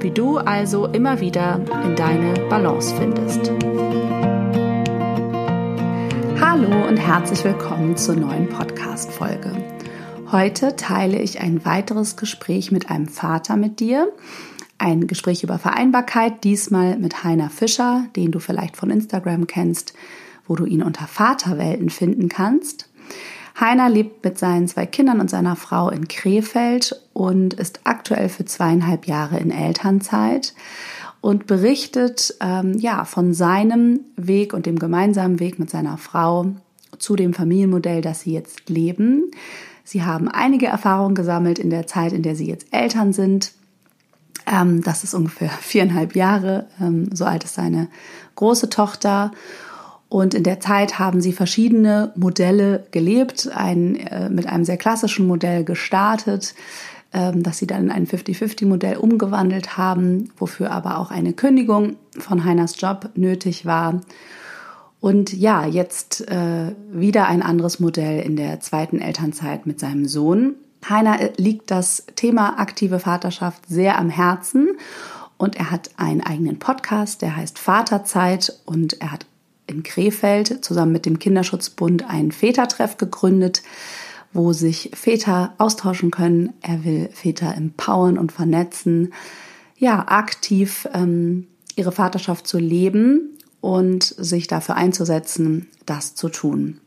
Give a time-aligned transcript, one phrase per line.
[0.00, 3.50] wie du also immer wieder in deine Balance findest.
[6.40, 9.52] Hallo und herzlich willkommen zur neuen Podcast-Folge.
[10.30, 14.12] Heute teile ich ein weiteres Gespräch mit einem Vater mit dir.
[14.78, 19.94] Ein Gespräch über Vereinbarkeit, diesmal mit Heiner Fischer, den du vielleicht von Instagram kennst,
[20.46, 22.85] wo du ihn unter Vaterwelten finden kannst.
[23.58, 28.44] Heiner lebt mit seinen zwei Kindern und seiner Frau in Krefeld und ist aktuell für
[28.44, 30.54] zweieinhalb Jahre in Elternzeit
[31.22, 36.52] und berichtet ähm, ja von seinem Weg und dem gemeinsamen Weg mit seiner Frau
[36.98, 39.30] zu dem Familienmodell, das sie jetzt leben.
[39.84, 43.52] Sie haben einige Erfahrungen gesammelt in der Zeit, in der sie jetzt Eltern sind.
[44.46, 46.66] Ähm, das ist ungefähr viereinhalb Jahre.
[46.80, 47.88] Ähm, so alt ist seine
[48.34, 49.30] große Tochter.
[50.16, 55.26] Und in der Zeit haben sie verschiedene Modelle gelebt, ein, äh, mit einem sehr klassischen
[55.26, 56.54] Modell gestartet,
[57.12, 62.46] ähm, das sie dann in ein 50-50-Modell umgewandelt haben, wofür aber auch eine Kündigung von
[62.46, 64.00] Heiners Job nötig war.
[65.00, 70.54] Und ja, jetzt äh, wieder ein anderes Modell in der zweiten Elternzeit mit seinem Sohn.
[70.88, 74.78] Heiner äh, liegt das Thema aktive Vaterschaft sehr am Herzen
[75.36, 79.26] und er hat einen eigenen Podcast, der heißt Vaterzeit und er hat
[79.66, 83.62] in Krefeld zusammen mit dem Kinderschutzbund einen Vätertreff gegründet,
[84.32, 86.52] wo sich Väter austauschen können.
[86.60, 89.12] Er will Väter empowern und vernetzen,
[89.78, 96.80] ja, aktiv ähm, ihre Vaterschaft zu leben und sich dafür einzusetzen, das zu tun.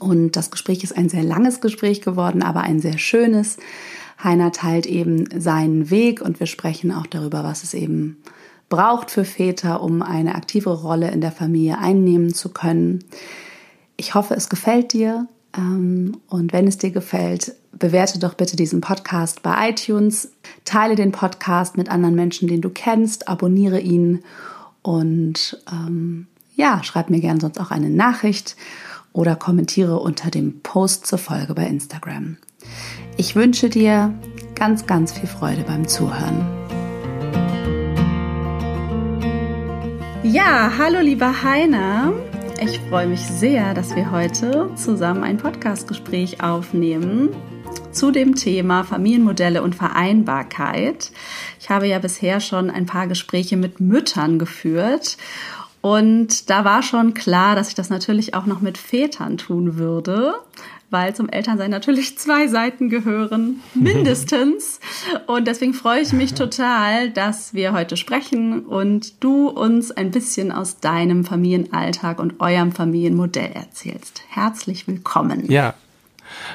[0.00, 3.56] Und das Gespräch ist ein sehr langes Gespräch geworden, aber ein sehr schönes.
[4.22, 8.18] Heiner teilt eben seinen Weg und wir sprechen auch darüber, was es eben
[8.68, 13.04] braucht für Väter, um eine aktivere Rolle in der Familie einnehmen zu können.
[13.96, 15.26] Ich hoffe, es gefällt dir.
[15.56, 20.32] Ähm, und wenn es dir gefällt, bewerte doch bitte diesen Podcast bei iTunes,
[20.64, 24.22] teile den Podcast mit anderen Menschen, den du kennst, abonniere ihn
[24.82, 28.56] und ähm, ja, schreib mir gerne sonst auch eine Nachricht
[29.12, 32.36] oder kommentiere unter dem Post zur Folge bei Instagram.
[33.16, 34.14] Ich wünsche dir
[34.54, 36.57] ganz, ganz viel Freude beim Zuhören.
[40.30, 42.12] Ja, hallo lieber Heiner.
[42.60, 47.30] Ich freue mich sehr, dass wir heute zusammen ein Podcastgespräch aufnehmen
[47.92, 51.12] zu dem Thema Familienmodelle und Vereinbarkeit.
[51.58, 55.16] Ich habe ja bisher schon ein paar Gespräche mit Müttern geführt
[55.80, 60.34] und da war schon klar, dass ich das natürlich auch noch mit Vätern tun würde
[60.90, 64.80] weil zum Elternsein natürlich zwei Seiten gehören, mindestens.
[65.26, 70.52] und deswegen freue ich mich total, dass wir heute sprechen und du uns ein bisschen
[70.52, 74.22] aus deinem Familienalltag und eurem Familienmodell erzählst.
[74.28, 75.50] Herzlich willkommen.
[75.50, 75.74] Ja,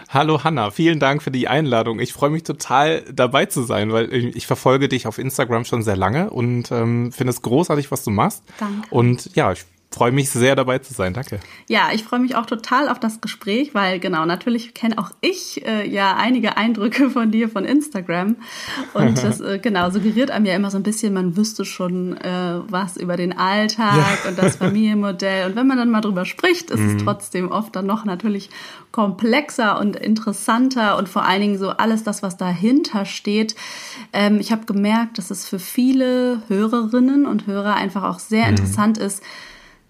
[0.09, 1.99] Hallo Hanna, vielen Dank für die Einladung.
[1.99, 5.97] Ich freue mich total dabei zu sein, weil ich, verfolge dich auf Instagram schon sehr
[5.97, 8.43] lange und ähm, finde es großartig, was du machst.
[8.59, 8.87] Danke.
[8.91, 11.13] Und ja, ich freue mich sehr dabei zu sein.
[11.13, 11.39] Danke.
[11.67, 15.65] Ja, ich freue mich auch total auf das Gespräch, weil genau, natürlich kenne auch ich
[15.65, 18.37] äh, ja einige Eindrücke von dir von Instagram.
[18.93, 22.59] Und das äh, genau suggeriert einem ja immer so ein bisschen, man wüsste schon äh,
[22.67, 24.29] was über den Alltag ja.
[24.29, 25.49] und das Familienmodell.
[25.49, 26.97] Und wenn man dann mal drüber spricht, ist mhm.
[26.97, 28.49] es trotzdem oft dann noch natürlich
[28.91, 33.55] komplexer und interessanter und vor allen Dingen so alles das, was dahinter steht.
[34.11, 38.49] Ähm, ich habe gemerkt, dass es für viele Hörerinnen und Hörer einfach auch sehr mhm.
[38.49, 39.23] interessant ist,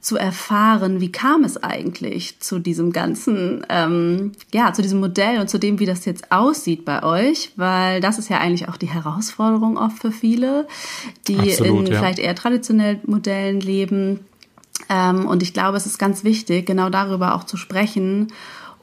[0.04, 5.50] zu erfahren, wie kam es eigentlich zu diesem ganzen, ähm, ja, zu diesem Modell und
[5.50, 8.90] zu dem, wie das jetzt aussieht bei euch, weil das ist ja eigentlich auch die
[8.90, 10.68] Herausforderung oft für viele,
[11.30, 12.00] die Absolut, in ja.
[12.00, 14.20] vielleicht eher traditionellen Modellen leben.
[14.90, 18.28] Ähm, und ich glaube, es ist ganz wichtig, genau darüber auch zu sprechen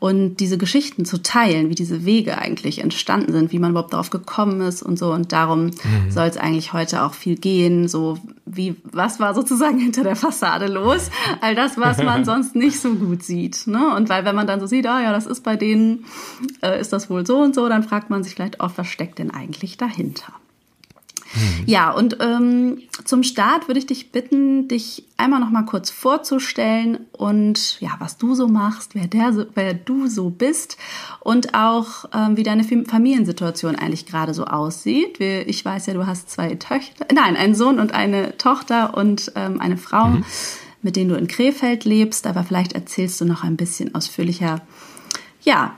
[0.00, 4.08] und diese Geschichten zu teilen, wie diese Wege eigentlich entstanden sind, wie man überhaupt darauf
[4.08, 5.12] gekommen ist und so.
[5.12, 6.11] Und darum mhm.
[6.11, 7.87] soll es eigentlich heute auch viel gehen.
[7.87, 11.11] So wie, was war sozusagen hinter der Fassade los?
[11.43, 13.67] All das, was man sonst nicht so gut sieht.
[13.67, 13.94] Ne?
[13.94, 16.06] Und weil wenn man dann so sieht, ah ja, das ist bei denen,
[16.62, 19.19] äh, ist das wohl so und so, dann fragt man sich vielleicht auch, was steckt
[19.19, 20.32] denn eigentlich dahinter?
[21.35, 21.65] Mhm.
[21.67, 27.06] Ja, und ähm, zum Start würde ich dich bitten, dich einmal noch mal kurz vorzustellen
[27.12, 30.77] und ja, was du so machst, wer, der, wer du so bist
[31.21, 35.21] und auch ähm, wie deine Familiensituation eigentlich gerade so aussieht.
[35.21, 39.61] Ich weiß ja, du hast zwei Töchter, nein, einen Sohn und eine Tochter und ähm,
[39.61, 40.25] eine Frau, mhm.
[40.82, 42.27] mit denen du in Krefeld lebst.
[42.27, 44.62] Aber vielleicht erzählst du noch ein bisschen ausführlicher,
[45.43, 45.75] ja,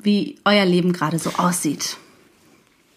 [0.00, 1.98] wie euer Leben gerade so aussieht.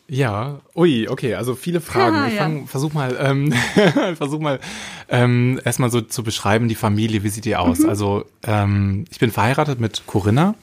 [0.10, 2.16] Ja, ui, okay, also viele Fragen.
[2.20, 2.66] Ja, ich fang, ja.
[2.66, 3.54] versuch mal, ähm,
[4.16, 4.60] versuch mal
[5.08, 7.80] ähm, erstmal so zu beschreiben, die Familie, wie sieht die aus?
[7.80, 7.90] Mhm.
[7.90, 10.56] Also ähm, ich bin verheiratet mit Corinna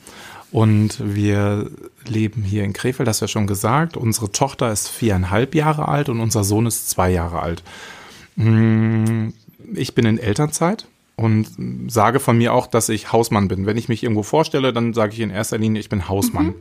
[0.50, 1.70] und wir
[2.06, 3.96] leben hier in Krefeld, das ja schon gesagt.
[3.96, 7.62] Unsere Tochter ist viereinhalb Jahre alt und unser Sohn ist zwei Jahre alt.
[8.34, 9.28] Mm,
[9.74, 11.48] ich bin in Elternzeit und
[11.88, 13.66] sage von mir auch, dass ich Hausmann bin.
[13.66, 16.46] Wenn ich mich irgendwo vorstelle, dann sage ich in erster Linie, ich bin Hausmann.
[16.46, 16.54] Mhm.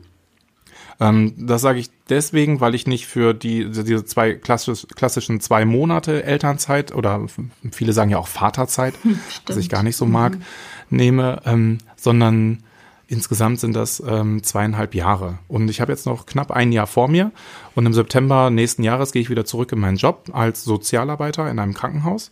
[1.00, 5.66] Ähm, das sage ich deswegen, weil ich nicht für die diese zwei klassisch, klassischen zwei
[5.66, 7.26] Monate Elternzeit oder
[7.72, 8.94] viele sagen ja auch Vaterzeit,
[9.46, 10.42] was ich gar nicht so mag, mhm.
[10.90, 12.64] nehme, ähm, sondern
[13.08, 15.40] insgesamt sind das ähm, zweieinhalb Jahre.
[15.48, 17.32] Und ich habe jetzt noch knapp ein Jahr vor mir.
[17.76, 21.60] Und im September nächsten Jahres gehe ich wieder zurück in meinen Job als Sozialarbeiter in
[21.60, 22.32] einem Krankenhaus.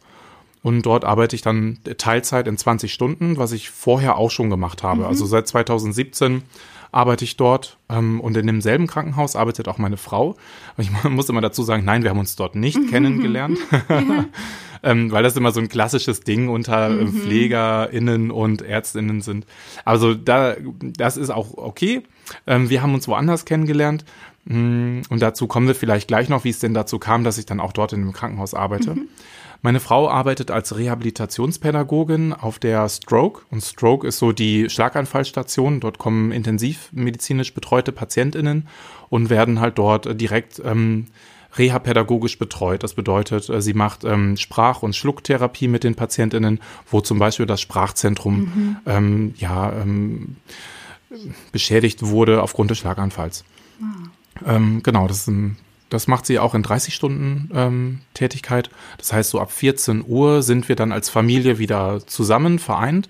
[0.64, 4.82] Und dort arbeite ich dann Teilzeit in 20 Stunden, was ich vorher auch schon gemacht
[4.82, 5.02] habe.
[5.02, 5.08] Mhm.
[5.08, 6.42] Also seit 2017
[6.94, 10.36] arbeite ich dort ähm, und in demselben Krankenhaus arbeitet auch meine Frau.
[10.78, 13.58] Ich muss immer dazu sagen, nein, wir haben uns dort nicht kennengelernt.
[14.84, 17.14] ähm, weil das immer so ein klassisches Ding unter äh, mhm.
[17.14, 19.46] PflegerInnen und ÄrztInnen sind.
[19.86, 22.04] Also da, das ist auch okay.
[22.46, 24.06] Ähm, wir haben uns woanders kennengelernt.
[24.46, 27.46] Mm, und dazu kommen wir vielleicht gleich noch, wie es denn dazu kam, dass ich
[27.46, 28.96] dann auch dort in einem Krankenhaus arbeite.
[28.96, 29.08] Mhm.
[29.64, 35.80] Meine Frau arbeitet als Rehabilitationspädagogin auf der Stroke und Stroke ist so die Schlaganfallstation.
[35.80, 38.68] Dort kommen intensivmedizinisch betreute PatientInnen
[39.10, 41.06] und werden halt dort direkt ähm,
[41.58, 42.84] rehapädagogisch betreut.
[42.84, 46.60] Das bedeutet, äh, sie macht ähm, Sprach- und Schlucktherapie mit den PatientInnen,
[46.92, 48.78] wo zum Beispiel das Sprachzentrum mhm.
[48.86, 50.36] ähm, ja, ähm,
[51.54, 53.46] beschädigt wurde aufgrund des Schlaganfalls.
[53.82, 54.56] Ah.
[54.56, 55.58] Ähm, genau, das ist ein
[55.94, 58.72] das macht sie auch in 30 Stunden ähm, Tätigkeit.
[58.98, 63.10] Das heißt, so ab 14 Uhr sind wir dann als Familie wieder zusammen, vereint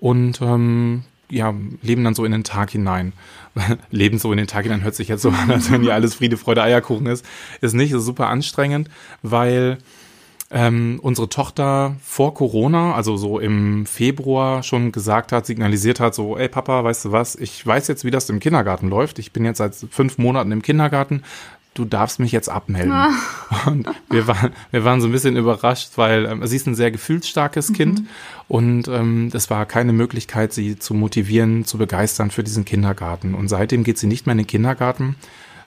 [0.00, 3.12] und ähm, ja, leben dann so in den Tag hinein.
[3.90, 6.16] leben so in den Tag hinein hört sich jetzt so an, als wenn hier alles
[6.16, 7.24] Friede, Freude, Eierkuchen ist.
[7.60, 8.90] Ist nicht, ist super anstrengend,
[9.22, 9.78] weil
[10.50, 16.36] ähm, unsere Tochter vor Corona, also so im Februar schon gesagt hat, signalisiert hat, so,
[16.36, 19.20] ey Papa, weißt du was, ich weiß jetzt, wie das im Kindergarten läuft.
[19.20, 21.22] Ich bin jetzt seit fünf Monaten im Kindergarten
[21.76, 22.92] du darfst mich jetzt abmelden.
[22.92, 23.12] Ah.
[23.66, 26.90] Und wir waren, wir waren so ein bisschen überrascht, weil ähm, sie ist ein sehr
[26.90, 27.74] gefühlsstarkes mhm.
[27.74, 28.02] Kind
[28.48, 33.34] und ähm, es war keine Möglichkeit, sie zu motivieren, zu begeistern für diesen Kindergarten.
[33.34, 35.16] Und seitdem geht sie nicht mehr in den Kindergarten.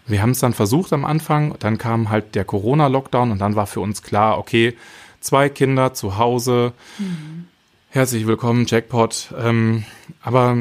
[0.08, 3.68] Wir haben es dann versucht am Anfang, dann kam halt der Corona-Lockdown und dann war
[3.68, 4.76] für uns klar, okay,
[5.20, 7.46] zwei Kinder zu Hause, mhm.
[7.90, 9.34] herzlich willkommen, Jackpot.
[9.38, 9.84] Ähm,
[10.22, 10.58] aber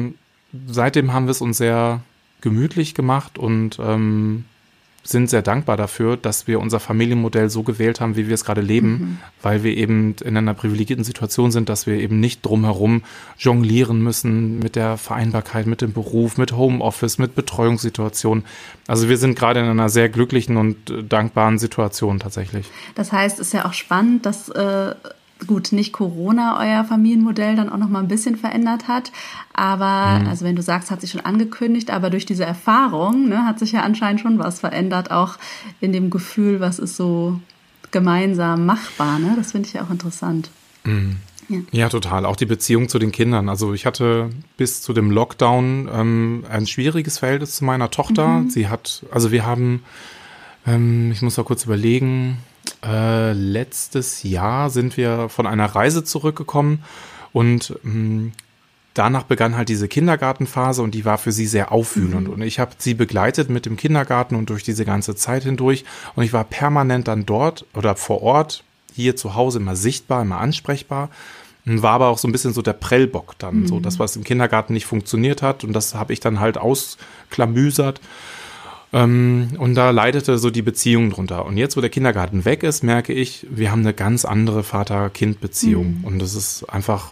[0.67, 2.01] seitdem haben wir es uns sehr
[2.41, 4.45] gemütlich gemacht und ähm,
[5.03, 8.61] sind sehr dankbar dafür, dass wir unser Familienmodell so gewählt haben, wie wir es gerade
[8.61, 9.17] leben, mhm.
[9.41, 13.03] weil wir eben in einer privilegierten Situation sind, dass wir eben nicht drumherum
[13.37, 18.43] jonglieren müssen mit der Vereinbarkeit, mit dem Beruf, mit Homeoffice, mit Betreuungssituationen.
[18.87, 22.67] Also wir sind gerade in einer sehr glücklichen und äh, dankbaren Situation tatsächlich.
[22.95, 24.95] Das heißt, es ist ja auch spannend, dass äh
[25.47, 29.11] gut, nicht Corona euer Familienmodell dann auch noch mal ein bisschen verändert hat,
[29.53, 30.27] aber mhm.
[30.27, 33.71] also wenn du sagst, hat sich schon angekündigt, aber durch diese Erfahrung ne, hat sich
[33.71, 35.37] ja anscheinend schon was verändert, auch
[35.79, 37.39] in dem Gefühl, was ist so
[37.91, 39.19] gemeinsam machbar.
[39.19, 39.33] Ne?
[39.35, 40.49] Das finde ich ja auch interessant.
[40.83, 41.17] Mhm.
[41.47, 41.59] Ja.
[41.71, 41.89] ja.
[41.89, 42.25] total.
[42.25, 43.49] Auch die Beziehung zu den Kindern.
[43.49, 48.27] Also ich hatte bis zu dem Lockdown ähm, ein schwieriges Verhältnis zu meiner Tochter.
[48.27, 48.49] Mhm.
[48.49, 49.83] Sie hat, also wir haben,
[50.67, 52.37] ähm, ich muss mal kurz überlegen,
[52.83, 56.83] äh, letztes Jahr sind wir von einer Reise zurückgekommen
[57.33, 58.31] und mh, mm,
[58.93, 62.27] danach begann halt diese Kindergartenphase und die war für sie sehr aufwühlend.
[62.27, 62.33] Mhm.
[62.33, 65.85] Und ich habe sie begleitet mit dem Kindergarten und durch diese ganze Zeit hindurch.
[66.15, 70.39] Und ich war permanent dann dort oder vor Ort, hier zu Hause immer sichtbar, immer
[70.39, 71.09] ansprechbar.
[71.65, 73.67] War aber auch so ein bisschen so der Prellbock dann, mhm.
[73.67, 75.63] so das, was im Kindergarten nicht funktioniert hat.
[75.63, 78.01] Und das habe ich dann halt ausklamüsert.
[78.91, 81.45] Ähm, und da leidete so die Beziehung drunter.
[81.45, 85.99] Und jetzt, wo der Kindergarten weg ist, merke ich, wir haben eine ganz andere Vater-Kind-Beziehung.
[85.99, 86.05] Mhm.
[86.05, 87.11] Und das ist einfach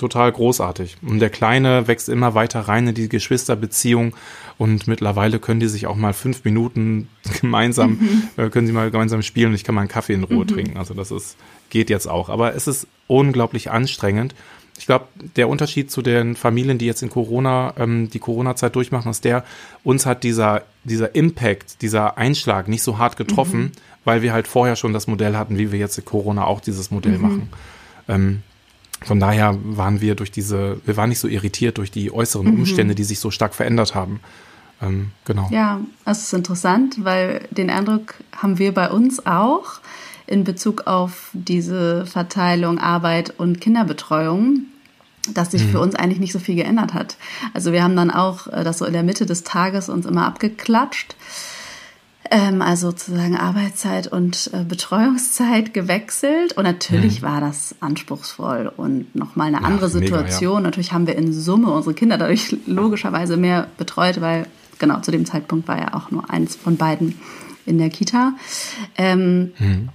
[0.00, 0.96] total großartig.
[1.02, 4.16] Und der Kleine wächst immer weiter rein in die Geschwisterbeziehung
[4.56, 7.08] und mittlerweile können die sich auch mal fünf Minuten
[7.40, 8.22] gemeinsam, mhm.
[8.36, 10.48] äh, können sie mal gemeinsam spielen und ich kann mal einen Kaffee in Ruhe mhm.
[10.48, 10.76] trinken.
[10.78, 11.36] Also das ist,
[11.68, 12.30] geht jetzt auch.
[12.30, 14.34] Aber es ist unglaublich anstrengend.
[14.80, 19.10] Ich glaube, der Unterschied zu den Familien, die jetzt in Corona, ähm, die Corona-Zeit durchmachen,
[19.10, 19.44] ist der,
[19.84, 23.72] uns hat dieser, dieser Impact, dieser Einschlag nicht so hart getroffen, mhm.
[24.06, 26.90] weil wir halt vorher schon das Modell hatten, wie wir jetzt in Corona auch dieses
[26.90, 27.22] Modell mhm.
[27.22, 27.48] machen.
[28.08, 28.42] Ähm,
[29.02, 32.60] von daher waren wir durch diese, wir waren nicht so irritiert durch die äußeren mhm.
[32.60, 34.20] Umstände, die sich so stark verändert haben.
[34.80, 35.46] Ähm, genau.
[35.50, 39.80] Ja, das ist interessant, weil den Eindruck haben wir bei uns auch
[40.26, 44.66] in Bezug auf diese Verteilung Arbeit und Kinderbetreuung,
[45.32, 45.70] dass sich mhm.
[45.70, 47.16] für uns eigentlich nicht so viel geändert hat.
[47.54, 50.26] Also wir haben dann auch äh, das so in der Mitte des Tages uns immer
[50.26, 51.14] abgeklatscht
[52.30, 56.56] ähm, also sozusagen Arbeitszeit und äh, Betreuungszeit gewechselt.
[56.56, 57.26] Und natürlich mhm.
[57.26, 60.54] war das anspruchsvoll und nochmal eine ja, andere Situation.
[60.54, 60.64] Mega, ja.
[60.64, 64.46] Natürlich haben wir in Summe unsere Kinder dadurch logischerweise mehr betreut, weil
[64.78, 67.18] genau zu dem Zeitpunkt war ja auch nur eins von beiden
[67.66, 68.34] in der Kita.
[68.96, 69.88] Ähm, mhm.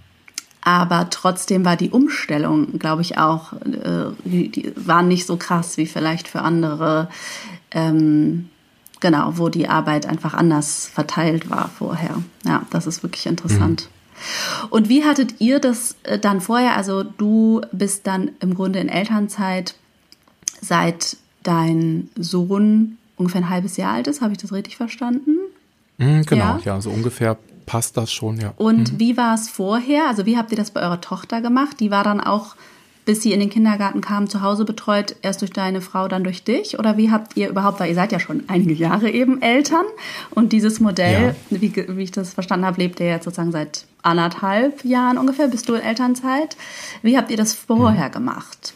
[0.66, 5.78] Aber trotzdem war die Umstellung, glaube ich, auch, äh, die, die war nicht so krass
[5.78, 7.08] wie vielleicht für andere.
[7.70, 8.50] Ähm,
[9.00, 12.18] genau, wo die Arbeit einfach anders verteilt war vorher.
[12.46, 13.90] Ja, das ist wirklich interessant.
[13.90, 14.68] Mhm.
[14.72, 16.76] Und wie hattet ihr das äh, dann vorher?
[16.76, 19.76] Also du bist dann im Grunde in Elternzeit,
[20.62, 24.22] seit dein Sohn ungefähr ein halbes Jahr alt ist.
[24.22, 25.38] Habe ich das richtig verstanden?
[26.00, 26.62] Mhm, genau, ja.
[26.66, 28.54] ja, so ungefähr passt das schon, ja.
[28.58, 29.00] Und mhm.
[29.00, 30.08] wie war es vorher?
[30.08, 31.80] Also wie habt ihr das bei eurer Tochter gemacht?
[31.80, 32.56] Die war dann auch
[33.06, 36.44] bis sie in den Kindergarten kam, zu Hause betreut, erst durch deine Frau, dann durch
[36.44, 36.80] dich?
[36.80, 39.86] Oder wie habt ihr überhaupt, weil ihr seid ja schon einige Jahre eben Eltern
[40.32, 41.62] und dieses Modell, ja.
[41.62, 45.70] wie, wie ich das verstanden habe, lebt ihr jetzt sozusagen seit anderthalb Jahren ungefähr, bist
[45.70, 46.58] du in Elternzeit.
[47.04, 48.14] Wie habt ihr das vorher mhm.
[48.14, 48.74] gemacht?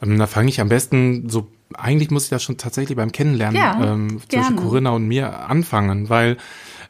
[0.00, 3.56] Ähm, da fange ich am besten so, eigentlich muss ich das schon tatsächlich beim Kennenlernen
[3.60, 6.36] ja, ähm, zwischen Corinna und mir anfangen, weil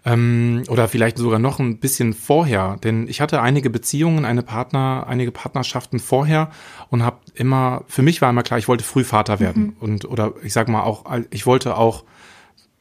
[0.04, 5.04] ähm, oder vielleicht sogar noch ein bisschen vorher, denn ich hatte einige Beziehungen, eine Partner,
[5.06, 6.50] einige Partnerschaften vorher
[6.88, 9.76] und habe immer, für mich war immer klar, ich wollte früh Vater werden mhm.
[9.80, 12.04] und oder ich sag mal auch, ich wollte auch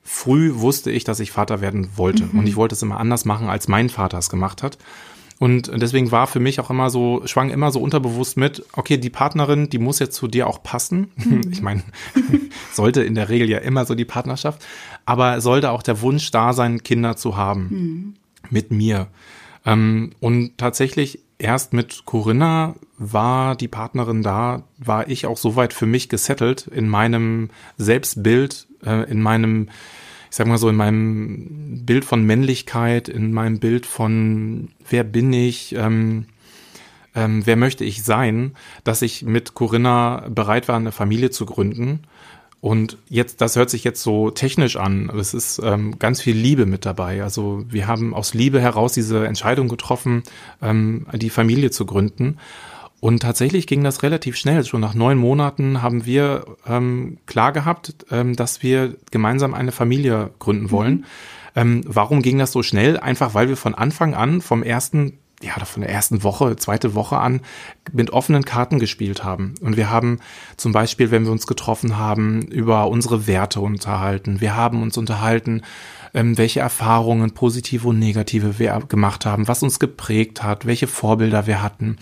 [0.02, 2.40] früh wusste ich, dass ich Vater werden wollte mhm.
[2.40, 4.78] und ich wollte es immer anders machen, als mein Vater es gemacht hat.
[5.40, 9.10] Und deswegen war für mich auch immer so, schwang immer so unterbewusst mit, okay, die
[9.10, 11.12] Partnerin, die muss jetzt zu dir auch passen.
[11.16, 11.42] Mhm.
[11.52, 11.84] Ich meine,
[12.74, 14.66] sollte in der Regel ja immer so die Partnerschaft,
[15.06, 18.14] aber sollte auch der Wunsch da sein, Kinder zu haben mhm.
[18.50, 19.08] mit mir.
[19.66, 25.86] Ähm, und tatsächlich erst mit Corinna war die Partnerin da, war ich auch soweit für
[25.86, 29.70] mich gesettelt in meinem Selbstbild, äh, in meinem
[30.30, 35.34] ich sag mal so, in meinem Bild von Männlichkeit, in meinem Bild von wer bin
[35.34, 36.26] ich, ähm,
[37.16, 42.02] ähm, wer möchte ich sein, dass ich mit Corinna bereit war, eine Familie zu gründen.
[42.62, 45.10] Und jetzt, das hört sich jetzt so technisch an.
[45.18, 47.24] Es ist ähm, ganz viel Liebe mit dabei.
[47.24, 50.24] Also wir haben aus Liebe heraus diese Entscheidung getroffen,
[50.62, 52.38] ähm, die Familie zu gründen.
[53.00, 54.66] Und tatsächlich ging das relativ schnell.
[54.66, 60.32] Schon nach neun Monaten haben wir ähm, klar gehabt, ähm, dass wir gemeinsam eine Familie
[60.40, 60.94] gründen wollen.
[60.94, 61.06] Mhm.
[61.56, 63.00] Ähm, warum ging das so schnell?
[63.00, 67.18] Einfach weil wir von Anfang an, vom ersten, ja, von der ersten Woche, zweite Woche
[67.18, 67.42] an,
[67.92, 69.56] mit offenen Karten gespielt haben.
[69.62, 70.20] Und wir haben
[70.58, 74.42] zum Beispiel, wenn wir uns getroffen haben, über unsere Werte unterhalten.
[74.42, 75.64] Wir haben uns unterhalten,
[76.14, 81.48] ähm, welche Erfahrungen, positive und negative wir gemacht haben, was uns geprägt hat, welche Vorbilder
[81.48, 81.98] wir hatten.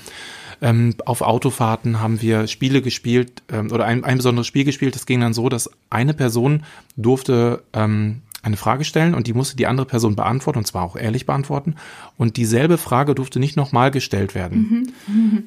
[0.61, 4.95] Ähm, auf Autofahrten haben wir Spiele gespielt ähm, oder ein, ein besonderes Spiel gespielt.
[4.95, 6.63] Das ging dann so, dass eine Person
[6.95, 10.95] durfte ähm, eine Frage stellen und die musste die andere Person beantworten und zwar auch
[10.95, 11.75] ehrlich beantworten.
[12.17, 14.57] Und dieselbe Frage durfte nicht nochmal gestellt werden.
[14.59, 14.87] Mhm.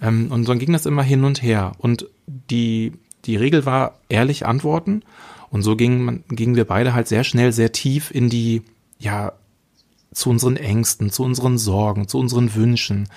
[0.03, 1.73] Ähm, und dann ging das immer hin und her.
[1.77, 2.93] Und die,
[3.27, 5.03] die Regel war ehrlich antworten.
[5.51, 8.63] Und so gingen, gingen wir beide halt sehr schnell, sehr tief in die,
[8.99, 9.33] ja,
[10.13, 13.09] zu unseren Ängsten, zu unseren Sorgen, zu unseren Wünschen.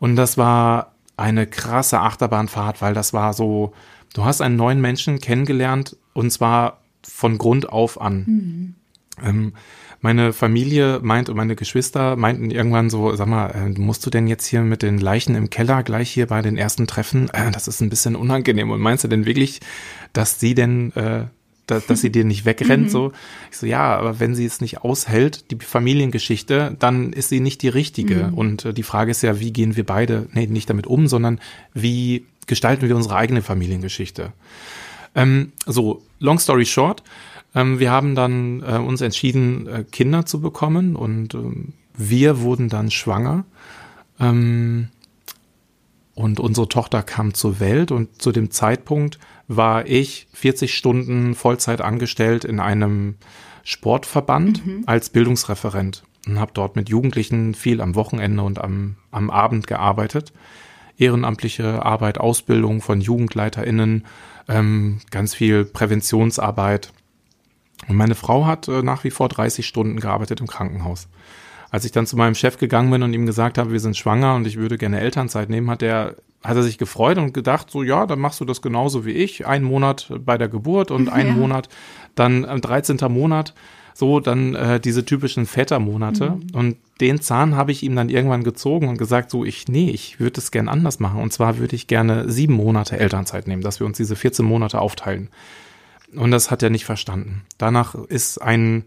[0.00, 3.72] Und das war eine krasse Achterbahnfahrt, weil das war so,
[4.14, 8.24] du hast einen neuen Menschen kennengelernt und zwar von Grund auf an.
[8.26, 8.74] Mhm.
[9.22, 9.52] Ähm,
[10.00, 14.28] meine Familie meint und meine Geschwister meinten irgendwann so, sag mal, äh, musst du denn
[14.28, 17.28] jetzt hier mit den Leichen im Keller gleich hier bei den ersten Treffen?
[17.30, 18.70] Äh, das ist ein bisschen unangenehm.
[18.70, 19.60] Und meinst du denn wirklich,
[20.12, 21.24] dass sie denn äh,
[21.70, 22.86] dass, dass sie dir nicht wegrennt.
[22.86, 22.90] Mhm.
[22.90, 23.12] So,
[23.50, 27.62] ich so, ja, aber wenn sie es nicht aushält, die Familiengeschichte, dann ist sie nicht
[27.62, 28.28] die richtige.
[28.28, 28.34] Mhm.
[28.34, 31.40] Und äh, die Frage ist ja, wie gehen wir beide, nee, nicht damit um, sondern
[31.74, 34.32] wie gestalten wir unsere eigene Familiengeschichte?
[35.14, 37.02] Ähm, so, long story short,
[37.54, 42.68] ähm, wir haben dann äh, uns entschieden, äh, Kinder zu bekommen und ähm, wir wurden
[42.68, 43.44] dann schwanger.
[44.20, 44.88] Ähm,
[46.14, 49.18] und unsere Tochter kam zur Welt und zu dem Zeitpunkt
[49.48, 53.16] war ich 40 Stunden Vollzeit angestellt in einem
[53.64, 54.82] Sportverband mhm.
[54.86, 60.32] als Bildungsreferent und habe dort mit Jugendlichen viel am Wochenende und am, am Abend gearbeitet.
[60.98, 64.04] Ehrenamtliche Arbeit, Ausbildung von JugendleiterInnen,
[64.48, 66.92] ähm, ganz viel Präventionsarbeit.
[67.88, 71.08] Und meine Frau hat äh, nach wie vor 30 Stunden gearbeitet im Krankenhaus.
[71.70, 74.34] Als ich dann zu meinem Chef gegangen bin und ihm gesagt habe, wir sind schwanger
[74.34, 77.82] und ich würde gerne Elternzeit nehmen, hat er hat er sich gefreut und gedacht, so
[77.82, 81.30] ja, dann machst du das genauso wie ich, einen Monat bei der Geburt und einen
[81.30, 81.34] ja.
[81.34, 81.68] Monat
[82.14, 82.98] dann am 13.
[83.08, 83.54] Monat,
[83.94, 86.30] so dann äh, diese typischen Vätermonate.
[86.30, 86.42] Mhm.
[86.52, 90.20] Und den Zahn habe ich ihm dann irgendwann gezogen und gesagt, so ich, nee, ich
[90.20, 91.20] würde es gern anders machen.
[91.20, 94.80] Und zwar würde ich gerne sieben Monate Elternzeit nehmen, dass wir uns diese 14 Monate
[94.80, 95.30] aufteilen.
[96.14, 97.42] Und das hat er nicht verstanden.
[97.58, 98.84] Danach ist ein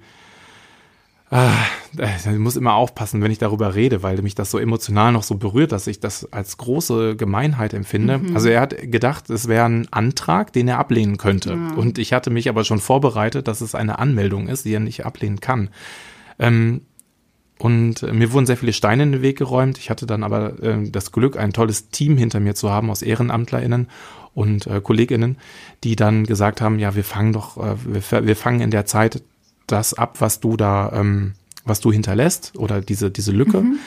[1.32, 5.36] ich muss immer aufpassen, wenn ich darüber rede, weil mich das so emotional noch so
[5.36, 8.18] berührt, dass ich das als große Gemeinheit empfinde.
[8.18, 8.36] Mhm.
[8.36, 11.52] Also er hat gedacht, es wäre ein Antrag, den er ablehnen könnte.
[11.52, 11.74] Ja.
[11.76, 15.06] Und ich hatte mich aber schon vorbereitet, dass es eine Anmeldung ist, die er nicht
[15.06, 15.70] ablehnen kann.
[16.38, 16.82] Ähm,
[17.58, 19.78] und mir wurden sehr viele Steine in den Weg geräumt.
[19.78, 23.04] Ich hatte dann aber äh, das Glück, ein tolles Team hinter mir zu haben aus
[23.04, 23.88] EhrenamtlerInnen
[24.34, 25.38] und äh, KollegInnen,
[25.84, 29.22] die dann gesagt haben, ja, wir fangen doch, äh, wir, wir fangen in der Zeit
[29.72, 31.34] das ab, was du da, ähm,
[31.66, 33.80] was du hinterlässt oder diese, diese Lücke, mhm.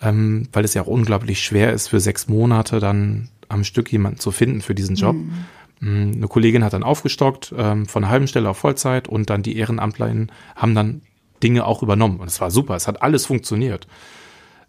[0.00, 4.18] ähm, weil es ja auch unglaublich schwer ist, für sechs Monate dann am Stück jemanden
[4.18, 5.14] zu finden für diesen Job.
[5.14, 5.32] Mhm.
[5.80, 9.42] Mm, eine Kollegin hat dann aufgestockt ähm, von einer halben Stelle auf Vollzeit und dann
[9.42, 11.02] die EhrenamtlerInnen haben dann
[11.42, 12.20] Dinge auch übernommen.
[12.20, 13.86] Und es war super, es hat alles funktioniert.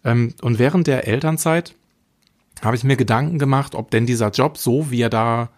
[0.04, 1.74] Ähm, und während der Elternzeit
[2.62, 5.50] habe ich mir Gedanken gemacht, ob denn dieser Job so, wie er da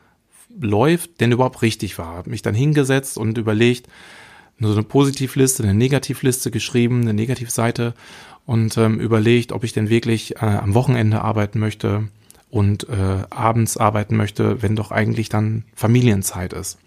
[0.59, 2.17] läuft, denn überhaupt richtig war.
[2.17, 3.89] Habe mich dann hingesetzt und überlegt,
[4.61, 7.95] so eine Positivliste, eine Negativliste geschrieben, eine Negativseite
[8.47, 12.09] und ähm, überlegt, ob ich denn wirklich äh, am Wochenende arbeiten möchte
[12.51, 16.79] und äh, abends arbeiten möchte, wenn doch eigentlich dann Familienzeit ist.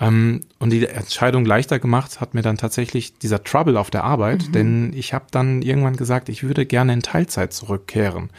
[0.00, 4.48] Ähm, und die Entscheidung leichter gemacht hat mir dann tatsächlich dieser Trouble auf der Arbeit,
[4.48, 4.52] mhm.
[4.52, 8.30] denn ich habe dann irgendwann gesagt, ich würde gerne in Teilzeit zurückkehren.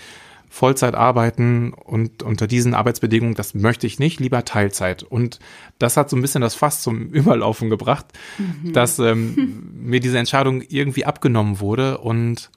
[0.53, 5.01] Vollzeit arbeiten und unter diesen Arbeitsbedingungen, das möchte ich nicht, lieber Teilzeit.
[5.01, 5.39] Und
[5.79, 8.05] das hat so ein bisschen das Fass zum Überlaufen gebracht,
[8.37, 8.71] mhm.
[8.71, 12.51] dass ähm, mir diese Entscheidung irgendwie abgenommen wurde und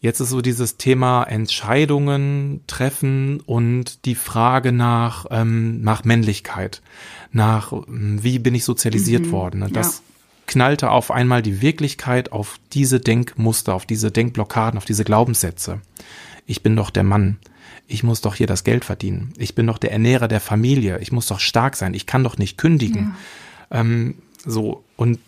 [0.00, 6.82] Jetzt ist so dieses Thema Entscheidungen treffen und die Frage nach, ähm, nach Männlichkeit,
[7.30, 9.72] nach wie bin ich sozialisiert mhm, worden.
[9.72, 10.02] Das ja.
[10.46, 15.80] knallte auf einmal die Wirklichkeit auf diese Denkmuster, auf diese Denkblockaden, auf diese Glaubenssätze
[16.46, 17.38] ich bin doch der Mann.
[17.86, 19.32] Ich muss doch hier das Geld verdienen.
[19.36, 20.98] Ich bin doch der Ernährer der Familie.
[21.00, 21.94] Ich muss doch stark sein.
[21.94, 23.14] Ich kann doch nicht kündigen.
[23.70, 23.80] Ja.
[23.80, 24.84] Ähm, so.
[24.96, 25.18] Und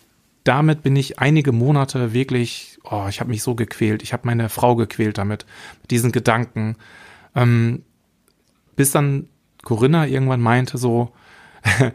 [0.44, 4.02] damit bin ich einige Monate wirklich, oh, ich habe mich so gequält.
[4.02, 5.46] Ich habe meine Frau gequält damit,
[5.82, 6.76] mit diesen Gedanken.
[7.34, 7.82] Ähm,
[8.76, 9.28] bis dann
[9.62, 11.12] Corinna irgendwann meinte so,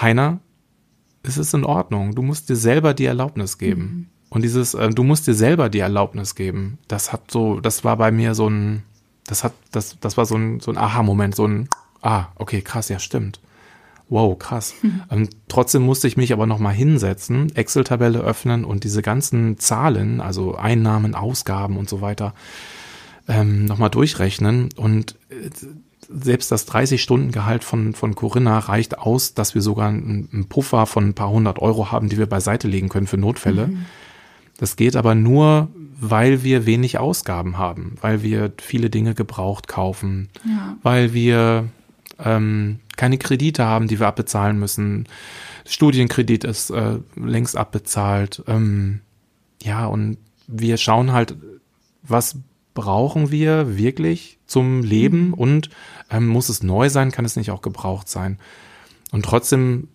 [0.00, 0.40] Heiner,
[1.22, 2.14] es ist in Ordnung.
[2.14, 3.82] Du musst dir selber die Erlaubnis geben.
[3.82, 4.17] Mhm.
[4.30, 7.96] Und dieses, äh, du musst dir selber die Erlaubnis geben, das hat so, das war
[7.96, 8.82] bei mir so ein,
[9.26, 11.68] das hat, das, das war so ein, so ein Aha-Moment, so ein,
[12.02, 13.40] ah, okay, krass, ja, stimmt.
[14.08, 14.74] Wow, krass.
[14.82, 15.02] Mhm.
[15.10, 20.54] Ähm, trotzdem musste ich mich aber nochmal hinsetzen, Excel-Tabelle öffnen und diese ganzen Zahlen, also
[20.54, 22.34] Einnahmen, Ausgaben und so weiter,
[23.26, 24.70] ähm, nochmal durchrechnen.
[24.76, 25.50] Und äh,
[26.10, 31.08] selbst das 30-Stunden-Gehalt von, von Corinna reicht aus, dass wir sogar einen, einen, Puffer von
[31.08, 33.68] ein paar hundert Euro haben, die wir beiseite legen können für Notfälle.
[33.68, 33.86] Mhm.
[34.58, 35.68] Das geht aber nur,
[35.98, 40.76] weil wir wenig Ausgaben haben, weil wir viele Dinge gebraucht kaufen, ja.
[40.82, 41.68] weil wir
[42.18, 45.06] ähm, keine Kredite haben, die wir abbezahlen müssen.
[45.64, 48.42] Studienkredit ist äh, längst abbezahlt.
[48.46, 49.00] Ähm,
[49.62, 51.36] ja, und wir schauen halt,
[52.02, 52.36] was
[52.74, 55.34] brauchen wir wirklich zum Leben mhm.
[55.34, 55.70] und
[56.10, 58.38] ähm, muss es neu sein, kann es nicht auch gebraucht sein.
[59.10, 59.88] Und trotzdem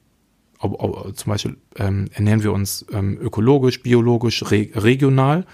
[0.64, 5.46] ob, ob, zum Beispiel ähm, ernähren wir uns ähm, ökologisch, biologisch, re regional.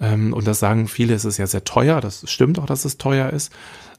[0.00, 2.00] Ähm, und das sagen viele, es ist ja sehr teuer.
[2.00, 3.52] Das stimmt auch, dass es teuer ist.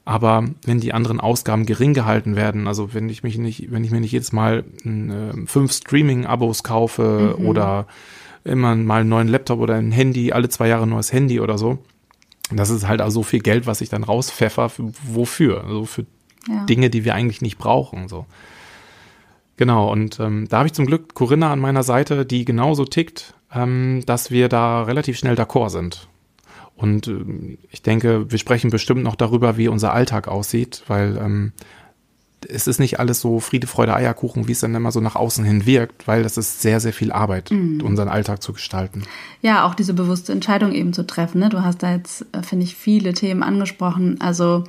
[0.04, 3.90] Aber wenn die anderen Ausgaben gering gehalten werden, also wenn ich mich nicht, wenn ich
[3.90, 7.46] mir nicht jedes Mal äh, fünf Streaming-Abos kaufe mhm.
[7.46, 7.86] oder
[8.44, 11.58] immer mal einen neuen Laptop oder ein Handy, alle zwei Jahre ein neues Handy oder
[11.58, 11.78] so,
[12.50, 14.72] das ist halt auch so viel Geld, was ich dann rauspfeffer.
[15.04, 15.64] Wofür?
[15.64, 16.06] Also für
[16.48, 16.64] ja.
[16.64, 18.08] Dinge, die wir eigentlich nicht brauchen.
[18.08, 18.26] So.
[19.60, 23.34] Genau, und ähm, da habe ich zum Glück Corinna an meiner Seite, die genauso tickt,
[23.52, 26.08] ähm, dass wir da relativ schnell d'accord sind.
[26.76, 31.52] Und ähm, ich denke, wir sprechen bestimmt noch darüber, wie unser Alltag aussieht, weil ähm,
[32.48, 35.44] es ist nicht alles so Friede, Freude, Eierkuchen, wie es dann immer so nach außen
[35.44, 37.82] hin wirkt, weil das ist sehr, sehr viel Arbeit, mhm.
[37.82, 39.02] unseren Alltag zu gestalten.
[39.42, 41.38] Ja, auch diese bewusste Entscheidung eben zu treffen.
[41.38, 41.50] Ne?
[41.50, 44.22] Du hast da jetzt, äh, finde ich, viele Themen angesprochen.
[44.22, 44.64] Also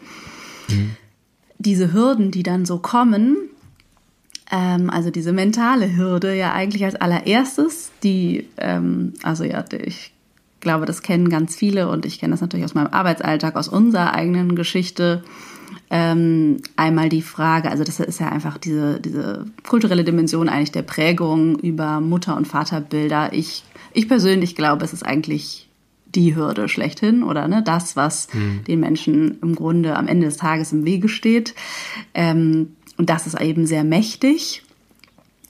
[0.68, 0.98] mhm.
[1.60, 3.38] diese Hürden, die dann so kommen,
[4.52, 10.12] ähm, also diese mentale Hürde ja eigentlich als allererstes, die, ähm, also ja, ich
[10.60, 14.14] glaube, das kennen ganz viele und ich kenne das natürlich aus meinem Arbeitsalltag, aus unserer
[14.14, 15.24] eigenen Geschichte
[15.90, 20.84] ähm, einmal die Frage, also das ist ja einfach diese, diese kulturelle Dimension eigentlich der
[20.84, 23.34] Prägung über Mutter- und Vaterbilder.
[23.34, 25.68] Ich, ich persönlich glaube, es ist eigentlich
[26.16, 28.64] die Hürde schlechthin oder ne, das, was mhm.
[28.66, 31.56] den Menschen im Grunde am Ende des Tages im Wege steht.
[32.14, 34.64] Ähm, und das ist eben sehr mächtig.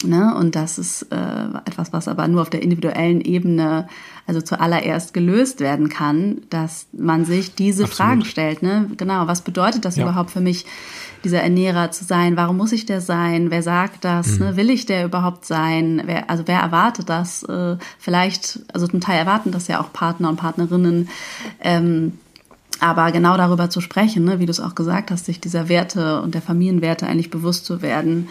[0.04, 0.34] Ne?
[0.36, 1.15] Und das ist äh,
[1.65, 3.88] etwas, was aber nur auf der individuellen Ebene,
[4.25, 7.97] also zuallererst gelöst werden kann, dass man sich diese Absolut.
[7.97, 8.63] Fragen stellt.
[8.63, 8.89] Ne?
[8.97, 10.04] Genau, was bedeutet das ja.
[10.04, 10.65] überhaupt für mich,
[11.23, 12.36] dieser Ernährer zu sein?
[12.36, 13.51] Warum muss ich der sein?
[13.51, 14.39] Wer sagt das?
[14.39, 14.45] Mhm.
[14.45, 14.58] Ne?
[14.58, 16.01] Will ich der überhaupt sein?
[16.06, 17.43] Wer, also wer erwartet das?
[17.43, 21.10] Äh, vielleicht, also zum Teil erwarten das ja auch Partner und Partnerinnen.
[21.60, 22.13] Ähm,
[22.82, 26.22] aber genau darüber zu sprechen, ne, wie du es auch gesagt hast, sich dieser Werte
[26.22, 28.28] und der Familienwerte eigentlich bewusst zu werden,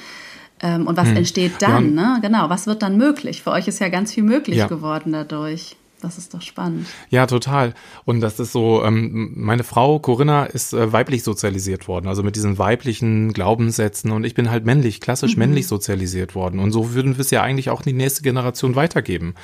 [0.63, 1.17] ähm, und was hm.
[1.17, 1.97] entsteht dann?
[1.97, 2.15] Ja.
[2.15, 2.19] Ne?
[2.21, 3.43] Genau, was wird dann möglich?
[3.43, 4.67] Für euch ist ja ganz viel möglich ja.
[4.67, 5.77] geworden dadurch.
[6.01, 6.87] Das ist doch spannend.
[7.11, 7.75] Ja, total.
[8.05, 12.37] Und das ist so, ähm, meine Frau Corinna ist äh, weiblich sozialisiert worden, also mit
[12.37, 15.41] diesen weiblichen Glaubenssätzen und ich bin halt männlich, klassisch mhm.
[15.41, 16.59] männlich sozialisiert worden.
[16.59, 19.35] Und so würden wir es ja eigentlich auch in die nächste Generation weitergeben.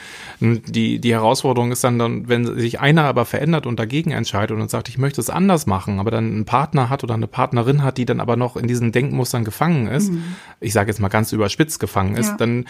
[0.41, 4.71] Die, die Herausforderung ist dann, dann, wenn sich einer aber verändert und dagegen entscheidet und
[4.71, 7.99] sagt, ich möchte es anders machen, aber dann einen Partner hat oder eine Partnerin hat,
[7.99, 10.23] die dann aber noch in diesen Denkmustern gefangen ist, mhm.
[10.61, 12.37] ich sage jetzt mal ganz überspitzt gefangen ist, ja.
[12.37, 12.65] dann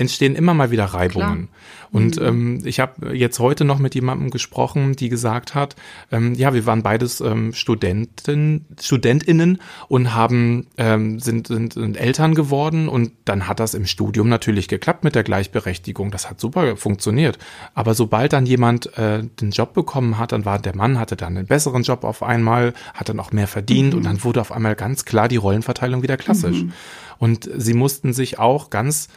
[0.00, 1.48] entstehen immer mal wieder Reibungen.
[1.48, 1.58] Klar.
[1.90, 2.26] Und mhm.
[2.26, 5.76] ähm, ich habe jetzt heute noch mit jemandem gesprochen, die gesagt hat,
[6.12, 12.34] ähm, ja, wir waren beides ähm, Studenten, Studentinnen und haben ähm, sind, sind, sind Eltern
[12.34, 16.10] geworden und dann hat das im Studium natürlich geklappt mit der Gleichberechtigung.
[16.10, 17.38] Das hat super funktioniert.
[17.74, 21.36] Aber sobald dann jemand äh, den Job bekommen hat, dann war der Mann hatte dann
[21.36, 23.98] einen besseren Job auf einmal, hat dann auch mehr verdient mhm.
[23.98, 26.64] und dann wurde auf einmal ganz klar die Rollenverteilung wieder klassisch.
[26.64, 26.72] Mhm.
[27.18, 29.08] Und sie mussten sich auch ganz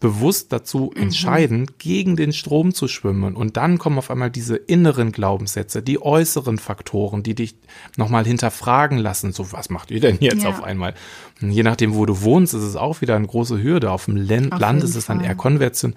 [0.00, 1.02] bewusst dazu mhm.
[1.02, 1.66] entscheiden, mhm.
[1.78, 3.36] gegen den Strom zu schwimmen.
[3.36, 7.54] Und dann kommen auf einmal diese inneren Glaubenssätze, die äußeren Faktoren, die dich
[7.96, 9.32] nochmal hinterfragen lassen.
[9.32, 10.48] So, was macht ihr denn jetzt ja.
[10.48, 10.94] auf einmal?
[11.40, 13.92] Und je nachdem, wo du wohnst, ist es auch wieder eine große Hürde.
[13.92, 15.94] Auf dem Land, auf Land ist es dann eher konversion,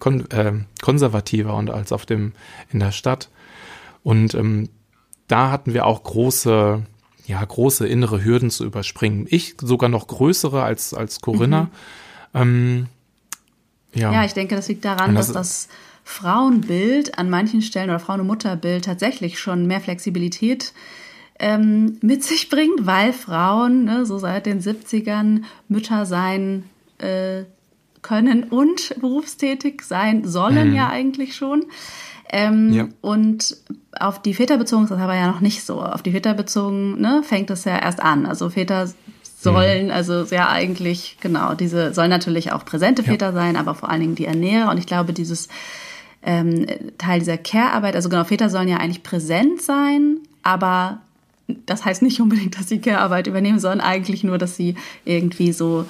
[0.00, 2.32] kon, äh, konservativer und als auf dem,
[2.72, 3.30] in der Stadt.
[4.02, 4.68] Und ähm,
[5.28, 6.82] da hatten wir auch große,
[7.26, 9.26] ja, große innere Hürden zu überspringen.
[9.30, 11.62] Ich sogar noch größere als, als Corinna.
[11.62, 11.70] Mhm.
[12.34, 12.86] Ähm,
[13.94, 14.12] ja.
[14.12, 15.68] ja, ich denke, das liegt daran, das dass das
[16.04, 20.74] Frauenbild an manchen Stellen oder Frauen- und Mutterbild tatsächlich schon mehr Flexibilität
[21.38, 26.64] ähm, mit sich bringt, weil Frauen ne, so seit den 70ern Mütter sein
[26.98, 27.44] äh,
[28.02, 30.76] können und berufstätig sein sollen mhm.
[30.76, 31.64] ja eigentlich schon.
[32.30, 32.88] Ähm, ja.
[33.00, 33.56] Und
[33.98, 35.80] auf die Väter bezogen ist das aber ja noch nicht so.
[35.80, 38.26] Auf die Väter bezogen ne, fängt es ja erst an.
[38.26, 38.88] Also Väter
[39.44, 39.92] sollen, mhm.
[39.92, 43.32] also sehr eigentlich, genau, diese sollen natürlich auch präsente Väter ja.
[43.32, 44.70] sein, aber vor allen Dingen die Ernährer.
[44.70, 45.48] Und ich glaube, dieses
[46.22, 46.66] ähm,
[46.98, 51.00] Teil dieser Care-Arbeit, also genau, Väter sollen ja eigentlich präsent sein, aber
[51.66, 55.84] das heißt nicht unbedingt, dass sie Care-Arbeit übernehmen, sondern eigentlich nur, dass sie irgendwie so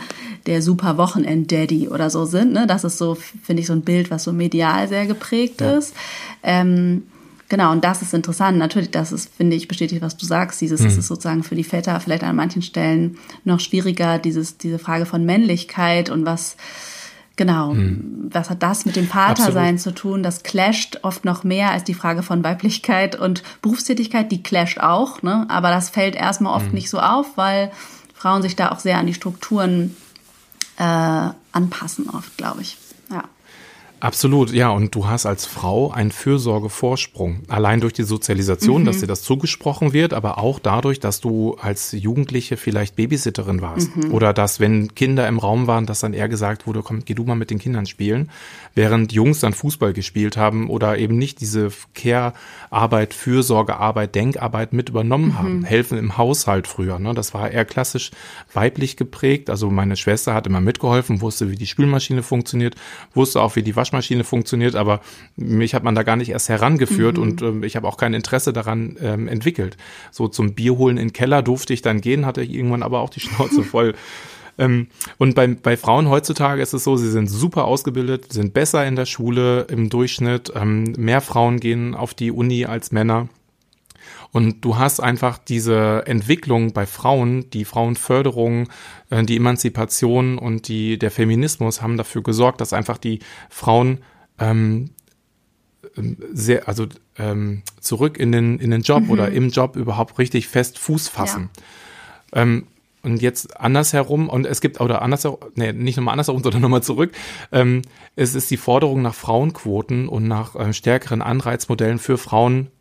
[0.46, 2.52] der super Wochenend-Daddy oder so sind.
[2.52, 2.66] Ne?
[2.66, 5.78] Das ist so, finde ich, so ein Bild, was so medial sehr geprägt ja.
[5.78, 5.94] ist.
[6.42, 7.04] Ähm,
[7.48, 8.58] Genau, und das ist interessant.
[8.58, 10.60] Natürlich, das ist, finde ich, bestätigt, was du sagst.
[10.60, 10.86] Dieses mhm.
[10.86, 15.06] ist es sozusagen für die Väter vielleicht an manchen Stellen noch schwieriger, dieses, diese Frage
[15.06, 16.56] von Männlichkeit und was,
[17.36, 18.30] genau, mhm.
[18.32, 19.98] was hat das mit dem Vatersein Absolut.
[19.98, 20.22] zu tun?
[20.22, 25.22] Das clasht oft noch mehr als die Frage von Weiblichkeit und Berufstätigkeit, die clasht auch,
[25.22, 25.44] ne?
[25.48, 26.74] Aber das fällt erstmal oft mhm.
[26.74, 27.70] nicht so auf, weil
[28.14, 29.94] Frauen sich da auch sehr an die Strukturen
[30.78, 32.78] äh, anpassen, oft, glaube ich.
[33.10, 33.24] Ja.
[34.04, 34.68] Absolut, ja.
[34.68, 37.40] Und du hast als Frau einen Fürsorgevorsprung.
[37.48, 38.84] Allein durch die Sozialisation, mhm.
[38.84, 43.96] dass dir das zugesprochen wird, aber auch dadurch, dass du als Jugendliche vielleicht Babysitterin warst.
[43.96, 44.12] Mhm.
[44.12, 47.24] Oder dass, wenn Kinder im Raum waren, dass dann eher gesagt wurde, komm, geh du
[47.24, 48.30] mal mit den Kindern spielen.
[48.74, 55.28] Während Jungs dann Fußball gespielt haben oder eben nicht diese Care-Arbeit, Fürsorgearbeit, Denkarbeit mit übernommen
[55.28, 55.38] mhm.
[55.38, 55.64] haben.
[55.64, 56.98] Helfen im Haushalt früher.
[56.98, 57.14] Ne?
[57.14, 58.10] Das war eher klassisch
[58.52, 59.48] weiblich geprägt.
[59.48, 62.74] Also meine Schwester hat immer mitgeholfen, wusste, wie die Spülmaschine funktioniert,
[63.14, 65.00] wusste auch, wie die Waschmaschine Waschmaschine funktioniert, aber
[65.36, 67.22] mich hat man da gar nicht erst herangeführt mhm.
[67.22, 69.76] und ähm, ich habe auch kein Interesse daran ähm, entwickelt.
[70.10, 73.10] So zum Bierholen in den Keller durfte ich dann gehen, hatte ich irgendwann aber auch
[73.10, 73.94] die Schnauze voll.
[74.58, 78.86] Ähm, und bei, bei Frauen heutzutage ist es so, sie sind super ausgebildet, sind besser
[78.86, 80.52] in der Schule im Durchschnitt.
[80.54, 83.28] Ähm, mehr Frauen gehen auf die Uni als Männer.
[84.34, 88.68] Und du hast einfach diese Entwicklung bei Frauen, die Frauenförderung,
[89.08, 94.00] äh, die Emanzipation und die, der Feminismus haben dafür gesorgt, dass einfach die Frauen
[94.40, 94.90] ähm,
[95.96, 99.10] ähm sehr, also ähm, zurück in den, in den Job mhm.
[99.10, 101.50] oder im Job überhaupt richtig fest Fuß fassen.
[102.34, 102.42] Ja.
[102.42, 102.66] Ähm,
[103.04, 107.12] und jetzt andersherum, und es gibt, oder andersherum, nee, nicht nochmal andersherum, sondern nochmal zurück,
[107.52, 107.82] ähm,
[108.16, 112.72] es ist die Forderung nach Frauenquoten und nach äh, stärkeren Anreizmodellen für Frauen, ähm,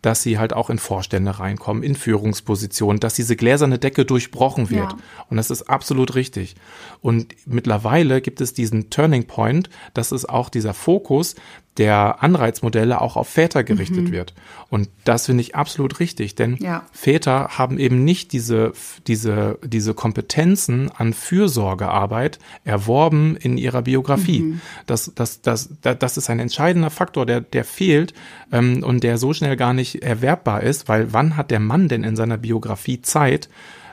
[0.00, 4.92] dass sie halt auch in Vorstände reinkommen, in Führungspositionen, dass diese gläserne Decke durchbrochen wird.
[4.92, 4.98] Ja.
[5.28, 6.54] Und das ist absolut richtig.
[7.02, 11.34] Und mittlerweile gibt es diesen Turning Point, dass es auch dieser Fokus
[11.78, 14.12] der Anreizmodelle auch auf Väter gerichtet mhm.
[14.12, 14.34] wird.
[14.68, 16.84] Und das finde ich absolut richtig, denn ja.
[16.92, 18.72] Väter haben eben nicht diese,
[19.06, 24.40] diese, diese Kompetenzen an Fürsorgearbeit erworben in ihrer Biografie.
[24.40, 24.60] Mhm.
[24.86, 28.12] Das, das, das, das ist ein entscheidender Faktor, der, der fehlt
[28.50, 32.04] ähm, und der so schnell gar nicht erwerbbar ist, weil wann hat der Mann denn
[32.04, 33.48] in seiner Biografie Zeit,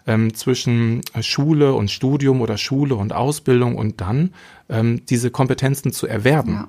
[0.07, 4.33] ähm, zwischen Schule und Studium oder Schule und Ausbildung und dann
[4.67, 6.53] ähm, diese Kompetenzen zu erwerben.
[6.53, 6.67] Ja.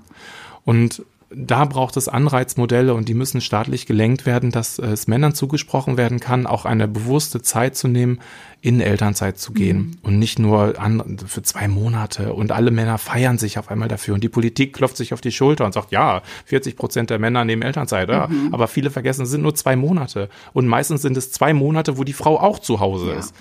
[0.65, 5.97] Und da braucht es Anreizmodelle und die müssen staatlich gelenkt werden, dass es Männern zugesprochen
[5.97, 8.19] werden kann, auch eine bewusste Zeit zu nehmen,
[8.63, 9.99] in Elternzeit zu gehen mhm.
[10.03, 12.35] und nicht nur an, für zwei Monate.
[12.35, 15.31] Und alle Männer feiern sich auf einmal dafür und die Politik klopft sich auf die
[15.31, 18.27] Schulter und sagt, ja, 40 Prozent der Männer nehmen Elternzeit, ja.
[18.27, 18.53] Mhm.
[18.53, 22.03] aber viele vergessen, es sind nur zwei Monate und meistens sind es zwei Monate, wo
[22.03, 23.19] die Frau auch zu Hause ja.
[23.19, 23.35] ist.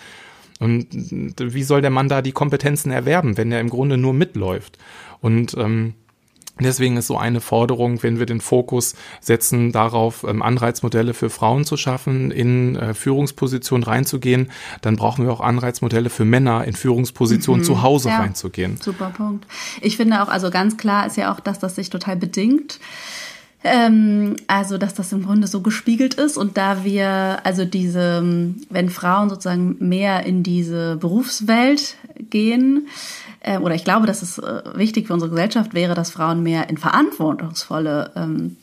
[0.60, 4.77] Und wie soll der Mann da die Kompetenzen erwerben, wenn er im Grunde nur mitläuft?
[5.21, 5.93] Und ähm,
[6.59, 11.65] Deswegen ist so eine Forderung, wenn wir den Fokus setzen, darauf ähm, Anreizmodelle für Frauen
[11.65, 17.61] zu schaffen, in äh, Führungspositionen reinzugehen, dann brauchen wir auch Anreizmodelle für Männer in Führungspositionen
[17.61, 17.65] mhm.
[17.65, 18.77] zu Hause ja, reinzugehen.
[18.81, 19.45] Super Punkt.
[19.81, 22.79] Ich finde auch, also ganz klar ist ja auch, dass das sich total bedingt.
[23.61, 28.23] Ähm, also, dass das im Grunde so gespiegelt ist und da wir, also diese,
[28.69, 31.95] wenn Frauen sozusagen mehr in diese Berufswelt
[32.29, 32.87] gehen,
[33.41, 36.69] äh, oder ich glaube, dass es äh, wichtig für unsere Gesellschaft wäre, dass Frauen mehr
[36.69, 38.58] in verantwortungsvolle ähm,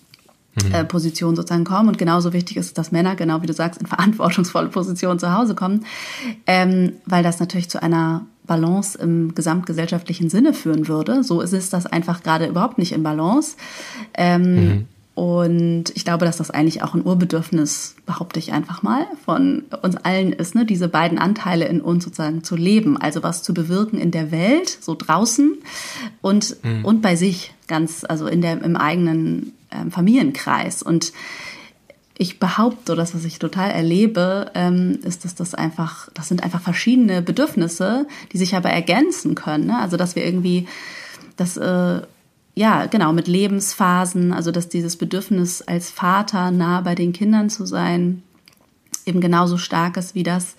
[0.63, 0.75] mhm.
[0.75, 1.89] äh, Positionen sozusagen kommen.
[1.89, 5.55] Und genauso wichtig ist, dass Männer, genau wie du sagst, in verantwortungsvolle Positionen zu Hause
[5.55, 5.85] kommen,
[6.47, 11.25] ähm, weil das natürlich zu einer Balance im gesamtgesellschaftlichen Sinne führen würde.
[11.25, 13.57] So ist es das einfach gerade überhaupt nicht in Balance.
[14.15, 14.87] Ähm, mhm.
[15.17, 19.97] Und ich glaube, dass das eigentlich auch ein Urbedürfnis, behaupte ich einfach mal, von uns
[19.97, 20.67] allen ist, ne?
[20.67, 24.69] diese beiden Anteile in uns sozusagen zu leben, also was zu bewirken in der Welt,
[24.69, 25.57] so draußen
[26.21, 26.85] und, mhm.
[26.85, 30.83] und bei sich, ganz, also in der, im eigenen ähm, Familienkreis.
[30.83, 31.15] Und
[32.19, 36.61] ich behaupte, das, was ich total erlebe, ähm, ist, dass das einfach, das sind einfach
[36.61, 39.69] verschiedene Bedürfnisse, die sich aber ergänzen können.
[39.69, 39.79] Ne?
[39.79, 40.69] Also, dass wir irgendwie,
[41.39, 42.03] dass äh,
[42.57, 47.67] ja, genau, mit Lebensphasen, also dass dieses Bedürfnis als Vater nah bei den Kindern zu
[47.67, 48.23] sein,
[49.05, 50.57] eben genauso stark ist wie das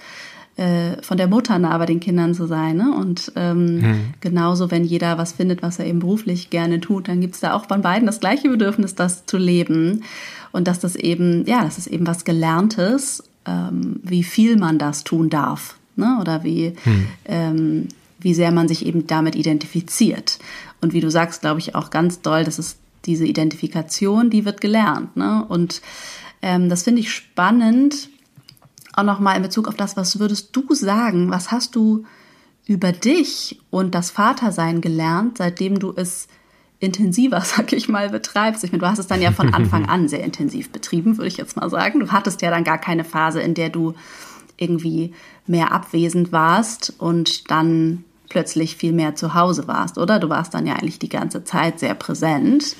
[0.57, 2.77] äh, von der Mutter nah bei den Kindern zu sein.
[2.77, 2.95] Ne?
[2.95, 3.99] Und ähm, hm.
[4.21, 7.53] genauso, wenn jeder was findet, was er eben beruflich gerne tut, dann gibt es da
[7.53, 10.03] auch von beiden das gleiche Bedürfnis, das zu leben.
[10.51, 15.03] Und dass das eben, ja, das ist eben was Gelerntes, ähm, wie viel man das
[15.03, 15.77] tun darf.
[15.95, 16.17] Ne?
[16.21, 17.07] Oder wie, hm.
[17.25, 17.87] ähm,
[18.19, 20.39] wie sehr man sich eben damit identifiziert.
[20.81, 24.61] Und wie du sagst, glaube ich auch ganz doll, das ist diese Identifikation, die wird
[24.61, 25.15] gelernt.
[25.15, 25.45] Ne?
[25.47, 25.81] Und
[26.41, 28.09] ähm, das finde ich spannend,
[28.93, 32.05] auch nochmal in Bezug auf das, was würdest du sagen, was hast du
[32.65, 36.27] über dich und das Vatersein gelernt, seitdem du es
[36.79, 38.63] intensiver, sag ich mal, betreibst.
[38.63, 41.37] Ich meine, du hast es dann ja von Anfang an sehr intensiv betrieben, würde ich
[41.37, 41.99] jetzt mal sagen.
[41.99, 43.93] Du hattest ja dann gar keine Phase, in der du
[44.57, 45.13] irgendwie
[45.45, 50.19] mehr abwesend warst und dann plötzlich viel mehr zu Hause warst, oder?
[50.19, 52.75] Du warst dann ja eigentlich die ganze Zeit sehr präsent.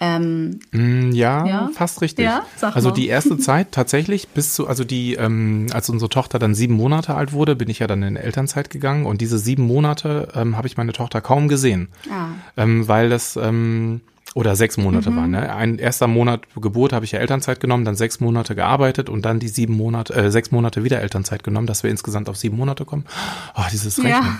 [0.00, 2.24] Ähm, mm, ja, ja, fast richtig.
[2.24, 6.56] Ja, also die erste Zeit tatsächlich bis zu, also die, ähm, als unsere Tochter dann
[6.56, 10.28] sieben Monate alt wurde, bin ich ja dann in Elternzeit gegangen und diese sieben Monate
[10.34, 12.30] ähm, habe ich meine Tochter kaum gesehen, ah.
[12.56, 14.00] ähm, weil das ähm,
[14.34, 15.16] oder sechs Monate mhm.
[15.16, 15.30] waren.
[15.30, 15.54] Ne?
[15.54, 19.38] Ein erster Monat Geburt habe ich ja Elternzeit genommen, dann sechs Monate gearbeitet und dann
[19.38, 22.84] die sieben Monate, äh, sechs Monate wieder Elternzeit genommen, dass wir insgesamt auf sieben Monate
[22.84, 23.04] kommen.
[23.54, 24.12] Oh, dieses Rechnen.
[24.12, 24.38] Ja.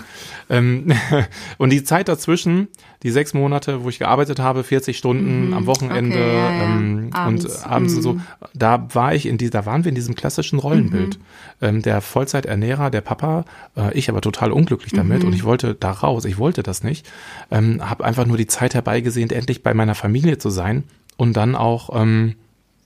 [0.49, 0.91] Ähm,
[1.57, 2.69] und die Zeit dazwischen,
[3.03, 5.53] die sechs Monate, wo ich gearbeitet habe, 40 Stunden mhm.
[5.53, 6.63] am Wochenende okay, ja, ja.
[6.63, 7.45] Ähm, abends.
[7.45, 8.01] und abends mhm.
[8.01, 8.19] so,
[8.53, 11.19] da war ich in die, da waren wir in diesem klassischen Rollenbild.
[11.19, 11.23] Mhm.
[11.61, 13.45] Ähm, der Vollzeiternährer, der Papa,
[13.77, 15.27] äh, ich aber total unglücklich damit mhm.
[15.27, 17.05] und ich wollte da raus, ich wollte das nicht.
[17.51, 20.83] Ähm, habe einfach nur die Zeit herbeigesehnt, endlich bei meiner Familie zu sein
[21.17, 22.35] und dann auch ähm,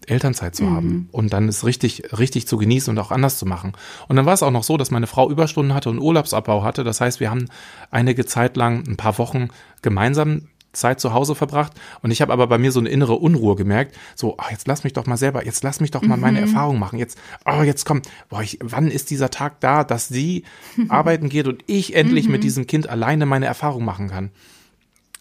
[0.08, 0.76] Elternzeit zu mhm.
[0.76, 3.73] haben und dann es richtig, richtig zu genießen und auch anders zu machen.
[4.08, 6.84] Und dann war es auch noch so, dass meine Frau Überstunden hatte und Urlaubsabbau hatte.
[6.84, 7.47] Das heißt, wir haben
[7.91, 9.50] einige Zeit lang, ein paar Wochen
[9.82, 13.56] gemeinsam Zeit zu Hause verbracht und ich habe aber bei mir so eine innere Unruhe
[13.56, 16.39] gemerkt, so, ach, jetzt lass mich doch mal selber, jetzt lass mich doch mal meine
[16.39, 16.47] mhm.
[16.47, 20.43] Erfahrung machen, jetzt, oh, jetzt komm, boah, ich, wann ist dieser Tag da, dass sie
[20.89, 22.34] arbeiten geht und ich endlich mhm.
[22.34, 24.30] mit diesem Kind alleine meine Erfahrung machen kann?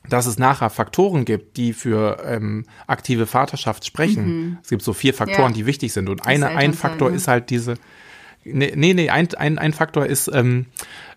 [0.08, 4.26] Dass es nachher Faktoren gibt, die für ähm, aktive Vaterschaft sprechen.
[4.26, 4.58] Mhm.
[4.62, 5.56] Es gibt so vier Faktoren, ja.
[5.56, 6.08] die wichtig sind.
[6.08, 7.16] Und eine, ein Faktor ne?
[7.16, 7.74] ist halt diese,
[8.44, 10.66] nee, nee, nee ein, ein, ein Faktor ist, ähm,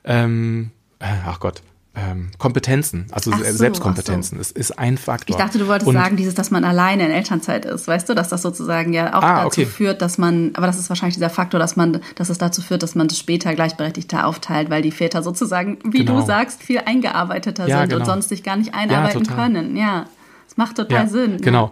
[0.03, 1.61] ähm, äh, ach Gott,
[1.95, 4.41] ähm, Kompetenzen, also so, Selbstkompetenzen, so.
[4.41, 5.35] ist, ist ein Faktor.
[5.35, 8.13] Ich dachte, du wolltest und, sagen, dieses, dass man alleine in Elternzeit ist, weißt du,
[8.13, 9.65] dass das sozusagen ja auch ah, dazu okay.
[9.65, 12.83] führt, dass man, aber das ist wahrscheinlich dieser Faktor, dass man, dass es dazu führt,
[12.83, 16.19] dass man das später gleichberechtigter aufteilt, weil die Väter sozusagen, wie genau.
[16.19, 18.01] du sagst, viel eingearbeiteter ja, sind genau.
[18.01, 19.75] und sonst sich gar nicht einarbeiten ja, können.
[19.75, 20.05] Ja,
[20.47, 21.37] das macht total ja, Sinn.
[21.41, 21.71] Genau.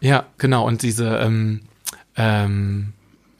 [0.00, 0.66] Ja, genau.
[0.66, 1.62] Und diese ähm,
[2.16, 2.92] ähm,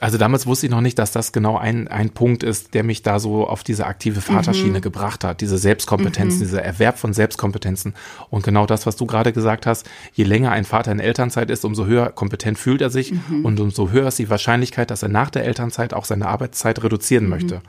[0.02, 3.02] also damals wusste ich noch nicht, dass das genau ein, ein Punkt ist, der mich
[3.02, 4.82] da so auf diese aktive Vaterschiene mhm.
[4.82, 6.42] gebracht hat, diese Selbstkompetenzen, mhm.
[6.42, 7.94] dieser Erwerb von Selbstkompetenzen.
[8.28, 11.64] Und genau das, was du gerade gesagt hast, je länger ein Vater in Elternzeit ist,
[11.64, 13.44] umso höher kompetent fühlt er sich mhm.
[13.44, 17.24] und umso höher ist die Wahrscheinlichkeit, dass er nach der Elternzeit auch seine Arbeitszeit reduzieren
[17.24, 17.30] mhm.
[17.30, 17.62] möchte.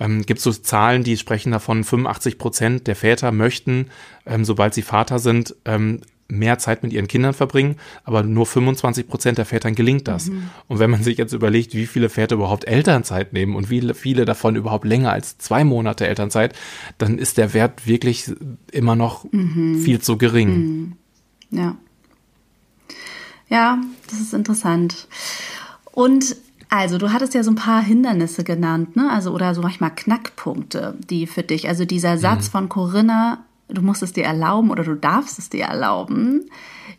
[0.00, 3.90] Ähm, Gibt es so Zahlen, die sprechen davon, 85 Prozent der Väter möchten,
[4.26, 9.08] ähm, sobald sie Vater sind, ähm, mehr Zeit mit ihren Kindern verbringen, aber nur 25
[9.08, 10.26] Prozent der Vätern gelingt das.
[10.26, 10.50] Mhm.
[10.68, 14.24] Und wenn man sich jetzt überlegt, wie viele Väter überhaupt Elternzeit nehmen und wie viele
[14.24, 16.54] davon überhaupt länger als zwei Monate Elternzeit,
[16.98, 18.32] dann ist der Wert wirklich
[18.72, 19.80] immer noch mhm.
[19.80, 20.48] viel zu gering.
[20.48, 20.92] Mhm.
[21.50, 21.76] Ja.
[23.48, 25.08] Ja, das ist interessant.
[25.92, 26.36] Und
[26.72, 29.10] also, du hattest ja so ein paar Hindernisse genannt, ne?
[29.10, 32.50] Also, oder so manchmal Knackpunkte, die für dich, also dieser Satz mhm.
[32.52, 36.50] von Corinna, du musst es dir erlauben oder du darfst es dir erlauben,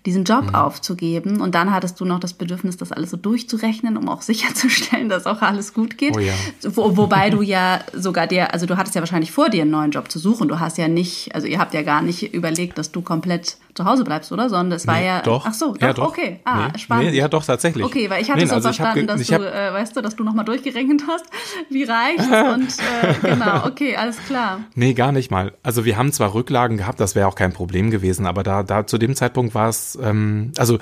[0.05, 0.55] diesen Job mhm.
[0.55, 1.41] aufzugeben.
[1.41, 5.25] Und dann hattest du noch das Bedürfnis, das alles so durchzurechnen, um auch sicherzustellen, dass
[5.25, 6.15] auch alles gut geht.
[6.15, 6.33] Oh ja.
[6.63, 9.91] Wo, wobei du ja sogar dir, also du hattest ja wahrscheinlich vor, dir einen neuen
[9.91, 10.47] Job zu suchen.
[10.47, 13.85] Du hast ja nicht, also ihr habt ja gar nicht überlegt, dass du komplett zu
[13.85, 14.49] Hause bleibst, oder?
[14.49, 15.21] Sondern es war nee, ja.
[15.21, 15.45] Doch.
[15.45, 16.09] Ach so, doch, ja, doch.
[16.09, 16.39] okay.
[16.43, 17.11] Ah, nee, spannend.
[17.11, 17.85] Nee, ja, doch, tatsächlich.
[17.85, 20.23] Okay, weil ich hatte nee, so also verstanden, dass du, äh, weißt du, dass du
[20.23, 21.25] nochmal durchgerechnet hast,
[21.69, 24.61] wie reicht's und äh, genau, okay, alles klar.
[24.75, 25.53] Nee, gar nicht mal.
[25.63, 28.87] Also wir haben zwar Rücklagen gehabt, das wäre auch kein Problem gewesen, aber da, da
[28.87, 30.79] zu dem Zeitpunkt war es, ähm, also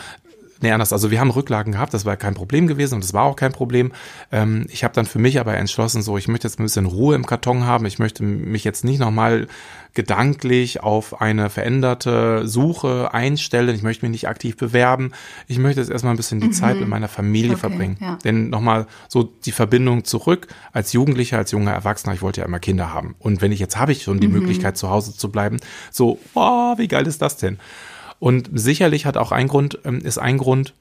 [0.61, 0.91] Nee, anders.
[0.91, 3.53] Also wir haben Rücklagen gehabt, das war kein Problem gewesen und das war auch kein
[3.53, 3.93] Problem.
[4.31, 7.15] Ähm, ich habe dann für mich aber entschlossen, so ich möchte jetzt ein bisschen Ruhe
[7.15, 7.85] im Karton haben.
[7.85, 9.47] Ich möchte mich jetzt nicht nochmal
[9.93, 13.75] gedanklich auf eine veränderte Suche einstellen.
[13.75, 15.11] Ich möchte mich nicht aktiv bewerben.
[15.47, 16.53] Ich möchte jetzt erstmal ein bisschen die mhm.
[16.53, 17.97] Zeit mit meiner Familie okay, verbringen.
[17.99, 18.17] Ja.
[18.23, 22.13] Denn nochmal so die Verbindung zurück als Jugendlicher, als junger Erwachsener.
[22.13, 23.15] Ich wollte ja immer Kinder haben.
[23.19, 24.33] Und wenn ich jetzt habe ich schon die mhm.
[24.33, 25.57] Möglichkeit zu Hause zu bleiben,
[25.91, 27.59] so, oh, wie geil ist das denn?
[28.19, 30.73] Und sicherlich hat auch ein Grund, ähm, ist ein Grund,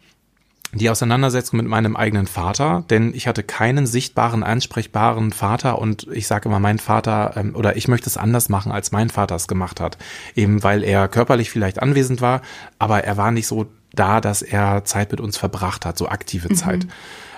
[0.72, 6.26] die Auseinandersetzung mit meinem eigenen Vater, denn ich hatte keinen sichtbaren, ansprechbaren Vater und ich
[6.26, 9.48] sage immer, mein Vater ähm, oder ich möchte es anders machen, als mein Vater es
[9.48, 9.96] gemacht hat.
[10.34, 12.42] Eben weil er körperlich vielleicht anwesend war,
[12.78, 16.50] aber er war nicht so da, dass er Zeit mit uns verbracht hat, so aktive
[16.50, 16.84] Zeit.
[16.84, 16.90] Mhm.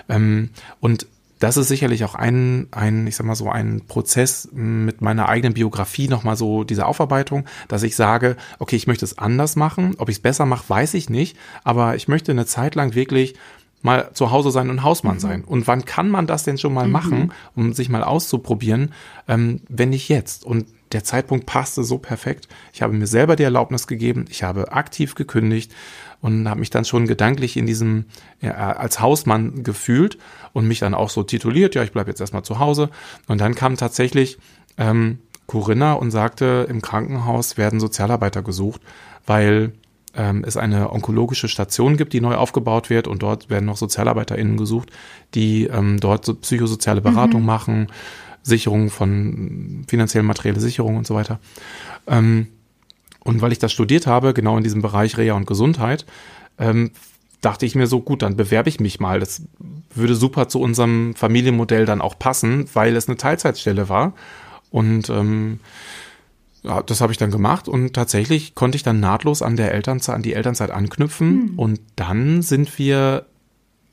[0.09, 0.49] Ähm,
[0.81, 1.07] und
[1.41, 5.55] das ist sicherlich auch ein, ein, ich sag mal so, ein Prozess mit meiner eigenen
[5.55, 9.95] Biografie, nochmal so diese Aufarbeitung, dass ich sage, okay, ich möchte es anders machen.
[9.97, 13.33] Ob ich es besser mache, weiß ich nicht, aber ich möchte eine Zeit lang wirklich
[13.81, 15.19] mal zu Hause sein und Hausmann mhm.
[15.19, 15.43] sein.
[15.43, 16.91] Und wann kann man das denn schon mal mhm.
[16.91, 18.93] machen, um sich mal auszuprobieren,
[19.27, 20.45] ähm, wenn nicht jetzt?
[20.45, 22.47] Und der Zeitpunkt passte so perfekt.
[22.71, 25.71] Ich habe mir selber die Erlaubnis gegeben, ich habe aktiv gekündigt
[26.21, 28.05] und habe mich dann schon gedanklich in diesem
[28.41, 30.17] ja, als Hausmann gefühlt
[30.53, 32.89] und mich dann auch so tituliert, ja, ich bleibe jetzt erstmal zu Hause.
[33.27, 34.37] Und dann kam tatsächlich
[34.77, 38.81] ähm, Corinna und sagte, im Krankenhaus werden Sozialarbeiter gesucht,
[39.25, 39.73] weil
[40.15, 44.57] ähm, es eine onkologische Station gibt, die neu aufgebaut wird und dort werden noch SozialarbeiterInnen
[44.57, 44.91] gesucht,
[45.33, 47.47] die ähm, dort so psychosoziale Beratung mhm.
[47.47, 47.87] machen,
[48.43, 51.39] Sicherung von finanziellen materielle Sicherung und so weiter.
[52.07, 52.47] Ähm,
[53.23, 56.05] und weil ich das studiert habe, genau in diesem Bereich Reha und Gesundheit,
[56.57, 56.91] ähm,
[57.41, 59.19] dachte ich mir so, gut, dann bewerbe ich mich mal.
[59.19, 59.43] Das
[59.93, 64.13] würde super zu unserem Familienmodell dann auch passen, weil es eine Teilzeitstelle war.
[64.69, 65.59] Und ähm,
[66.63, 70.15] ja, das habe ich dann gemacht und tatsächlich konnte ich dann nahtlos an der Elternzeit,
[70.15, 71.49] an die Elternzeit anknüpfen.
[71.49, 71.59] Hm.
[71.59, 73.25] Und dann sind wir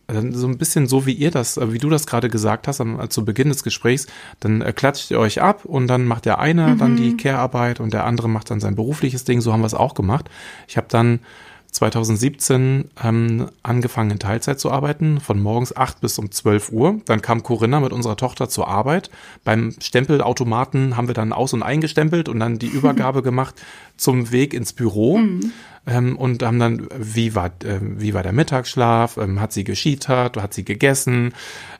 [0.08, 3.10] so ein bisschen so wie ihr das, äh, wie du das gerade gesagt hast, am,
[3.10, 4.06] zu Beginn des Gesprächs,
[4.40, 6.78] dann äh, klatscht ihr euch ab und dann macht der eine mhm.
[6.78, 9.40] dann die Care-Arbeit und der andere macht dann sein berufliches Ding.
[9.40, 10.30] So haben wir es auch gemacht.
[10.66, 11.20] Ich habe dann
[11.70, 17.00] 2017 ähm, angefangen in Teilzeit zu arbeiten, von morgens 8 bis um 12 Uhr.
[17.04, 19.10] Dann kam Corinna mit unserer Tochter zur Arbeit.
[19.44, 23.54] Beim Stempelautomaten haben wir dann aus- und eingestempelt und dann die Übergabe gemacht
[23.96, 25.18] zum Weg ins Büro.
[25.18, 25.52] Mhm.
[25.86, 30.36] ähm, und haben dann, wie war, äh, wie war der Mittagsschlaf, ähm, hat sie geschietert,
[30.36, 31.34] hat sie gegessen,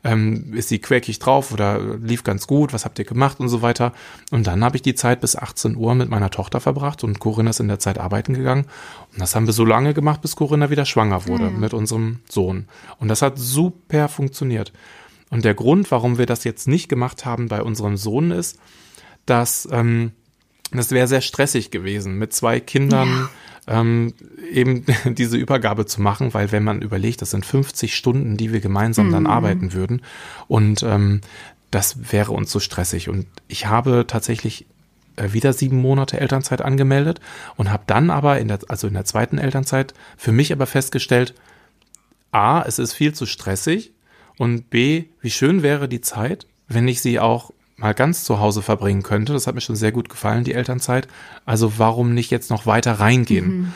[0.04, 3.62] ähm, ist sie quäkig drauf oder lief ganz gut, was habt ihr gemacht und so
[3.62, 3.92] weiter.
[4.30, 7.50] Und dann habe ich die Zeit bis 18 Uhr mit meiner Tochter verbracht und Corinna
[7.50, 8.66] ist in der Zeit arbeiten gegangen.
[9.18, 11.50] Das haben wir so lange gemacht, bis Corinna wieder schwanger wurde ja.
[11.50, 12.68] mit unserem Sohn.
[12.98, 14.72] Und das hat super funktioniert.
[15.30, 18.58] Und der Grund, warum wir das jetzt nicht gemacht haben bei unserem Sohn ist,
[19.26, 20.12] dass ähm,
[20.70, 23.08] das wäre sehr stressig gewesen mit zwei Kindern.
[23.08, 23.28] Ja
[23.68, 24.14] ähm,
[24.50, 28.60] eben diese Übergabe zu machen, weil wenn man überlegt, das sind 50 Stunden, die wir
[28.60, 29.12] gemeinsam mhm.
[29.12, 30.02] dann arbeiten würden
[30.48, 31.20] und ähm,
[31.70, 33.10] das wäre uns so stressig.
[33.10, 34.66] Und ich habe tatsächlich
[35.32, 37.20] wieder sieben Monate Elternzeit angemeldet
[37.56, 41.34] und habe dann aber in der, also in der zweiten Elternzeit für mich aber festgestellt,
[42.32, 43.92] A, es ist viel zu stressig
[44.36, 48.60] und B, wie schön wäre die Zeit, wenn ich sie auch mal ganz zu Hause
[48.62, 49.32] verbringen könnte.
[49.32, 51.08] Das hat mir schon sehr gut gefallen, die Elternzeit.
[51.46, 53.46] Also warum nicht jetzt noch weiter reingehen?
[53.46, 53.72] Mhm.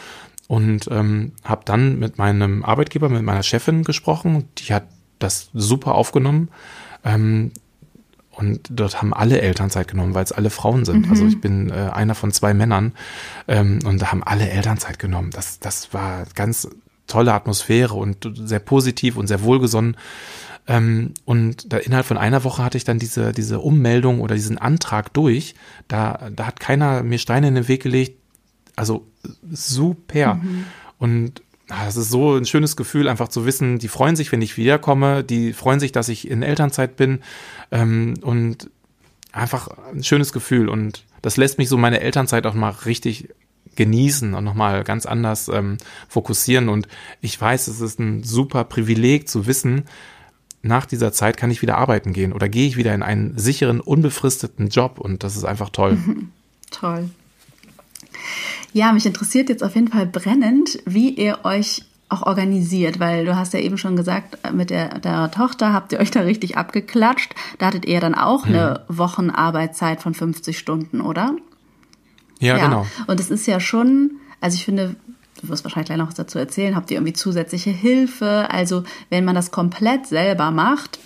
[0.48, 4.48] Und ähm, habe dann mit meinem Arbeitgeber, mit meiner Chefin gesprochen.
[4.58, 4.84] Die hat
[5.18, 6.48] das super aufgenommen.
[7.04, 7.52] Ähm,
[8.42, 11.06] und dort haben alle Elternzeit genommen, weil es alle Frauen sind.
[11.06, 11.10] Mhm.
[11.12, 12.92] Also ich bin äh, einer von zwei Männern
[13.46, 15.30] ähm, und da haben alle Elternzeit genommen.
[15.30, 16.68] Das, das war ganz
[17.06, 19.96] tolle Atmosphäre und sehr positiv und sehr wohlgesonnen.
[20.66, 24.58] Ähm, und da innerhalb von einer Woche hatte ich dann diese, diese Ummeldung oder diesen
[24.58, 25.54] Antrag durch.
[25.86, 28.18] Da, da hat keiner mir Steine in den Weg gelegt.
[28.74, 29.06] Also
[29.48, 30.34] super.
[30.34, 30.64] Mhm.
[30.98, 34.42] Und ah, das ist so ein schönes Gefühl, einfach zu wissen, die freuen sich, wenn
[34.42, 37.20] ich wiederkomme, die freuen sich, dass ich in Elternzeit bin.
[37.70, 38.70] Ähm, und
[39.32, 40.68] einfach ein schönes Gefühl.
[40.68, 43.28] Und das lässt mich so meine Elternzeit auch mal richtig
[43.76, 46.68] genießen und nochmal ganz anders ähm, fokussieren.
[46.68, 46.88] Und
[47.20, 49.84] ich weiß, es ist ein super Privileg zu wissen,
[50.62, 53.80] nach dieser Zeit kann ich wieder arbeiten gehen oder gehe ich wieder in einen sicheren,
[53.80, 55.98] unbefristeten Job und das ist einfach toll.
[56.70, 57.10] Toll.
[58.72, 63.36] Ja, mich interessiert jetzt auf jeden Fall brennend, wie ihr euch auch organisiert, weil du
[63.36, 67.34] hast ja eben schon gesagt, mit der, der Tochter habt ihr euch da richtig abgeklatscht.
[67.58, 68.54] Da hattet ihr dann auch hm.
[68.54, 71.34] eine Wochenarbeitszeit von 50 Stunden, oder?
[72.38, 72.86] Ja, ja, genau.
[73.06, 74.96] Und es ist ja schon, also ich finde,
[75.40, 78.48] du wirst wahrscheinlich gleich noch was dazu erzählen, habt ihr irgendwie zusätzliche Hilfe?
[78.50, 80.98] Also wenn man das komplett selber macht,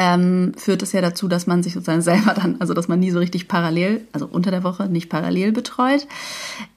[0.00, 3.10] ähm, führt es ja dazu, dass man sich sozusagen selber dann, also dass man nie
[3.10, 6.06] so richtig parallel, also unter der Woche nicht parallel betreut.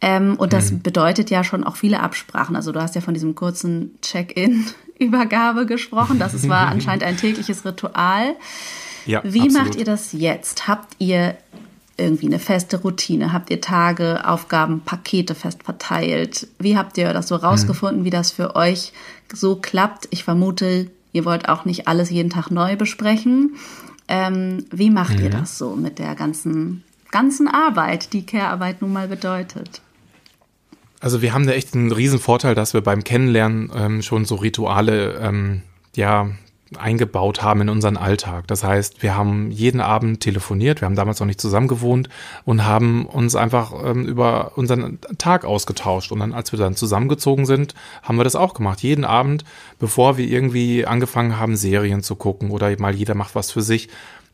[0.02, 0.82] Ähm, und das mhm.
[0.82, 2.58] bedeutet ja schon auch viele Absprachen.
[2.58, 6.20] Also du hast ja von diesem kurzen Check-in-Übergabe gesprochen.
[6.20, 8.36] Das ist, war anscheinend ein tägliches Ritual.
[9.06, 9.54] Ja, Wie absolut.
[9.54, 10.68] macht ihr das jetzt?
[10.68, 11.38] Habt ihr
[11.96, 13.32] irgendwie eine feste Routine?
[13.32, 16.50] Habt ihr Tage, Aufgaben, Pakete fest verteilt?
[16.60, 18.06] Wie habt ihr das so rausgefunden, mhm.
[18.06, 18.92] wie das für euch
[19.32, 20.10] so klappt?
[20.10, 23.56] Ich vermute, ihr wollt auch nicht alles jeden Tag neu besprechen.
[24.10, 25.24] Ähm, wie macht mhm.
[25.24, 29.82] ihr das so mit der ganzen, ganzen Arbeit, die Care-Arbeit nun mal bedeutet?
[31.00, 34.36] Also wir haben da echt einen riesen Vorteil, dass wir beim Kennenlernen ähm, schon so
[34.36, 35.62] Rituale ähm,
[35.96, 36.30] ja
[36.80, 38.48] eingebaut haben in unseren Alltag.
[38.48, 42.10] Das heißt, wir haben jeden Abend telefoniert, wir haben damals noch nicht zusammen gewohnt
[42.46, 46.12] und haben uns einfach ähm, über unseren Tag ausgetauscht.
[46.12, 48.82] Und dann, als wir dann zusammengezogen sind, haben wir das auch gemacht.
[48.82, 49.44] Jeden Abend,
[49.80, 53.90] bevor wir irgendwie angefangen haben, Serien zu gucken oder mal jeder macht was für sich,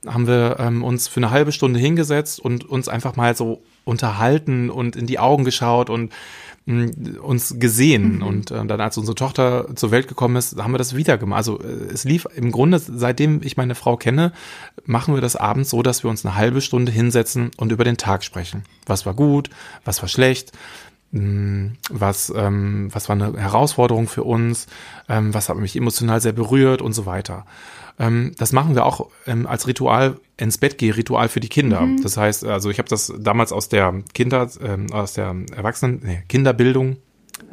[0.06, 4.70] haben wir ähm, uns für eine halbe Stunde hingesetzt und uns einfach mal so unterhalten
[4.70, 6.14] und in die Augen geschaut und
[7.22, 8.24] uns gesehen mhm.
[8.24, 11.38] und äh, dann als unsere Tochter zur Welt gekommen ist, haben wir das wieder gemacht.
[11.38, 14.34] Also äh, es lief im Grunde, seitdem ich meine Frau kenne,
[14.86, 17.98] machen wir das abends so, dass wir uns eine halbe Stunde hinsetzen und über den
[17.98, 18.64] Tag sprechen.
[18.86, 19.50] Was war gut,
[19.84, 20.52] was war schlecht,
[21.12, 24.68] was, ähm, was war eine Herausforderung für uns,
[25.08, 27.46] ähm, was hat mich emotional sehr berührt und so weiter.
[27.98, 31.82] Ähm, das machen wir auch ähm, als Ritual ins Bett gehe Ritual für die Kinder.
[31.82, 32.02] Mhm.
[32.04, 36.24] Das heißt, also ich habe das damals aus der Kinder, ähm, aus der Erwachsenen, nee,
[36.30, 36.98] Kinderbildung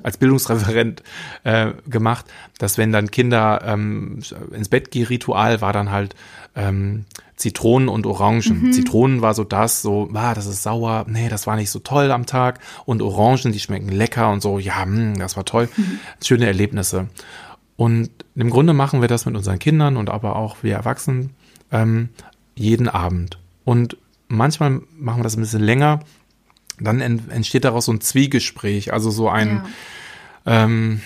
[0.03, 1.03] als Bildungsreferent
[1.45, 2.27] äh, gemacht,
[2.59, 4.21] dass wenn dann Kinder ähm,
[4.53, 6.15] ins Bett gehen Ritual war dann halt
[6.55, 7.07] ähm,
[7.37, 8.67] Zitronen und Orangen.
[8.67, 8.73] Mhm.
[8.73, 12.11] Zitronen war so das, so, ah, das ist sauer, nee, das war nicht so toll
[12.11, 12.61] am Tag.
[12.87, 15.69] Und Orangen, die schmecken lecker und so, ja, mh, hm, das war toll.
[15.77, 16.01] Mhm.
[16.25, 17.09] Schöne Erlebnisse.
[17.77, 21.31] Und im Grunde machen wir das mit unseren Kindern und aber auch wir Erwachsenen
[21.71, 22.09] ähm,
[22.55, 23.39] jeden Abend.
[23.65, 26.01] Und manchmal machen wir das ein bisschen länger.
[26.81, 29.63] Dann entsteht daraus so ein Zwiegespräch, also so ein,
[30.47, 30.65] ja.
[30.65, 31.01] ähm,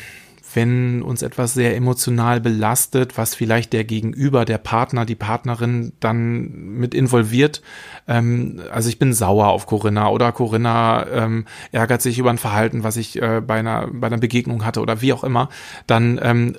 [0.55, 6.51] wenn uns etwas sehr emotional belastet, was vielleicht der Gegenüber, der Partner, die Partnerin dann
[6.79, 7.63] mit involviert.
[8.09, 12.85] Ähm, also ich bin sauer auf Corinna oder Corinna ähm, ärgert sich über ein Verhalten,
[12.85, 15.49] was ich äh, bei, einer, bei einer Begegnung hatte oder wie auch immer,
[15.87, 16.57] dann ähm,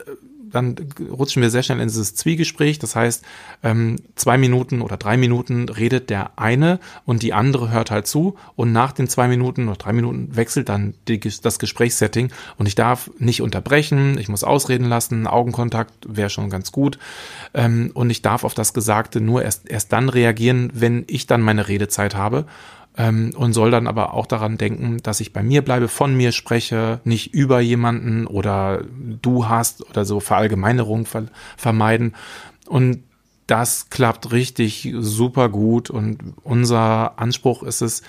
[0.52, 0.76] dann
[1.10, 2.80] rutschen wir sehr schnell in dieses Zwiegespräch.
[2.80, 3.24] Das heißt,
[3.64, 8.36] ähm, zwei Minuten oder drei Minuten redet der eine und die andere hört halt zu.
[8.56, 12.32] Und nach den zwei Minuten oder drei Minuten wechselt dann die, das Gesprächssetting.
[12.58, 17.00] Und ich darf nicht unterbrechen, ich muss ausreden lassen, Augenkontakt wäre schon ganz gut.
[17.54, 21.42] Ähm, und ich darf auf das Gesagte nur erst, erst dann reagieren, wenn ich dann
[21.42, 22.46] meine Redezeit habe
[22.98, 26.32] ähm, und soll dann aber auch daran denken, dass ich bei mir bleibe, von mir
[26.32, 28.84] spreche, nicht über jemanden oder
[29.22, 31.28] du hast oder so Verallgemeinerung ver
[31.58, 32.16] vermeiden.
[32.68, 33.04] Und
[33.48, 38.02] das klappt richtig super gut und unser Anspruch ist es,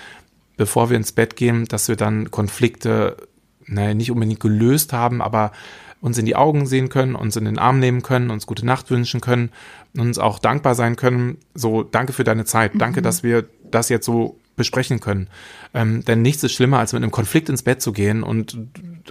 [0.57, 3.17] bevor wir ins Bett gehen, dass wir dann Konflikte
[3.65, 5.51] naja, nicht unbedingt gelöst haben, aber
[5.99, 8.91] uns in die Augen sehen können, uns in den Arm nehmen können, uns gute Nacht
[8.91, 9.51] wünschen können,
[9.97, 11.37] uns auch dankbar sein können.
[11.53, 12.73] So, danke für deine Zeit.
[12.75, 13.03] Danke, mhm.
[13.03, 15.27] dass wir das jetzt so besprechen können.
[15.73, 18.57] Ähm, denn nichts ist schlimmer, als mit einem Konflikt ins Bett zu gehen und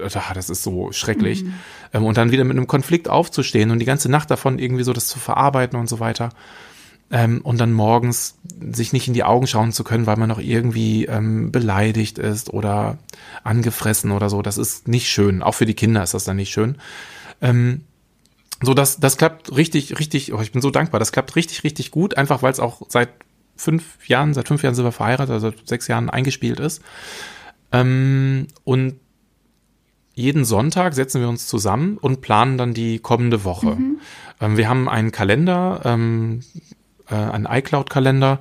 [0.02, 1.44] ach, das ist so schrecklich.
[1.44, 1.54] Mhm.
[1.92, 4.92] Ähm, und dann wieder mit einem Konflikt aufzustehen und die ganze Nacht davon irgendwie so
[4.92, 6.30] das zu verarbeiten und so weiter.
[7.10, 8.38] Ähm, und dann morgens
[8.72, 12.50] sich nicht in die Augen schauen zu können, weil man noch irgendwie ähm, beleidigt ist
[12.50, 12.98] oder
[13.44, 14.40] angefressen oder so.
[14.40, 15.42] Das ist nicht schön.
[15.42, 16.76] Auch für die Kinder ist das dann nicht schön.
[17.42, 17.82] Ähm,
[18.62, 21.00] so, das, das klappt richtig, richtig, oh, ich bin so dankbar.
[21.00, 23.10] Das klappt richtig, richtig gut, einfach weil es auch seit
[23.56, 26.82] fünf Jahren, seit fünf Jahren sind wir verheiratet, also seit sechs Jahren eingespielt ist.
[27.72, 28.96] Ähm, und
[30.14, 33.76] jeden Sonntag setzen wir uns zusammen und planen dann die kommende Woche.
[33.76, 33.98] Mhm.
[34.40, 36.40] Ähm, wir haben einen Kalender, ähm,
[37.08, 38.40] äh, einen iCloud-Kalender,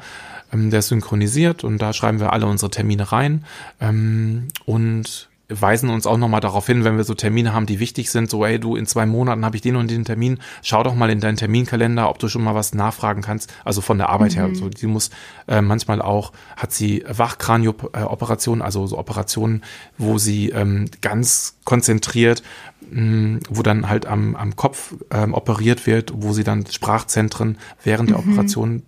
[0.52, 3.46] ähm, der ist synchronisiert und da schreiben wir alle unsere Termine rein.
[3.80, 5.30] Ähm, und
[5.60, 8.46] weisen uns auch nochmal darauf hin, wenn wir so Termine haben, die wichtig sind, so,
[8.46, 11.20] ey, du, in zwei Monaten habe ich den und den Termin, schau doch mal in
[11.20, 14.36] deinen Terminkalender, ob du schon mal was nachfragen kannst, also von der Arbeit mhm.
[14.36, 14.50] her.
[14.54, 15.10] So, die muss
[15.48, 19.64] äh, manchmal auch, hat sie Wachkranio-Operationen, also so Operationen,
[19.98, 22.44] wo sie ähm, ganz konzentriert
[22.90, 27.58] mh, mm, wo dann halt am, am Kopf ähm, operiert wird, wo sie dann Sprachzentren
[27.84, 28.30] während der mhm.
[28.30, 28.84] Operation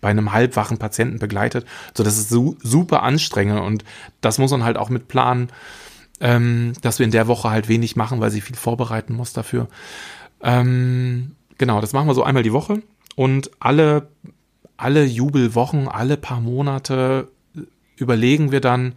[0.00, 1.66] bei einem halbwachen Patienten begleitet.
[1.94, 3.84] So, das ist su super anstrengend und
[4.20, 5.48] das muss man halt auch mit planen
[6.20, 9.68] ähm, dass wir in der Woche halt wenig machen, weil sie viel vorbereiten muss dafür.
[10.42, 12.82] Ähm, genau, das machen wir so einmal die Woche
[13.14, 14.08] und alle,
[14.76, 17.28] alle Jubelwochen, alle paar Monate
[17.96, 18.94] überlegen wir dann,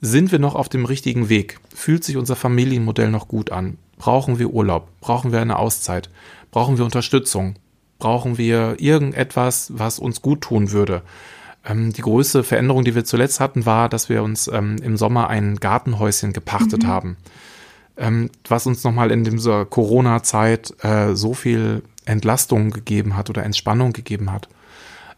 [0.00, 1.60] sind wir noch auf dem richtigen Weg?
[1.74, 3.78] Fühlt sich unser Familienmodell noch gut an?
[3.98, 4.88] Brauchen wir Urlaub?
[5.00, 6.10] Brauchen wir eine Auszeit?
[6.50, 7.54] Brauchen wir Unterstützung?
[7.98, 11.02] Brauchen wir irgendetwas, was uns gut tun würde?
[11.64, 15.28] Ähm, die größte Veränderung, die wir zuletzt hatten, war, dass wir uns ähm, im Sommer
[15.28, 16.88] ein Gartenhäuschen gepachtet mhm.
[16.88, 17.16] haben.
[17.96, 23.92] Ähm, was uns nochmal in dieser Corona-Zeit äh, so viel Entlastung gegeben hat oder Entspannung
[23.92, 24.48] gegeben hat.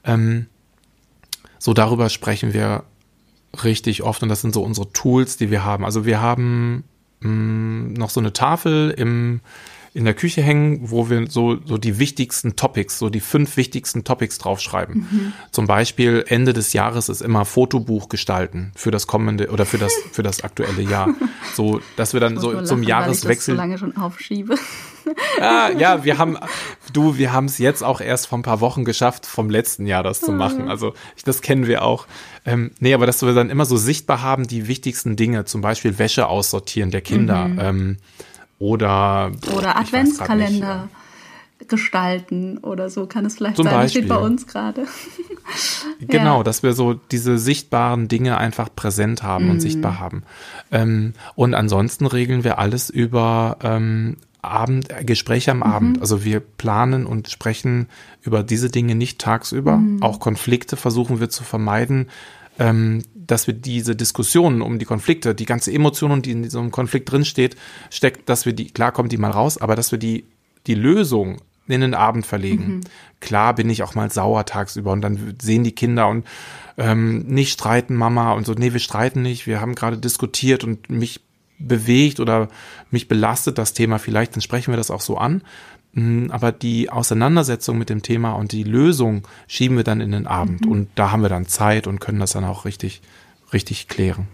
[0.04, 0.46] Ähm,
[1.58, 2.84] so darüber sprechen wir
[3.62, 5.84] richtig oft und das sind so unsere Tools, die wir haben.
[5.84, 6.84] Also wir haben
[7.20, 9.40] mh, mm, noch so eine Tafel im
[9.94, 14.02] in der Küche hängen, wo wir so, so die wichtigsten Topics, so die fünf wichtigsten
[14.02, 15.06] Topics draufschreiben.
[15.08, 15.32] Mhm.
[15.52, 19.94] Zum Beispiel Ende des Jahres ist immer Fotobuch gestalten für das kommende oder für das,
[20.10, 21.08] für das aktuelle Jahr.
[21.54, 23.56] So, dass wir dann so lachen, zum Jahreswechsel.
[23.56, 24.56] Weil ich das so lange schon aufschiebe.
[25.38, 26.36] Ja, ja, wir haben,
[26.92, 30.02] du, wir haben es jetzt auch erst vor ein paar Wochen geschafft, vom letzten Jahr
[30.02, 30.38] das zu mhm.
[30.38, 30.68] machen.
[30.68, 32.08] Also das kennen wir auch.
[32.44, 35.96] Ähm, nee, aber dass wir dann immer so sichtbar haben, die wichtigsten Dinge, zum Beispiel
[36.00, 37.46] Wäsche aussortieren der Kinder.
[37.46, 37.60] Mhm.
[37.60, 37.96] Ähm,
[38.58, 40.88] oder, oder Adventskalender
[41.68, 43.74] gestalten oder so kann es vielleicht Zum sein.
[43.74, 44.02] Beispiel.
[44.02, 44.86] steht bei uns gerade.
[46.00, 46.42] genau, ja.
[46.42, 49.50] dass wir so diese sichtbaren Dinge einfach präsent haben mm.
[49.50, 49.60] und mhm.
[49.60, 50.24] sichtbar haben.
[50.70, 55.62] Ähm, und ansonsten regeln wir alles über ähm, Abend, äh, Gespräche am mhm.
[55.62, 56.00] Abend.
[56.00, 57.88] Also wir planen und sprechen
[58.22, 59.76] über diese Dinge nicht tagsüber.
[59.76, 60.02] Mhm.
[60.02, 62.08] Auch Konflikte versuchen wir zu vermeiden
[62.58, 67.10] ähm, dass wir diese Diskussionen um die Konflikte, die ganze Emotion, die in diesem Konflikt
[67.10, 67.56] drinsteht,
[67.90, 70.24] steckt, dass wir die, klar kommt die mal raus, aber dass wir die,
[70.66, 72.66] die Lösung in den Abend verlegen.
[72.66, 72.80] Mhm.
[73.20, 76.26] Klar bin ich auch mal sauer tagsüber und dann sehen die Kinder und
[76.76, 80.90] ähm, nicht streiten, Mama und so, nee, wir streiten nicht, wir haben gerade diskutiert und
[80.90, 81.20] mich
[81.58, 82.48] bewegt oder
[82.90, 85.42] mich belastet das Thema vielleicht, dann sprechen wir das auch so an.
[85.94, 90.26] Mhm, aber die Auseinandersetzung mit dem Thema und die Lösung schieben wir dann in den
[90.26, 90.66] Abend.
[90.66, 90.72] Mhm.
[90.72, 93.00] Und da haben wir dann Zeit und können das dann auch richtig,
[93.52, 94.26] richtig klären.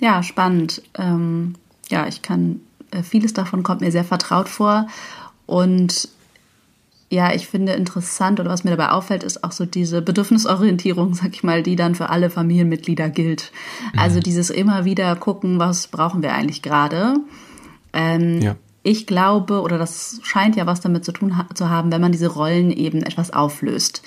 [0.00, 0.82] Ja, spannend.
[0.96, 1.56] Ähm,
[1.88, 2.60] ja, ich kann,
[2.92, 4.86] äh, vieles davon kommt mir sehr vertraut vor.
[5.46, 6.08] Und
[7.10, 11.34] ja, ich finde interessant oder was mir dabei auffällt, ist auch so diese Bedürfnisorientierung, sag
[11.34, 13.50] ich mal, die dann für alle Familienmitglieder gilt.
[13.92, 13.98] Mhm.
[13.98, 17.16] Also dieses immer wieder gucken, was brauchen wir eigentlich gerade.
[17.92, 18.54] Ähm, ja
[18.88, 22.12] ich glaube, oder das scheint ja was damit zu tun ha zu haben, wenn man
[22.12, 24.02] diese Rollen eben etwas auflöst.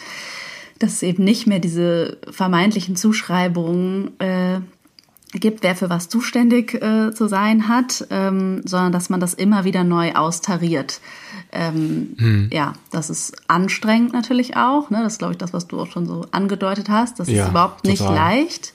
[0.79, 4.59] Dass es eben nicht mehr diese vermeintlichen Zuschreibungen äh,
[5.33, 9.65] gibt, wer für was zuständig äh, zu sein hat, ähm, sondern dass man das immer
[9.65, 10.99] wieder neu austariert.
[11.51, 12.49] Ähm, hm.
[12.51, 14.89] Ja, das ist anstrengend natürlich auch.
[14.89, 15.01] Ne?
[15.03, 17.19] Das ist, glaube ich, das, was du auch schon so angedeutet hast.
[17.19, 18.15] Das ja, ist überhaupt nicht total.
[18.15, 18.73] leicht.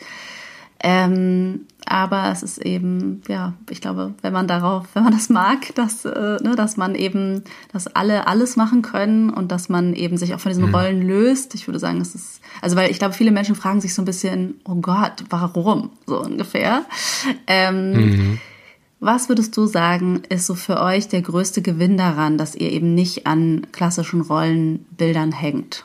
[0.79, 5.75] Ähm, aber es ist eben, ja, ich glaube, wenn man darauf, wenn man das mag,
[5.75, 10.17] dass, äh, ne, dass man eben, dass alle alles machen können und dass man eben
[10.17, 10.75] sich auch von diesen mhm.
[10.75, 11.55] Rollen löst.
[11.55, 14.07] Ich würde sagen, es ist, also weil ich glaube, viele Menschen fragen sich so ein
[14.07, 15.91] bisschen, oh Gott, warum?
[16.07, 16.85] So ungefähr.
[17.47, 18.39] Ähm, mhm.
[18.99, 22.95] Was würdest du sagen, ist so für euch der größte Gewinn daran, dass ihr eben
[22.95, 25.85] nicht an klassischen Rollenbildern hängt?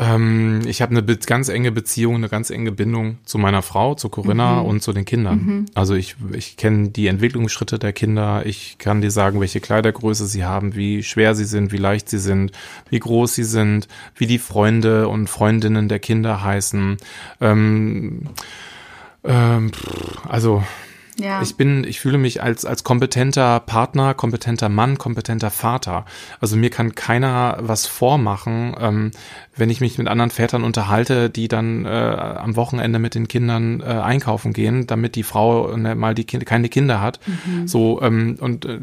[0.00, 4.08] Ähm, ich habe eine ganz enge Beziehung, eine ganz enge Bindung zu meiner Frau, zu
[4.08, 4.68] Corinna mhm.
[4.68, 5.38] und zu den Kindern.
[5.38, 5.66] Mhm.
[5.74, 8.46] Also ich, ich kenne die Entwicklungsschritte der Kinder.
[8.46, 12.18] Ich kann dir sagen, welche Kleidergröße sie haben, wie schwer sie sind, wie leicht sie
[12.18, 12.52] sind,
[12.88, 16.96] wie groß sie sind, wie die Freunde und Freundinnen der Kinder heißen.
[17.42, 18.22] Ähm,
[19.22, 19.70] ähm,
[20.26, 20.64] also
[21.20, 21.42] ja.
[21.42, 26.04] Ich bin, ich fühle mich als, als kompetenter Partner, kompetenter Mann, kompetenter Vater.
[26.40, 29.10] Also mir kann keiner was vormachen, ähm,
[29.56, 33.80] wenn ich mich mit anderen Vätern unterhalte, die dann äh, am Wochenende mit den Kindern
[33.80, 37.20] äh, einkaufen gehen, damit die Frau äh, mal die kind, keine Kinder hat.
[37.26, 37.68] Mhm.
[37.68, 38.78] So, ähm, und äh,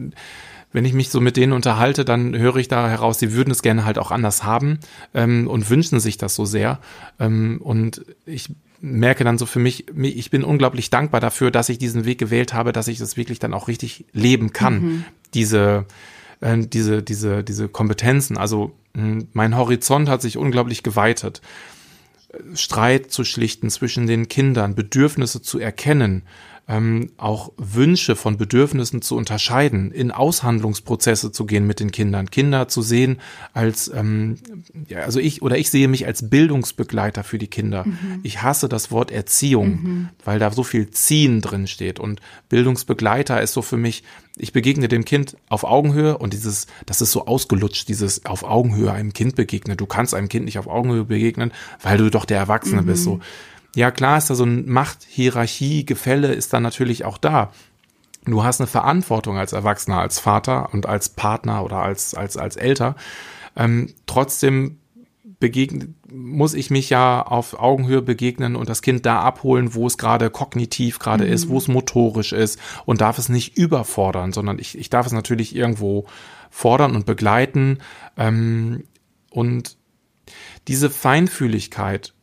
[0.74, 3.62] wenn ich mich so mit denen unterhalte, dann höre ich da heraus, sie würden es
[3.62, 4.80] gerne halt auch anders haben
[5.14, 6.80] ähm, und wünschen sich das so sehr.
[7.20, 8.50] Ähm, und ich
[8.82, 12.54] merke dann so für mich, ich bin unglaublich dankbar dafür, dass ich diesen Weg gewählt
[12.54, 14.82] habe, dass ich das wirklich dann auch richtig leben kann.
[14.82, 15.06] Mhm.
[15.34, 15.86] Diese,
[16.42, 18.38] äh, diese, diese, diese Kompetenzen.
[18.38, 21.42] Also hm, mein Horizont hat sich unglaublich geweitet.
[22.54, 26.24] Streit zu schlichten zwischen den Kindern, Bedürfnisse zu erkennen,
[26.68, 32.68] ähm, auch Wünsche von Bedürfnissen zu unterscheiden, in Aushandlungsprozesse zu gehen mit den Kindern, Kinder
[32.68, 33.20] zu sehen
[33.54, 34.38] als, ähm,
[34.90, 37.86] ja, also ich oder ich sehe mich als Bildungsbegleiter für die Kinder.
[37.86, 38.20] Mhm.
[38.24, 40.10] Ich hasse das Wort Erziehung, mhm.
[40.26, 44.04] weil da so viel Ziehen drin steht und Bildungsbegleiter ist so für mich,
[44.36, 48.92] ich begegne dem Kind auf Augenhöhe und dieses, das ist so ausgelutscht, dieses auf Augenhöhe
[48.92, 49.78] einem Kind begegnen.
[49.78, 52.86] Du kannst einem Kind nicht auf Augenhöhe begegnen, weil du doch der Erwachsene mhm.
[52.88, 53.04] bist.
[53.04, 53.20] So,
[53.78, 57.52] ja, klar ist da so ein Machthierarchie, Gefälle ist da natürlich auch da.
[58.26, 62.56] Du hast eine Verantwortung als Erwachsener, als Vater und als Partner oder als, als, als
[62.56, 62.96] Elter.
[63.56, 64.80] Ähm, trotzdem
[65.40, 70.00] begegnen, muss ich mich ja auf Augenhöhe begegnen und das Kind da abholen, wo es
[70.00, 71.34] gerade kognitiv gerade mhm.
[71.34, 75.12] ist, wo es motorisch ist und darf es nicht überfordern, sondern ich, ich darf es
[75.12, 76.08] natürlich irgendwo
[76.50, 77.78] fordern und begleiten.
[78.18, 78.86] Ähm,
[79.30, 79.78] und
[80.68, 82.16] diese Feinfühligkeit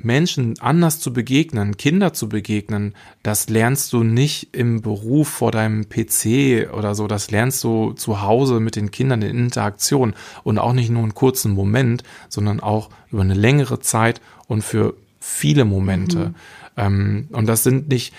[0.00, 2.94] Menschen anders zu begegnen, Kinder zu begegnen,
[3.24, 8.22] das lernst du nicht im Beruf vor deinem PC oder so, das lernst du zu
[8.22, 12.90] Hause mit den Kindern in Interaktion und auch nicht nur einen kurzen Moment, sondern auch
[13.10, 16.28] über eine längere Zeit und für viele Momente.
[16.28, 16.34] Mhm.
[16.76, 18.14] Ähm, und das sind nicht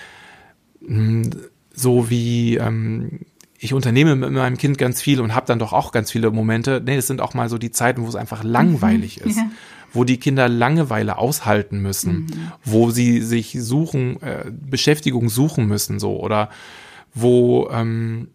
[0.86, 1.30] hm,
[1.74, 3.22] so wie ähm,
[3.58, 6.82] ich unternehme mit meinem Kind ganz viel und habe dann doch auch ganz viele Momente.
[6.86, 9.30] Nee, es sind auch mal so die Zeiten, wo es einfach langweilig mhm.
[9.30, 9.38] ist.
[9.38, 9.50] Ja
[9.92, 12.52] wo die Kinder Langeweile aushalten müssen, mhm.
[12.64, 16.50] wo sie sich suchen, äh, Beschäftigung suchen müssen, so oder
[17.14, 18.30] wo ähm,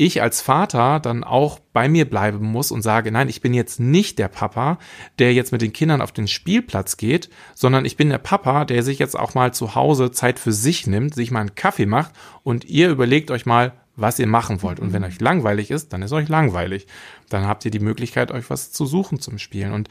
[0.00, 3.80] ich als Vater dann auch bei mir bleiben muss und sage, nein, ich bin jetzt
[3.80, 4.78] nicht der Papa,
[5.18, 8.82] der jetzt mit den Kindern auf den Spielplatz geht, sondern ich bin der Papa, der
[8.82, 12.12] sich jetzt auch mal zu Hause Zeit für sich nimmt, sich mal einen Kaffee macht
[12.42, 14.80] und ihr überlegt euch mal, was ihr machen wollt.
[14.80, 16.86] Und wenn euch langweilig ist, dann ist euch langweilig.
[17.28, 19.72] Dann habt ihr die Möglichkeit, euch was zu suchen zum Spielen.
[19.72, 19.90] Und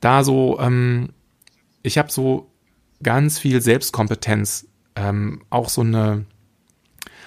[0.00, 1.10] da so, ähm,
[1.82, 2.50] ich habe so
[3.02, 6.24] ganz viel Selbstkompetenz, ähm, auch so eine,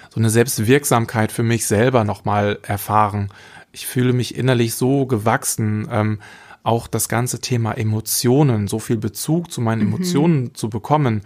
[0.09, 3.29] so eine Selbstwirksamkeit für mich selber nochmal erfahren.
[3.71, 6.19] Ich fühle mich innerlich so gewachsen, ähm,
[6.63, 9.93] auch das ganze Thema Emotionen, so viel Bezug zu meinen mhm.
[9.93, 11.21] Emotionen zu bekommen,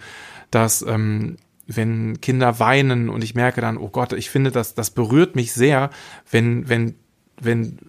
[0.51, 1.37] dass ähm,
[1.67, 5.51] wenn Kinder weinen und ich merke dann, oh Gott, ich finde, das, das berührt mich
[5.51, 5.89] sehr,
[6.29, 6.95] wenn, wenn,
[7.41, 7.79] wenn,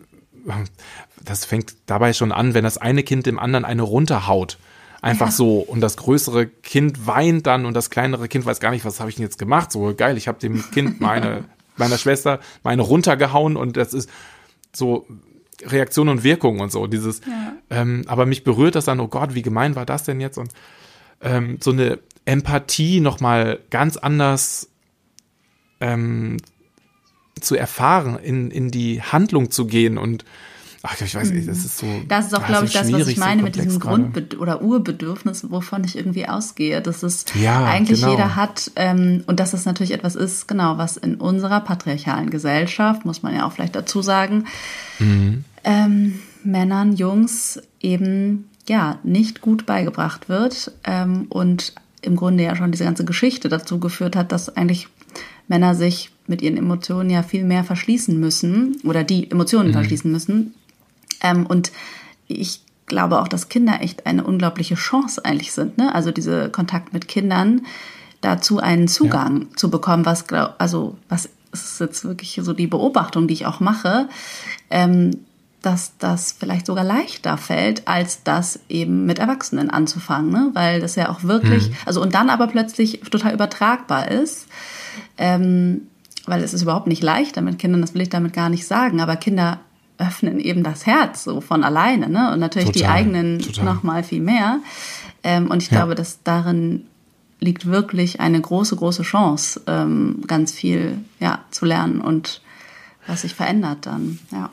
[1.27, 4.59] das fängt dabei schon an, wenn das eine Kind dem anderen eine runterhaut.
[5.03, 5.33] Einfach ja.
[5.33, 5.59] so.
[5.59, 9.11] Und das größere Kind weint dann und das kleinere Kind weiß gar nicht, was habe
[9.11, 9.71] ich denn jetzt gemacht.
[9.71, 11.45] So geil, ich habe dem Kind meine,
[11.77, 14.09] meiner Schwester meine runtergehauen und das ist
[14.75, 15.07] so
[15.65, 16.87] Reaktion und Wirkung und so.
[16.87, 17.53] Dieses, ja.
[17.71, 20.39] ähm, aber mich berührt das dann, oh Gott, wie gemein war das denn jetzt?
[20.39, 20.53] Und
[21.21, 24.69] ähm, so eine Empathie nochmal ganz anders
[25.81, 26.39] ähm,
[27.41, 30.25] zu erfahren, in, in die Handlung zu gehen und
[30.89, 31.87] Ach, ich weiß nicht, das ist so.
[32.07, 35.51] Das ist auch, glaube ich, das, was ich meine so mit diesem Grund- oder Urbedürfnis,
[35.51, 36.81] wovon ich irgendwie ausgehe.
[36.81, 38.13] Dass es ja, eigentlich genau.
[38.13, 43.05] jeder hat ähm, und dass es natürlich etwas ist, genau, was in unserer patriarchalen Gesellschaft,
[43.05, 44.45] muss man ja auch vielleicht dazu sagen,
[45.01, 45.45] mhm.
[45.65, 51.73] ähm, Männern, Jungs eben ja nicht gut beigebracht wird ähm, und
[52.03, 54.89] im Grunde ja schon diese ganze Geschichte dazu geführt hat, dass eigentlich
[55.49, 59.75] Männer sich mit ihren Emotionen ja viel mehr verschließen müssen oder die Emotionen mhm.
[59.75, 60.55] verschließen müssen.
[61.27, 61.73] Ähm, und
[62.29, 65.79] ich glaube auch, dass Kinder echt eine unglaubliche Chance eigentlich sind.
[65.79, 65.95] Ne?
[65.95, 67.63] Also diese Kontakt mit Kindern,
[68.21, 69.57] dazu einen Zugang ja.
[69.57, 70.25] zu bekommen, was
[70.59, 74.09] also was ist jetzt wirklich so die Beobachtung, die ich auch mache,
[74.71, 75.11] ähm,
[75.63, 80.51] dass das vielleicht sogar leichter fällt, als das eben mit Erwachsenen anzufangen, ne?
[80.53, 81.77] weil das ja auch wirklich, mhm.
[81.87, 84.47] also und dann aber plötzlich total übertragbar ist.
[85.19, 85.89] Ähm,
[86.27, 89.01] weil es ist überhaupt nicht leichter mit Kindern, das will ich damit gar nicht sagen,
[89.01, 89.61] aber Kinder
[89.99, 92.33] öffnen eben das Herz so von alleine, ne?
[92.33, 93.65] Und natürlich total, die eigenen total.
[93.65, 94.61] noch mal viel mehr.
[95.23, 95.79] Ähm, und ich ja.
[95.79, 96.85] glaube, dass darin
[97.41, 102.41] liegt wirklich eine große, große Chance, ähm, ganz viel ja, zu lernen und
[103.07, 104.51] was sich verändert dann, ja.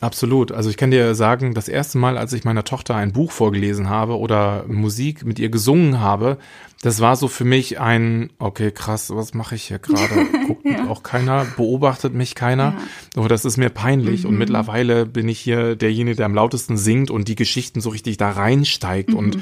[0.00, 0.50] Absolut.
[0.50, 3.90] Also ich kann dir sagen, das erste Mal, als ich meiner Tochter ein Buch vorgelesen
[3.90, 6.38] habe oder Musik mit ihr gesungen habe,
[6.82, 10.26] das war so für mich ein, okay, krass, was mache ich hier gerade?
[10.46, 10.88] Guckt ja.
[10.88, 12.74] auch keiner, beobachtet mich keiner.
[13.16, 13.22] Ja.
[13.22, 14.22] Oh, das ist mir peinlich.
[14.22, 14.30] Mhm.
[14.30, 18.16] Und mittlerweile bin ich hier derjenige, der am lautesten singt und die Geschichten so richtig
[18.16, 19.16] da reinsteigt mhm.
[19.16, 19.38] und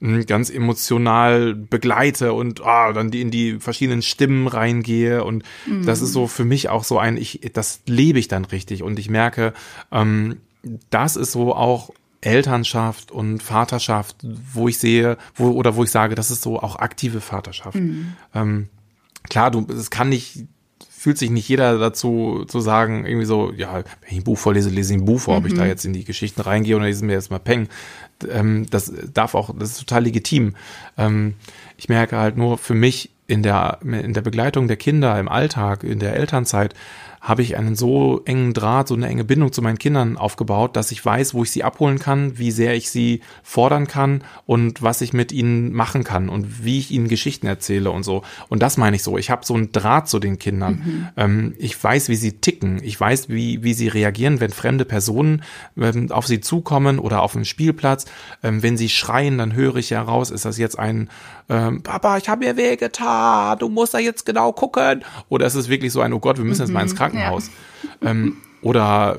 [0.00, 5.22] hm, ganz emotional begleite und oh, dann die in die verschiedenen Stimmen reingehe.
[5.22, 5.86] Und mhm.
[5.86, 8.82] das ist so für mich auch so ein, ich, das lebe ich dann richtig.
[8.82, 9.52] Und ich merke,
[9.92, 10.38] ähm,
[10.90, 11.90] das ist so auch
[12.20, 16.76] Elternschaft und Vaterschaft, wo ich sehe, wo, oder wo ich sage, das ist so auch
[16.76, 17.76] aktive Vaterschaft.
[17.76, 18.14] Mhm.
[18.34, 18.68] Ähm,
[19.28, 20.44] klar, du, es kann nicht,
[20.90, 24.68] fühlt sich nicht jeder dazu zu sagen, irgendwie so, ja, wenn ich ein Buch vorlese,
[24.68, 25.44] lese ich ein Buch vor, mhm.
[25.44, 25.68] ob ich da mhm.
[25.68, 27.68] jetzt in die Geschichten reingehe oder lese mir jetzt mal Peng.
[28.28, 30.56] Ähm, das darf auch, das ist total legitim.
[30.98, 31.34] Ähm,
[31.78, 35.84] ich merke halt nur für mich in der, in der Begleitung der Kinder im Alltag,
[35.84, 36.74] in der Elternzeit,
[37.20, 40.90] habe ich einen so engen Draht, so eine enge Bindung zu meinen Kindern aufgebaut, dass
[40.90, 45.02] ich weiß, wo ich sie abholen kann, wie sehr ich sie fordern kann und was
[45.02, 48.22] ich mit ihnen machen kann und wie ich ihnen Geschichten erzähle und so.
[48.48, 49.18] Und das meine ich so.
[49.18, 50.82] Ich habe so einen Draht zu den Kindern.
[50.84, 51.08] Mhm.
[51.16, 52.80] Ähm, ich weiß, wie sie ticken.
[52.82, 55.42] Ich weiß, wie, wie sie reagieren, wenn fremde Personen
[55.76, 58.06] ähm, auf sie zukommen oder auf dem Spielplatz.
[58.42, 61.10] Ähm, wenn sie schreien, dann höre ich heraus, ist das jetzt ein
[61.50, 65.04] ähm, Papa, ich habe mir wehgetan, du musst da jetzt genau gucken.
[65.28, 66.66] Oder ist es wirklich so ein, oh Gott, wir müssen mhm.
[66.66, 67.50] jetzt mal ins Krankenhaus Krankenhaus.
[68.00, 68.10] Ja.
[68.10, 69.18] Ähm, oder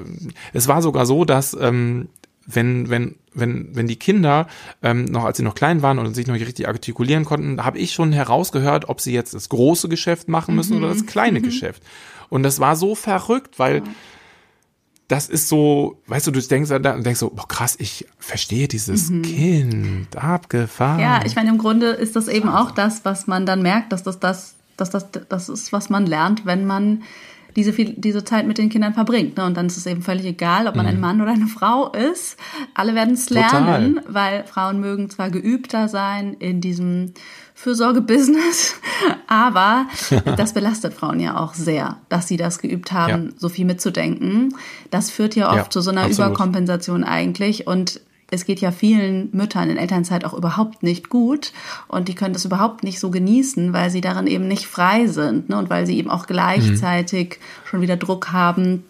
[0.54, 2.10] es war sogar so, dass ähm,
[2.46, 4.48] wenn, wenn, wenn, wenn die Kinder
[4.84, 7.80] ähm, noch, als sie noch klein waren und sich noch nicht richtig artikulieren konnten, habe
[7.80, 10.84] ich schon herausgehört, ob sie jetzt das große Geschäft machen müssen mhm.
[10.84, 11.44] oder das kleine mhm.
[11.44, 11.82] Geschäft.
[12.30, 13.84] Und das war so verrückt, weil ja.
[15.12, 18.70] Das ist so, weißt du, du denkst da und denkst so, boah, krass, ich verstehe
[18.70, 19.22] dieses mhm.
[19.24, 21.02] Kind, abgefahren.
[21.02, 24.04] Ja, ich meine, im Grunde ist das eben auch das, was man dann merkt, dass
[24.04, 27.04] das das, dass das, das ist, was man lernt, wenn man
[27.58, 29.36] diese, viel, diese Zeit mit den Kindern verbringt.
[29.36, 29.44] Ne?
[29.44, 30.92] Und dann ist es eben völlig egal, ob man mhm.
[30.92, 32.38] ein Mann oder eine Frau ist.
[32.74, 37.14] Alle werden es lernen, weil Frauen mögen zwar geübter sein in diesem
[37.62, 38.76] Fürsorgebusiness,
[39.28, 39.86] aber
[40.38, 43.34] das belastet Frauen ja auch sehr, dass sie das geübt haben, ja.
[43.38, 44.56] so viel mitzudenken.
[44.90, 46.32] Das führt ja oft ja, zu so einer absolut.
[46.32, 48.02] Überkompensation eigentlich und
[48.32, 51.52] es geht ja vielen Müttern in Elternzeit auch überhaupt nicht gut
[51.88, 55.50] und die können das überhaupt nicht so genießen, weil sie darin eben nicht frei sind
[55.50, 55.58] ne?
[55.58, 57.68] und weil sie eben auch gleichzeitig mhm.
[57.68, 58.86] schon wieder Druck haben,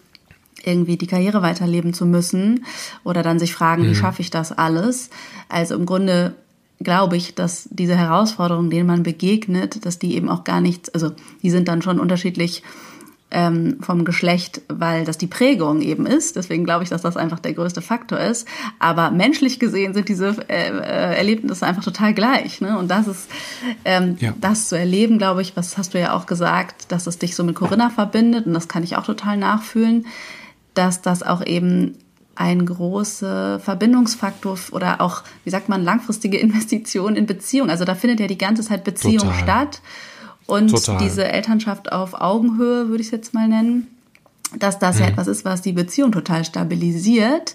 [0.64, 2.64] irgendwie die Karriere weiterleben zu müssen
[3.04, 3.90] oder dann sich fragen, mhm.
[3.90, 5.10] wie schaffe ich das alles?
[5.48, 6.34] Also im Grunde
[6.82, 11.10] glaube ich, dass diese Herausforderungen, denen man begegnet, dass die eben auch gar nichts, also
[11.42, 12.62] die sind dann schon unterschiedlich
[13.32, 16.36] ähm, vom Geschlecht, weil das die Prägung eben ist.
[16.36, 18.46] Deswegen glaube ich, dass das einfach der größte Faktor ist.
[18.78, 22.60] Aber menschlich gesehen sind diese äh, äh, Erlebnisse einfach total gleich.
[22.60, 22.78] Ne?
[22.78, 23.30] Und das ist,
[23.84, 24.34] ähm, ja.
[24.40, 27.42] das zu erleben, glaube ich, was hast du ja auch gesagt, dass es dich so
[27.42, 28.46] mit Corinna verbindet.
[28.46, 30.06] Und das kann ich auch total nachfühlen,
[30.74, 31.96] dass das auch eben
[32.34, 37.70] ein großer Verbindungsfaktor oder auch, wie sagt man, langfristige Investition in Beziehung.
[37.70, 39.42] Also da findet ja die ganze Zeit Beziehung Total.
[39.42, 39.82] statt.
[40.46, 40.98] Und Total.
[40.98, 43.86] diese Elternschaft auf Augenhöhe, würde ich es jetzt mal nennen,
[44.58, 45.02] dass das mhm.
[45.02, 47.54] ja etwas ist, was die Beziehung total stabilisiert.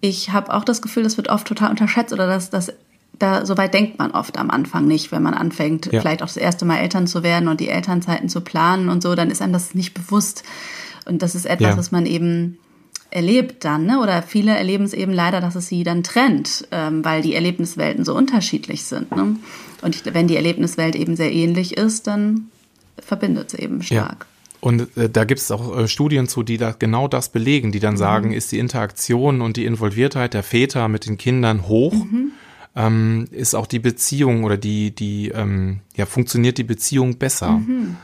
[0.00, 2.72] Ich habe auch das Gefühl, das wird oft total unterschätzt oder dass das
[3.18, 6.00] da so weit denkt man oft am Anfang nicht, wenn man anfängt, ja.
[6.00, 9.14] vielleicht auch das erste Mal Eltern zu werden und die Elternzeiten zu planen und so,
[9.14, 10.42] dann ist einem das nicht bewusst.
[11.04, 11.76] Und das ist etwas, ja.
[11.76, 12.58] was man eben
[13.10, 14.00] erlebt dann, ne?
[14.00, 18.04] oder viele erleben es eben leider, dass es sie dann trennt, ähm, weil die Erlebniswelten
[18.04, 19.14] so unterschiedlich sind.
[19.14, 19.36] Ne?
[19.82, 22.48] Und ich, wenn die Erlebniswelt eben sehr ähnlich ist, dann
[22.98, 24.26] verbindet sie eben stark.
[24.26, 24.26] Ja.
[24.60, 27.80] Und äh, da gibt es auch äh, Studien zu, die da genau das belegen, die
[27.80, 27.98] dann mhm.
[27.98, 32.32] sagen, ist die Interaktion und die Involviertheit der Väter mit den Kindern hoch, mhm.
[32.76, 37.52] ähm, ist auch die Beziehung oder die, die, ähm, ja, funktioniert die Beziehung besser.
[37.52, 37.96] Mhm.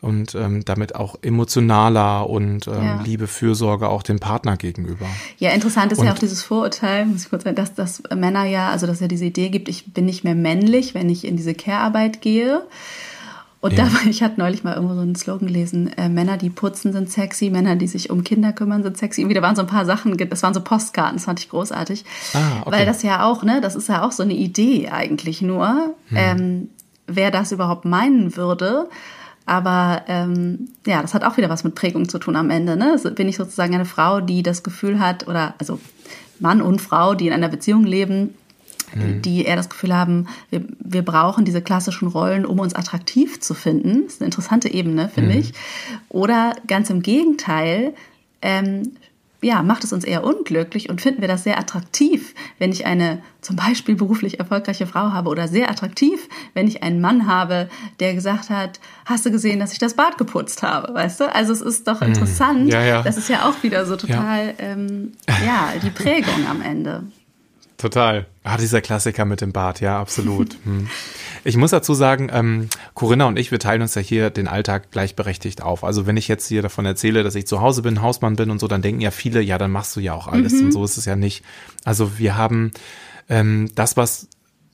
[0.00, 3.02] Und ähm, damit auch emotionaler und ähm, ja.
[3.04, 5.06] Liebe, Fürsorge auch dem Partner gegenüber.
[5.38, 8.44] Ja, interessant ist und, ja auch dieses Vorurteil, muss ich kurz sagen, dass, dass Männer
[8.44, 11.26] ja, also dass es ja diese Idee gibt, ich bin nicht mehr männlich, wenn ich
[11.26, 12.62] in diese Care-Arbeit gehe.
[13.60, 13.84] Und ja.
[13.84, 17.10] da, ich hatte neulich mal irgendwo so einen Slogan gelesen, äh, Männer, die putzen, sind
[17.10, 19.20] sexy, Männer, die sich um Kinder kümmern, sind sexy.
[19.20, 22.04] Irgendwie, da waren so ein paar Sachen, das waren so Postkarten, das fand ich großartig.
[22.32, 22.70] Ah, okay.
[22.70, 26.16] Weil das ja auch, ne, das ist ja auch so eine Idee eigentlich nur, hm.
[26.16, 26.68] ähm,
[27.06, 28.88] wer das überhaupt meinen würde.
[29.46, 32.76] Aber ähm, ja, das hat auch wieder was mit Prägung zu tun am Ende.
[32.76, 32.92] Ne?
[32.92, 35.80] Also bin ich sozusagen eine Frau, die das Gefühl hat, oder also
[36.38, 38.34] Mann und Frau, die in einer Beziehung leben,
[38.94, 39.22] mhm.
[39.22, 43.54] die eher das Gefühl haben, wir, wir brauchen diese klassischen Rollen, um uns attraktiv zu
[43.54, 44.04] finden.
[44.04, 45.40] Das ist eine interessante Ebene, finde mhm.
[45.40, 45.52] ich.
[46.08, 47.94] Oder ganz im Gegenteil,
[48.42, 48.92] ähm,
[49.42, 52.29] ja, macht es uns eher unglücklich und finden wir das sehr attraktiv,
[52.60, 57.00] wenn ich eine zum Beispiel beruflich erfolgreiche Frau habe oder sehr attraktiv, wenn ich einen
[57.00, 61.20] Mann habe, der gesagt hat, hast du gesehen, dass ich das Bad geputzt habe, weißt
[61.20, 61.34] du?
[61.34, 62.08] Also es ist doch mhm.
[62.08, 62.70] interessant.
[62.70, 63.02] Ja, ja.
[63.02, 65.12] Das ist ja auch wieder so total, ja, ähm,
[65.44, 67.04] ja die Prägung am Ende.
[67.78, 68.26] Total.
[68.44, 70.56] Ah, dieser Klassiker mit dem Bart, ja, absolut.
[70.64, 70.88] Hm.
[71.44, 74.90] Ich muss dazu sagen, ähm, Corinna und ich, wir teilen uns ja hier den Alltag
[74.90, 75.84] gleichberechtigt auf.
[75.84, 78.58] Also wenn ich jetzt hier davon erzähle, dass ich zu Hause bin, Hausmann bin und
[78.58, 80.52] so, dann denken ja viele, ja, dann machst du ja auch alles.
[80.52, 80.66] Mhm.
[80.66, 81.44] Und so ist es ja nicht.
[81.84, 82.72] Also wir haben
[83.28, 84.28] ähm, das, was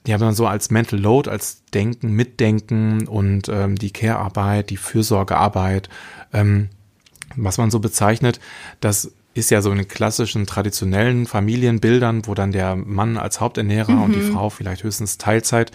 [0.06, 5.88] ja, man so als Mental Load, als Denken, Mitdenken und ähm, die Care-Arbeit, die Fürsorgearbeit,
[6.32, 6.68] ähm,
[7.34, 8.40] was man so bezeichnet,
[8.80, 14.02] das ist ja so in klassischen traditionellen Familienbildern, wo dann der Mann als Haupternährer mhm.
[14.02, 14.32] und die mhm.
[14.32, 15.72] Frau vielleicht höchstens Teilzeit,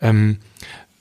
[0.00, 0.38] ähm,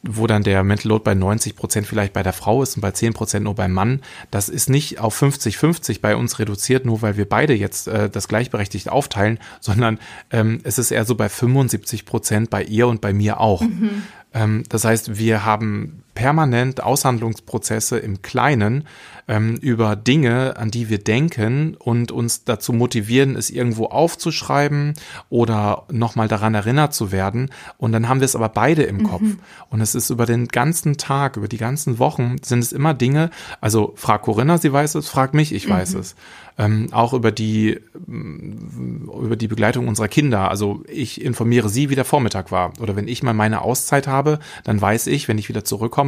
[0.04, 2.92] wo dann der Mental Load bei 90 Prozent vielleicht bei der Frau ist und bei
[2.92, 4.02] 10 Prozent nur beim Mann.
[4.32, 8.28] Das ist nicht auf 50-50 bei uns reduziert, nur weil wir beide jetzt äh, das
[8.28, 9.98] gleichberechtigt aufteilen, sondern
[10.30, 13.62] ähm, es ist eher so bei 75 Prozent bei ihr und bei mir auch.
[13.62, 14.04] Mhm.
[14.34, 18.86] Ähm, das heißt, wir haben permanent Aushandlungsprozesse im Kleinen,
[19.28, 24.94] ähm, über Dinge, an die wir denken und uns dazu motivieren, es irgendwo aufzuschreiben
[25.30, 27.50] oder nochmal daran erinnert zu werden.
[27.78, 29.04] Und dann haben wir es aber beide im mhm.
[29.04, 29.24] Kopf.
[29.70, 33.30] Und es ist über den ganzen Tag, über die ganzen Wochen sind es immer Dinge,
[33.62, 36.00] also frag Corinna, sie weiß es, frag mich, ich weiß mhm.
[36.00, 36.16] es.
[36.56, 40.52] Ähm, auch über die, über die Begleitung unserer Kinder.
[40.52, 42.74] Also ich informiere sie, wie der Vormittag war.
[42.80, 46.03] Oder wenn ich mal meine Auszeit habe, dann weiß ich, wenn ich wieder zurückkomme,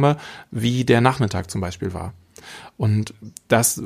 [0.50, 2.12] wie der Nachmittag zum Beispiel war.
[2.76, 3.14] Und
[3.48, 3.82] das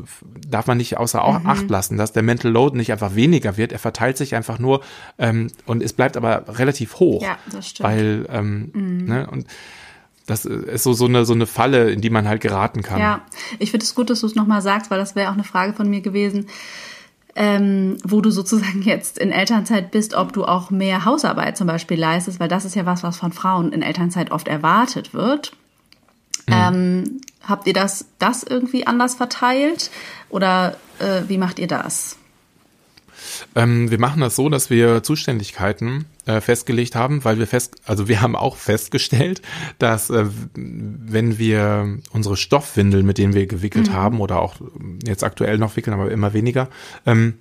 [0.47, 1.47] darf man nicht außer mhm.
[1.47, 3.73] Acht lassen, dass der Mental Load nicht einfach weniger wird.
[3.73, 4.83] Er verteilt sich einfach nur
[5.19, 7.23] ähm, und es bleibt aber relativ hoch.
[7.23, 7.89] Ja, das stimmt.
[7.89, 9.05] Weil, ähm, mhm.
[9.05, 9.47] ne, und
[10.27, 13.01] das ist so, so, eine, so eine Falle, in die man halt geraten kann.
[13.01, 13.23] Ja,
[13.59, 15.73] ich finde es gut, dass du es nochmal sagst, weil das wäre auch eine Frage
[15.73, 16.47] von mir gewesen.
[17.37, 21.99] Ähm, wo du sozusagen jetzt in Elternzeit bist, ob du auch mehr Hausarbeit zum Beispiel
[21.99, 25.53] leistest, weil das ist ja was, was von Frauen in Elternzeit oft erwartet wird.
[26.47, 26.55] Mhm.
[26.55, 29.91] Ähm, habt ihr das, das irgendwie anders verteilt
[30.29, 32.17] oder äh, wie macht ihr das?
[33.55, 38.09] Ähm, wir machen das so, dass wir Zuständigkeiten äh, festgelegt haben, weil wir fest, also
[38.09, 39.43] wir haben auch festgestellt,
[39.79, 43.95] dass äh, wenn wir unsere Stoffwindeln, mit denen wir gewickelt mhm.
[43.95, 44.57] haben oder auch
[45.05, 46.69] jetzt aktuell noch wickeln, aber immer weniger,
[47.07, 47.35] ähm,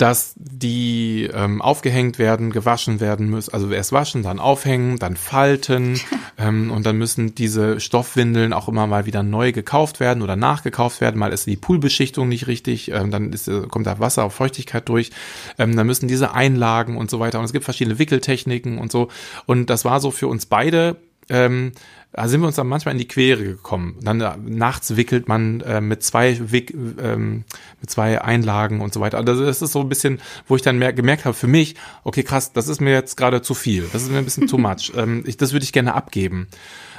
[0.00, 3.52] dass die ähm, aufgehängt werden, gewaschen werden müssen.
[3.52, 6.00] Also erst waschen, dann aufhängen, dann falten
[6.38, 11.02] ähm, und dann müssen diese Stoffwindeln auch immer mal wieder neu gekauft werden oder nachgekauft
[11.02, 11.18] werden.
[11.18, 14.88] Mal ist die Poolbeschichtung nicht richtig, ähm, dann ist, äh, kommt da Wasser auf Feuchtigkeit
[14.88, 15.10] durch.
[15.58, 17.38] Ähm, dann müssen diese Einlagen und so weiter.
[17.38, 19.08] Und es gibt verschiedene Wickeltechniken und so.
[19.44, 20.96] Und das war so für uns beide
[21.30, 21.72] ähm,
[22.12, 23.96] da sind wir uns dann manchmal in die Quere gekommen.
[24.02, 27.44] Dann äh, nachts wickelt man äh, mit zwei Wick, ähm,
[27.80, 29.18] mit zwei Einlagen und so weiter.
[29.18, 32.24] Also das ist so ein bisschen, wo ich dann mehr, gemerkt habe für mich, okay,
[32.24, 33.88] krass, das ist mir jetzt gerade zu viel.
[33.92, 34.92] Das ist mir ein bisschen too much.
[35.00, 36.48] Ähm, ich, das würde ich gerne abgeben.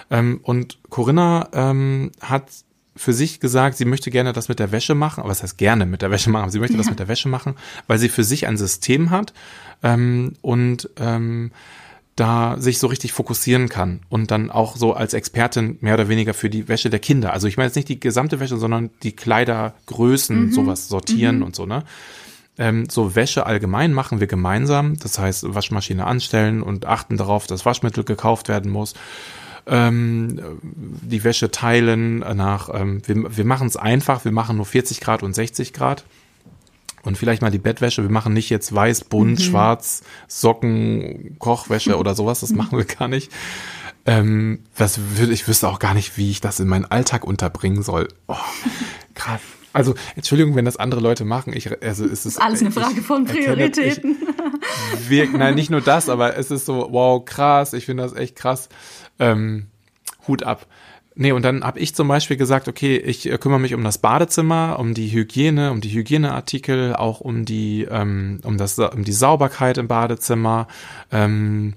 [0.10, 2.46] Ähm, und Corinna ähm, hat
[2.96, 5.86] für sich gesagt, sie möchte gerne das mit der Wäsche machen, aber was heißt gerne
[5.86, 6.78] mit der Wäsche machen, sie möchte ja.
[6.78, 7.56] das mit der Wäsche machen,
[7.88, 9.34] weil sie für sich ein System hat
[9.84, 11.52] ähm, und ähm,
[12.16, 16.34] da sich so richtig fokussieren kann und dann auch so als Expertin mehr oder weniger
[16.34, 17.34] für die Wäsche der Kinder.
[17.34, 20.52] Also ich meine jetzt nicht die gesamte Wäsche, sondern die Kleidergrößen, mhm.
[20.52, 21.44] sowas sortieren mhm.
[21.44, 21.84] und so, ne?
[22.58, 24.98] Ähm, so Wäsche allgemein machen wir gemeinsam.
[24.98, 28.94] Das heißt, Waschmaschine anstellen und achten darauf, dass Waschmittel gekauft werden muss.
[29.68, 35.00] Ähm, die Wäsche teilen nach, ähm, wir, wir machen es einfach, wir machen nur 40
[35.00, 36.04] Grad und 60 Grad.
[37.04, 38.04] Und vielleicht mal die Bettwäsche.
[38.04, 39.44] Wir machen nicht jetzt weiß, bunt, mhm.
[39.44, 42.42] schwarz, Socken, Kochwäsche oder sowas.
[42.42, 43.32] Das machen wir gar nicht.
[44.06, 47.84] Ähm, das würde, ich wüsste auch gar nicht, wie ich das in meinen Alltag unterbringen
[47.84, 48.08] soll.
[48.28, 48.36] Oh,
[49.14, 49.42] krass.
[49.74, 51.54] Also, Entschuldigung, wenn das andere Leute machen.
[51.56, 54.18] Ich, also, es ist alles eine Frage von Prioritäten.
[54.94, 57.74] Ich, wir, nein, nicht nur das, aber es ist so, wow, krass.
[57.74, 58.68] Ich finde das echt krass.
[59.18, 59.68] Ähm,
[60.28, 60.68] Hut ab.
[61.14, 63.98] Nee, und dann habe ich zum Beispiel gesagt, okay, ich äh, kümmere mich um das
[63.98, 69.12] Badezimmer, um die Hygiene, um die Hygieneartikel, auch um die, ähm, um das, um die
[69.12, 70.68] Sauberkeit im Badezimmer.
[71.12, 71.74] Ähm,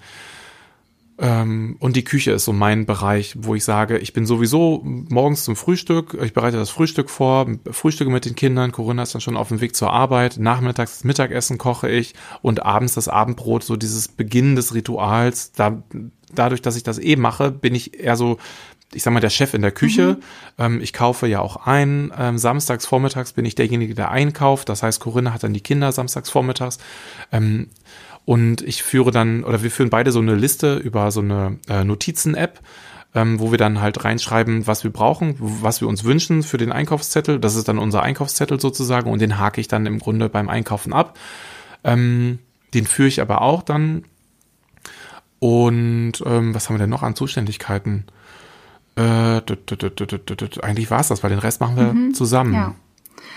[1.17, 5.45] ähm, und die Küche ist so mein Bereich, wo ich sage, ich bin sowieso morgens
[5.45, 9.37] zum Frühstück, ich bereite das Frühstück vor, frühstücke mit den Kindern, Corinna ist dann schon
[9.37, 13.77] auf dem Weg zur Arbeit, nachmittags das Mittagessen koche ich und abends das Abendbrot, so
[13.77, 15.53] dieses Beginn des Rituals.
[15.53, 15.85] Da,
[16.35, 18.39] dadurch, dass ich das eh mache, bin ich eher so
[18.95, 20.19] ich sag mal, der Chef in der Küche.
[20.19, 20.23] Mhm.
[20.59, 22.13] Ähm, ich kaufe ja auch ein.
[22.19, 24.69] Ähm, samstags vormittags bin ich derjenige, der einkauft.
[24.69, 26.79] Das heißt, Corinna hat dann die Kinder samstags vormittags.
[27.33, 27.69] Ähm,
[28.25, 31.85] und ich führe dann, oder wir führen beide so eine Liste über so eine äh,
[31.85, 32.61] Notizen-App,
[33.15, 36.73] ähm, wo wir dann halt reinschreiben, was wir brauchen, was wir uns wünschen für den
[36.73, 37.39] Einkaufszettel.
[37.39, 40.93] Das ist dann unser Einkaufszettel sozusagen und den hake ich dann im Grunde beim Einkaufen
[40.93, 41.19] ab.
[41.85, 42.39] Ähm,
[42.73, 44.05] den führe ich aber auch dann.
[45.39, 48.07] Und ähm, was haben wir denn noch an Zuständigkeiten?
[48.97, 49.41] Äh,
[50.63, 52.55] eigentlich war es das, weil den Rest machen wir mhm, zusammen.
[52.55, 52.75] Ja.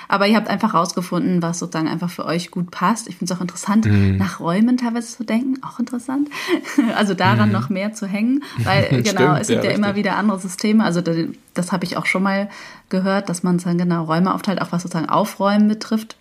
[0.10, 3.10] Aber ihr habt einfach rausgefunden, was sozusagen einfach für euch gut passt.
[3.10, 4.18] Ich finde es auch interessant, mhm.
[4.18, 5.62] nach Räumen teilweise zu denken.
[5.64, 6.30] Auch interessant.
[6.96, 7.54] Also daran mhm.
[7.54, 8.44] noch mehr zu hängen.
[8.64, 10.84] Weil genau, Stimmt, es gibt ja, ja immer wieder andere Systeme.
[10.84, 11.18] Also das,
[11.54, 12.50] das habe ich auch schon mal
[12.90, 16.16] gehört, dass man dann genau Räume aufteilt, auch was sozusagen Aufräumen betrifft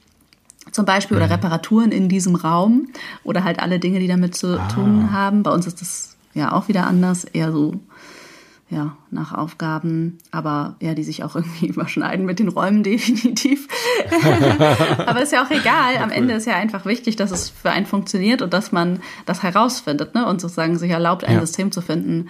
[0.72, 1.32] zum Beispiel oder mhm.
[1.32, 2.88] Reparaturen in diesem Raum
[3.22, 4.68] oder halt alle Dinge, die damit zu ah.
[4.68, 5.42] tun haben.
[5.42, 7.74] Bei uns ist das ja auch wieder anders, eher so
[8.68, 13.68] ja, nach Aufgaben, aber ja, die sich auch irgendwie überschneiden mit den Räumen definitiv.
[15.06, 15.98] aber ist ja auch egal.
[15.98, 19.42] Am Ende ist ja einfach wichtig, dass es für einen funktioniert und dass man das
[19.42, 20.26] herausfindet, ne?
[20.26, 21.40] Und sozusagen sich erlaubt, ein ja.
[21.40, 22.28] System zu finden,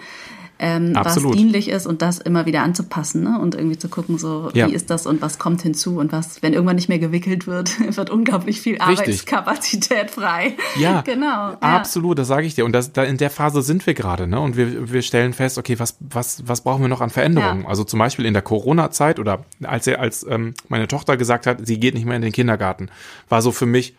[0.59, 3.39] ähm, was dienlich ist und das immer wieder anzupassen ne?
[3.39, 4.69] und irgendwie zu gucken, so ja.
[4.69, 7.79] wie ist das und was kommt hinzu und was, wenn irgendwann nicht mehr gewickelt wird,
[7.97, 9.01] wird unglaublich viel Richtig.
[9.01, 10.57] Arbeitskapazität frei.
[10.79, 11.51] Ja, genau.
[11.51, 11.59] Ja.
[11.61, 12.65] Absolut, das sage ich dir.
[12.65, 14.41] Und das, da in der Phase sind wir gerade, ne?
[14.41, 17.63] Und wir, wir stellen fest, okay, was, was, was brauchen wir noch an Veränderungen?
[17.63, 17.69] Ja.
[17.69, 21.67] Also zum Beispiel in der Corona-Zeit oder als er, als ähm, meine Tochter gesagt hat,
[21.67, 22.89] sie geht nicht mehr in den Kindergarten,
[23.29, 23.95] war so für mich,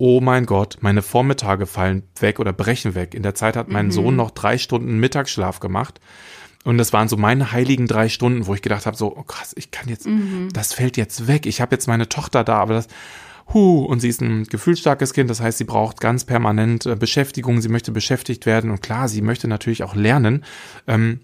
[0.00, 3.14] oh mein Gott, meine Vormittage fallen weg oder brechen weg.
[3.14, 3.92] In der Zeit hat mein mhm.
[3.92, 6.00] Sohn noch drei Stunden Mittagsschlaf gemacht.
[6.64, 9.52] Und das waren so meine heiligen drei Stunden, wo ich gedacht habe, so, oh krass,
[9.56, 10.48] ich kann jetzt, mhm.
[10.54, 11.44] das fällt jetzt weg.
[11.44, 12.88] Ich habe jetzt meine Tochter da, aber das,
[13.52, 17.60] hu, und sie ist ein gefühlsstarkes Kind, das heißt, sie braucht ganz permanent äh, Beschäftigung,
[17.60, 20.44] sie möchte beschäftigt werden und klar, sie möchte natürlich auch lernen.
[20.86, 21.20] Ähm,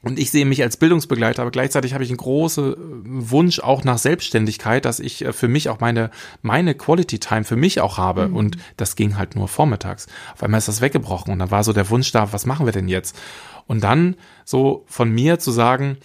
[0.00, 2.74] und ich sehe mich als Bildungsbegleiter, aber gleichzeitig habe ich einen großen
[3.04, 7.56] Wunsch auch nach Selbstständigkeit, dass ich äh, für mich auch meine, meine Quality Time für
[7.56, 8.28] mich auch habe.
[8.28, 8.36] Mhm.
[8.36, 10.06] Und das ging halt nur vormittags.
[10.34, 12.72] Auf einmal ist das weggebrochen und dann war so der Wunsch da, was machen wir
[12.72, 13.18] denn jetzt?
[13.66, 15.98] Und dann so von mir zu sagen,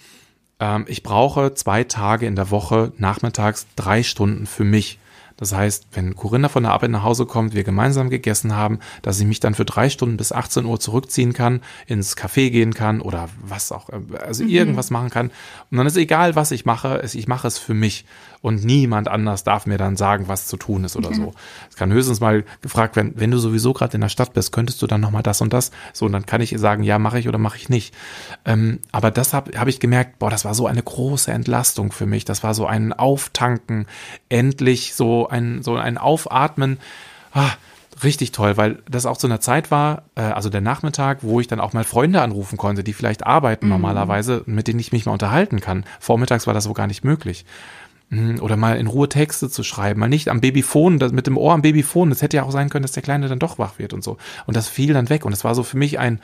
[0.58, 4.98] ähm, ich brauche zwei Tage in der Woche nachmittags drei Stunden für mich.
[5.36, 9.18] Das heißt, wenn Corinna von der Arbeit nach Hause kommt, wir gemeinsam gegessen haben, dass
[9.18, 13.00] ich mich dann für drei Stunden bis 18 Uhr zurückziehen kann, ins Café gehen kann
[13.00, 14.50] oder was auch, also mhm.
[14.50, 15.30] irgendwas machen kann.
[15.70, 18.04] Und dann ist egal, was ich mache, ich mache es für mich
[18.44, 21.14] und niemand anders darf mir dann sagen, was zu tun ist oder mhm.
[21.14, 21.34] so.
[21.70, 24.82] Es kann höchstens mal gefragt werden, wenn du sowieso gerade in der Stadt bist, könntest
[24.82, 25.70] du dann nochmal das und das?
[25.94, 27.94] So, und dann kann ich sagen, ja, mache ich oder mache ich nicht.
[28.44, 32.04] Ähm, aber das habe hab ich gemerkt, boah, das war so eine große Entlastung für
[32.04, 32.26] mich.
[32.26, 33.86] Das war so ein Auftanken,
[34.28, 36.80] endlich so ein, so ein Aufatmen.
[37.32, 37.52] Ah,
[38.02, 41.46] richtig toll, weil das auch zu einer Zeit war, äh, also der Nachmittag, wo ich
[41.46, 43.72] dann auch mal Freunde anrufen konnte, die vielleicht arbeiten mhm.
[43.72, 45.84] normalerweise, mit denen ich mich mal unterhalten kann.
[45.98, 47.46] Vormittags war das so gar nicht möglich.
[48.14, 51.36] Mhm, oder mal in Ruhe Texte zu schreiben, mal nicht am Babyphone, das, mit dem
[51.36, 52.10] Ohr am Babyphone.
[52.10, 54.18] Das hätte ja auch sein können, dass der Kleine dann doch wach wird und so.
[54.46, 55.24] Und das fiel dann weg.
[55.24, 56.20] Und das war so für mich ein,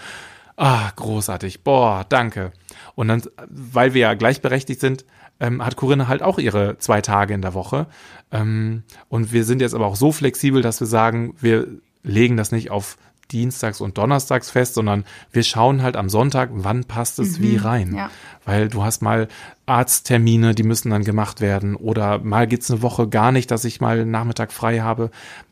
[0.57, 2.53] ah, großartig, boah, danke.
[2.95, 5.05] Und dann, weil wir ja gleichberechtigt sind,
[5.41, 7.86] ähm, hat Corinna halt auch ihre zwei Tage in der Woche.
[8.30, 11.66] Ähm, und wir sind jetzt aber auch so flexibel, dass wir sagen, wir
[12.03, 12.99] legen das nicht auf
[13.33, 17.57] dienstags und donnerstags fest, sondern wir schauen halt am Sonntag, wann passt es mhm, wie
[17.57, 17.95] rein.
[17.95, 18.11] Ja.
[18.45, 19.28] Weil du hast mal
[19.66, 23.81] Arzttermine, die müssen dann gemacht werden oder mal geht's eine Woche gar nicht, dass ich
[23.81, 25.11] mal Nachmittag frei habe,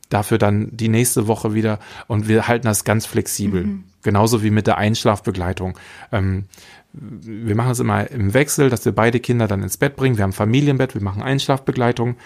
[0.09, 3.65] dafür dann die nächste Woche wieder und wir halten das ganz flexibel.
[3.65, 3.85] Mhm.
[4.03, 5.79] Genauso wie mit der Einschlafbegleitung.
[6.13, 6.45] Ähm,
[6.93, 10.17] wir machen es immer im Wechsel, dass wir beide Kinder dann ins Bett bringen.
[10.17, 12.17] Wir haben Familienbett, wir machen Einschlafbegleitung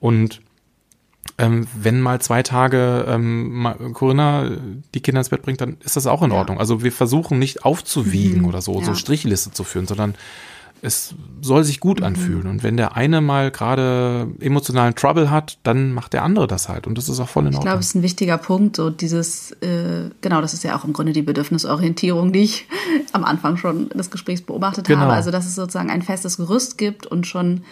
[0.00, 0.40] und
[1.36, 4.50] ähm, wenn mal zwei Tage ähm, Corinna
[4.94, 6.58] die Kinder ins Bett bringt, dann ist das auch in Ordnung.
[6.58, 8.84] Also wir versuchen nicht aufzuwiegen mhm, oder so, ja.
[8.84, 10.14] so Strichliste zu führen, sondern
[10.84, 12.06] es soll sich gut mhm.
[12.06, 12.46] anfühlen.
[12.46, 16.86] Und wenn der eine mal gerade emotionalen Trouble hat, dann macht der andere das halt.
[16.86, 17.62] Und das ist auch voll in Ordnung.
[17.62, 20.84] Ich glaube, es ist ein wichtiger Punkt, so dieses, äh, genau, das ist ja auch
[20.84, 22.66] im Grunde die Bedürfnisorientierung, die ich
[23.12, 25.00] am Anfang schon des Gesprächs beobachtet genau.
[25.00, 25.14] habe.
[25.14, 27.62] Also, dass es sozusagen ein festes Gerüst gibt und schon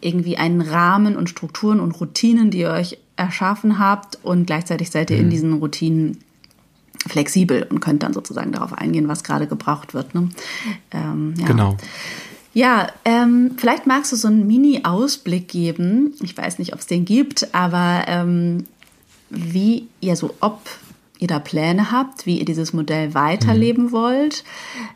[0.00, 5.10] irgendwie einen Rahmen und Strukturen und Routinen, die ihr euch erschaffen habt und gleichzeitig seid
[5.10, 5.24] ihr mhm.
[5.24, 6.18] in diesen Routinen
[7.06, 10.14] flexibel und könnt dann sozusagen darauf eingehen, was gerade gebraucht wird.
[10.14, 10.28] Ne?
[10.90, 11.46] Ähm, ja.
[11.46, 11.76] Genau.
[12.54, 16.14] Ja, ähm, vielleicht magst du so einen Mini-Ausblick geben.
[16.22, 18.64] Ich weiß nicht, ob es den gibt, aber ähm,
[19.30, 20.60] wie, ja, so ob
[21.18, 23.92] ihr da Pläne habt, wie ihr dieses Modell weiterleben mhm.
[23.92, 24.44] wollt.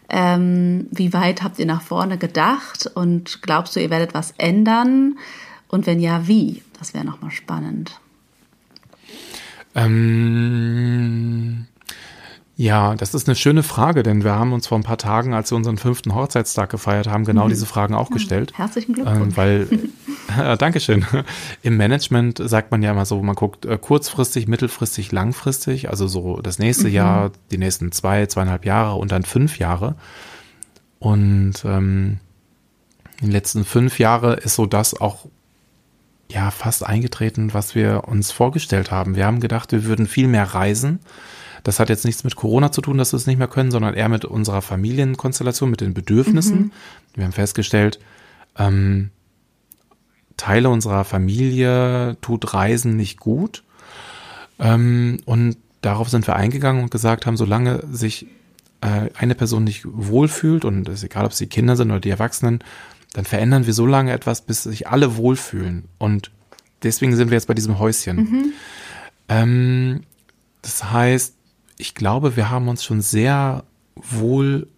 [0.08, 5.18] Ähm, wie weit habt ihr nach vorne gedacht und glaubst du, ihr werdet was ändern?
[5.68, 6.62] Und wenn ja, wie?
[6.78, 7.98] Das wäre nochmal spannend.
[9.74, 11.66] Ähm,
[12.62, 15.50] ja, das ist eine schöne Frage, denn wir haben uns vor ein paar Tagen, als
[15.50, 17.48] wir unseren fünften Hochzeitstag gefeiert haben, genau mhm.
[17.48, 18.52] diese Fragen auch gestellt.
[18.56, 19.36] Herzlichen Glückwunsch.
[19.36, 19.68] Ähm, weil,
[20.40, 21.04] äh, Dankeschön.
[21.62, 26.40] Im Management sagt man ja immer so, man guckt äh, kurzfristig, mittelfristig, langfristig, also so
[26.40, 26.94] das nächste mhm.
[26.94, 29.96] Jahr, die nächsten zwei, zweieinhalb Jahre und dann fünf Jahre.
[31.00, 32.20] Und ähm,
[33.20, 35.26] in den letzten fünf Jahre ist so das auch
[36.30, 39.16] ja fast eingetreten, was wir uns vorgestellt haben.
[39.16, 41.00] Wir haben gedacht, wir würden viel mehr reisen
[41.62, 43.94] das hat jetzt nichts mit Corona zu tun, dass wir es nicht mehr können, sondern
[43.94, 46.58] eher mit unserer Familienkonstellation, mit den Bedürfnissen.
[46.58, 46.72] Mhm.
[47.14, 48.00] Wir haben festgestellt,
[48.58, 49.10] ähm,
[50.36, 53.62] Teile unserer Familie tut Reisen nicht gut.
[54.58, 58.26] Ähm, und darauf sind wir eingegangen und gesagt haben, solange sich
[58.80, 62.00] äh, eine Person nicht wohlfühlt, und es ist egal, ob es die Kinder sind oder
[62.00, 62.60] die Erwachsenen,
[63.12, 65.84] dann verändern wir so lange etwas, bis sich alle wohlfühlen.
[65.98, 66.30] Und
[66.82, 68.16] deswegen sind wir jetzt bei diesem Häuschen.
[68.16, 68.52] Mhm.
[69.28, 70.00] Ähm,
[70.62, 71.34] das heißt,
[71.82, 73.64] ich glaube, wir haben uns schon sehr
[73.96, 74.68] wohl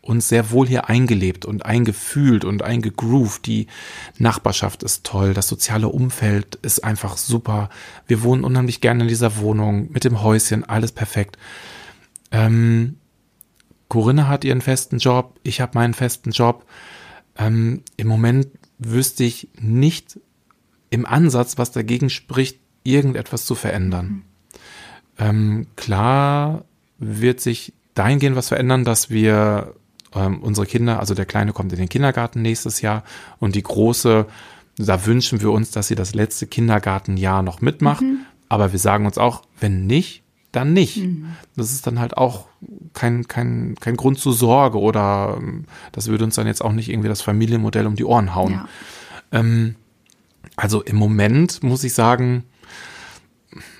[0.00, 3.46] uns sehr wohl hier eingelebt und eingefühlt und eingegroovt.
[3.46, 3.66] Die
[4.18, 7.70] Nachbarschaft ist toll, das soziale Umfeld ist einfach super.
[8.06, 11.38] Wir wohnen unheimlich gerne in dieser Wohnung mit dem Häuschen, alles perfekt.
[12.30, 12.98] Ähm,
[13.88, 16.66] Corinna hat ihren festen Job, ich habe meinen festen Job.
[17.36, 18.48] Ähm, Im Moment
[18.78, 20.20] wüsste ich nicht
[20.90, 24.06] im Ansatz, was dagegen spricht, irgendetwas zu verändern.
[24.06, 24.33] Mhm.
[25.18, 26.64] Ähm, klar
[26.98, 29.74] wird sich dahingehend was verändern, dass wir
[30.14, 33.04] ähm, unsere Kinder, also der Kleine kommt in den Kindergarten nächstes Jahr
[33.38, 34.26] und die Große,
[34.76, 38.02] da wünschen wir uns, dass sie das letzte Kindergartenjahr noch mitmacht.
[38.02, 38.20] Mhm.
[38.48, 40.98] Aber wir sagen uns auch, wenn nicht, dann nicht.
[40.98, 41.26] Mhm.
[41.56, 42.46] Das ist dann halt auch
[42.92, 46.90] kein, kein, kein Grund zur Sorge oder ähm, das würde uns dann jetzt auch nicht
[46.90, 48.52] irgendwie das Familienmodell um die Ohren hauen.
[48.52, 48.68] Ja.
[49.32, 49.76] Ähm,
[50.56, 52.44] also im Moment muss ich sagen,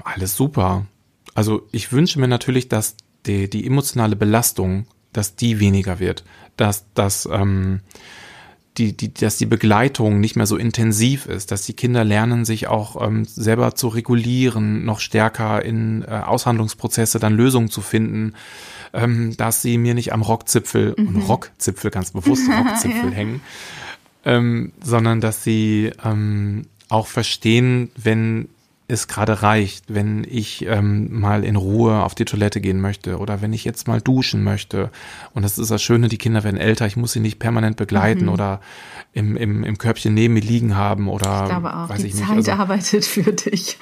[0.02, 0.86] alles super.
[1.34, 6.24] Also ich wünsche mir natürlich, dass die, die emotionale Belastung, dass die weniger wird,
[6.56, 7.80] dass, dass, ähm,
[8.78, 12.66] die, die, dass die Begleitung nicht mehr so intensiv ist, dass die Kinder lernen, sich
[12.66, 18.34] auch ähm, selber zu regulieren, noch stärker in äh, Aushandlungsprozesse dann Lösungen zu finden,
[18.92, 21.22] ähm, dass sie mir nicht am Rockzipfel, mhm.
[21.22, 23.16] Rockzipfel ganz bewusst Rockzipfel ja.
[23.16, 23.40] hängen,
[24.24, 28.48] ähm, sondern dass sie ähm, auch verstehen, wenn
[28.86, 33.40] es gerade reicht, wenn ich ähm, mal in Ruhe auf die Toilette gehen möchte oder
[33.40, 34.90] wenn ich jetzt mal duschen möchte.
[35.32, 38.24] Und das ist das Schöne, die Kinder werden älter, ich muss sie nicht permanent begleiten
[38.24, 38.32] mhm.
[38.32, 38.60] oder
[39.14, 42.14] im, im, im Körbchen neben mir liegen haben oder ich glaube auch, weiß die ich
[42.14, 42.48] Zeit nicht.
[42.50, 43.78] Also, arbeitet für dich.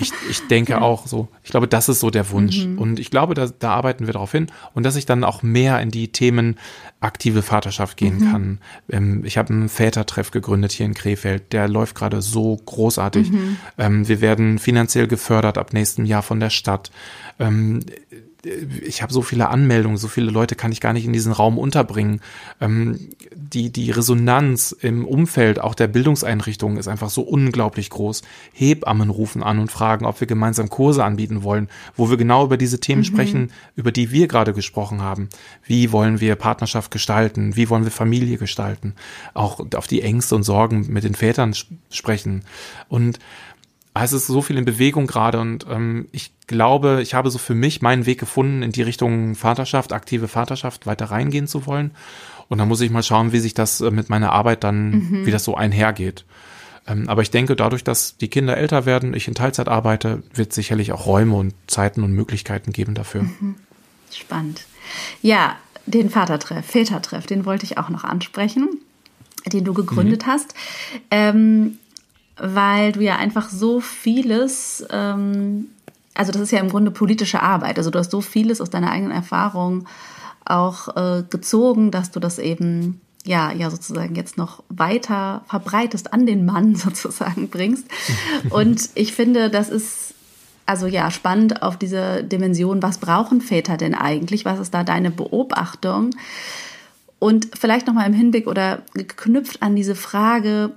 [0.00, 1.28] Ich, ich denke auch so.
[1.42, 2.64] Ich glaube, das ist so der Wunsch.
[2.64, 2.78] Mhm.
[2.78, 5.80] Und ich glaube, da, da arbeiten wir darauf hin und dass ich dann auch mehr
[5.80, 6.56] in die Themen
[7.00, 8.30] aktive Vaterschaft gehen mhm.
[8.30, 8.58] kann.
[8.90, 11.52] Ähm, ich habe einen Vätertreff gegründet hier in Krefeld.
[11.52, 13.30] Der läuft gerade so großartig.
[13.30, 13.56] Mhm.
[13.78, 16.90] Ähm, wir werden finanziell gefördert ab nächstem Jahr von der Stadt.
[17.38, 17.80] Ähm,
[18.82, 21.58] ich habe so viele Anmeldungen, so viele Leute kann ich gar nicht in diesen Raum
[21.58, 22.20] unterbringen.
[22.60, 23.10] Ähm,
[23.52, 28.22] die, die Resonanz im Umfeld auch der Bildungseinrichtungen ist einfach so unglaublich groß.
[28.52, 32.56] Hebammen rufen an und fragen, ob wir gemeinsam Kurse anbieten wollen, wo wir genau über
[32.56, 33.06] diese Themen mhm.
[33.06, 35.28] sprechen, über die wir gerade gesprochen haben.
[35.64, 37.56] Wie wollen wir Partnerschaft gestalten?
[37.56, 38.94] Wie wollen wir Familie gestalten?
[39.34, 41.54] Auch auf die Ängste und Sorgen mit den Vätern
[41.90, 42.44] sprechen.
[42.88, 43.18] Und
[43.94, 47.54] es ist so viel in Bewegung gerade und ähm, ich glaube, ich habe so für
[47.54, 51.90] mich meinen Weg gefunden, in die Richtung Vaterschaft, aktive Vaterschaft weiter reingehen zu wollen.
[52.50, 55.26] Und dann muss ich mal schauen, wie sich das äh, mit meiner Arbeit dann, mhm.
[55.26, 56.26] wie das so einhergeht.
[56.86, 60.52] Ähm, aber ich denke, dadurch, dass die Kinder älter werden, ich in Teilzeit arbeite, wird
[60.52, 63.22] sicherlich auch Räume und Zeiten und Möglichkeiten geben dafür.
[63.22, 63.54] Mhm.
[64.12, 64.66] Spannend.
[65.22, 68.68] Ja, den Vatertreff, Vätertreff, den wollte ich auch noch ansprechen,
[69.46, 70.30] den du gegründet mhm.
[70.30, 70.54] hast.
[71.10, 71.78] Ähm,
[72.36, 75.66] weil du ja einfach so vieles, ähm,
[76.14, 78.90] also das ist ja im Grunde politische Arbeit, also du hast so vieles aus deiner
[78.90, 79.86] eigenen Erfahrung
[80.50, 86.26] auch äh, gezogen, dass du das eben ja, ja sozusagen jetzt noch weiter verbreitest an
[86.26, 87.86] den Mann sozusagen bringst.
[88.50, 90.14] Und ich finde, das ist
[90.66, 94.44] also ja spannend auf diese Dimension, was brauchen Väter denn eigentlich?
[94.44, 96.10] Was ist da deine Beobachtung?
[97.18, 100.70] Und vielleicht nochmal im Hinblick oder geknüpft an diese Frage,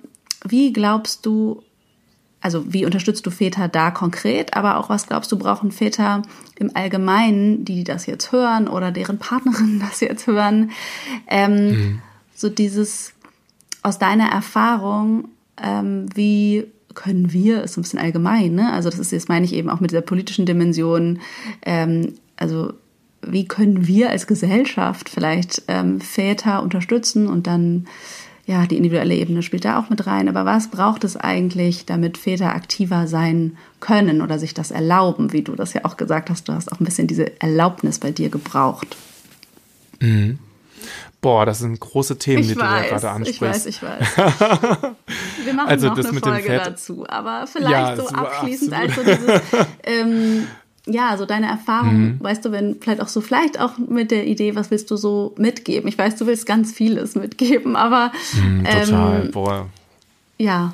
[0.45, 1.64] wie glaubst du,
[2.44, 6.24] also wie unterstützt du Väter da konkret, aber auch was glaubst du, brauchen Väter
[6.60, 10.72] im Allgemeinen, die das jetzt hören oder deren Partnerinnen das jetzt hören,
[11.28, 12.02] ähm, mhm.
[12.36, 13.14] so dieses
[13.82, 15.30] aus deiner Erfahrung,
[15.61, 16.65] ähm, wie
[16.95, 18.72] können wir, ist ein bisschen allgemein, ne?
[18.74, 21.20] Also das ist jetzt meine ich eben auch mit dieser politischen Dimension,
[21.64, 22.74] ähm, also
[23.26, 27.88] wie können wir als Gesellschaft vielleicht ähm, Väter unterstützen und dann
[28.45, 30.28] ja, die individuelle Ebene spielt da auch mit rein.
[30.28, 35.44] Aber was braucht es eigentlich, damit Väter aktiver sein können oder sich das erlauben, wie
[35.44, 36.49] du das ja auch gesagt hast?
[36.49, 38.98] Du hast auch ein bisschen diese Erlaubnis bei dir gebraucht.
[39.99, 40.40] Mhm.
[41.22, 43.65] Boah, das sind große Themen, ich die weiß, du da gerade ansprichst.
[43.68, 44.18] Ich weiß, ich weiß.
[45.45, 49.41] Wir machen also noch eine Folge dazu, aber vielleicht ja, so abschließend als so dieses
[49.86, 50.48] ähm,
[50.85, 52.18] ja, so deine Erfahrung, mhm.
[52.19, 55.34] weißt du, wenn vielleicht auch so, vielleicht auch mit der Idee, was willst du so
[55.38, 55.88] mitgeben?
[55.88, 59.69] Ich weiß, du willst ganz vieles mitgeben, aber mhm, total, ähm, boah.
[60.38, 60.73] Ja.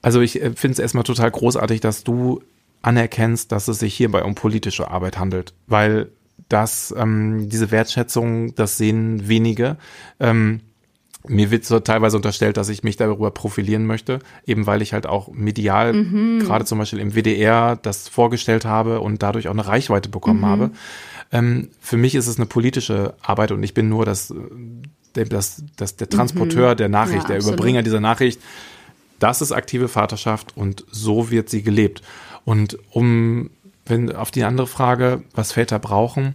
[0.00, 2.42] Also ich äh, finde es erstmal total großartig, dass du
[2.80, 6.08] anerkennst, dass es sich hierbei um politische Arbeit handelt, weil
[6.48, 9.76] das ähm, diese Wertschätzung, das sehen wenige.
[10.20, 10.60] Ähm,
[11.28, 15.06] mir wird so teilweise unterstellt, dass ich mich darüber profilieren möchte, eben weil ich halt
[15.06, 16.40] auch medial, mhm.
[16.40, 20.46] gerade zum Beispiel im WDR, das vorgestellt habe und dadurch auch eine Reichweite bekommen mhm.
[20.46, 20.70] habe.
[21.32, 24.32] Ähm, für mich ist es eine politische Arbeit und ich bin nur das,
[25.12, 26.76] das, das der Transporteur mhm.
[26.76, 27.58] der Nachricht, ja, der absolut.
[27.58, 28.40] Überbringer dieser Nachricht.
[29.18, 32.02] Das ist aktive Vaterschaft und so wird sie gelebt.
[32.44, 33.50] Und um,
[33.86, 36.34] wenn auf die andere Frage, was Väter brauchen,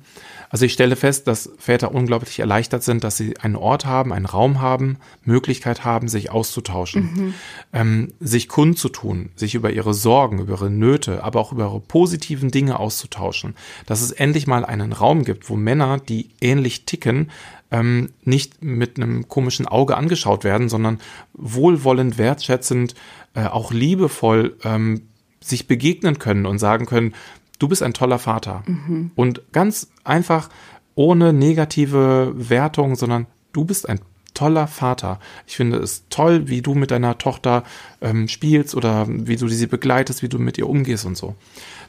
[0.52, 4.26] also ich stelle fest, dass Väter unglaublich erleichtert sind, dass sie einen Ort haben, einen
[4.26, 7.34] Raum haben, Möglichkeit haben, sich auszutauschen, mhm.
[7.72, 12.52] ähm, sich kundzutun, sich über ihre Sorgen, über ihre Nöte, aber auch über ihre positiven
[12.52, 13.56] Dinge auszutauschen.
[13.86, 17.32] Dass es endlich mal einen Raum gibt, wo Männer, die ähnlich ticken,
[17.72, 21.00] ähm, nicht mit einem komischen Auge angeschaut werden, sondern
[21.32, 22.94] wohlwollend, wertschätzend,
[23.36, 25.04] äh, auch liebevoll ähm,
[25.40, 27.14] sich begegnen können und sagen können,
[27.62, 28.64] du bist ein toller Vater.
[28.66, 29.12] Mhm.
[29.16, 30.50] Und ganz einfach,
[30.96, 34.00] ohne negative Wertung, sondern du bist ein
[34.34, 35.20] toller Vater.
[35.46, 37.64] Ich finde es toll, wie du mit deiner Tochter
[38.02, 41.36] ähm, spielst oder wie du sie begleitest, wie du mit ihr umgehst und so.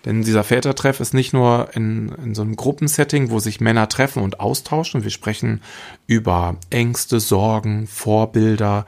[0.04, 4.22] Denn dieser Vätertreff ist nicht nur in, in so einem Gruppensetting, wo sich Männer treffen
[4.22, 5.04] und austauschen.
[5.04, 5.62] Wir sprechen
[6.06, 8.86] über Ängste, Sorgen, Vorbilder.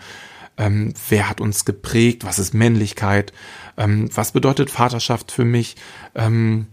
[0.56, 2.24] Ähm, wer hat uns geprägt?
[2.24, 3.32] Was ist Männlichkeit?
[3.76, 5.76] Ähm, was bedeutet Vaterschaft für mich?
[6.14, 6.66] Ähm,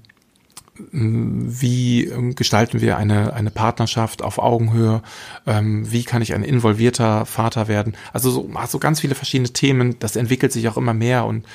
[0.92, 5.02] wie ähm, gestalten wir eine, eine Partnerschaft auf Augenhöhe,
[5.46, 7.96] ähm, wie kann ich ein involvierter Vater werden.
[8.14, 11.46] Also so, so ganz viele verschiedene Themen, das entwickelt sich auch immer mehr und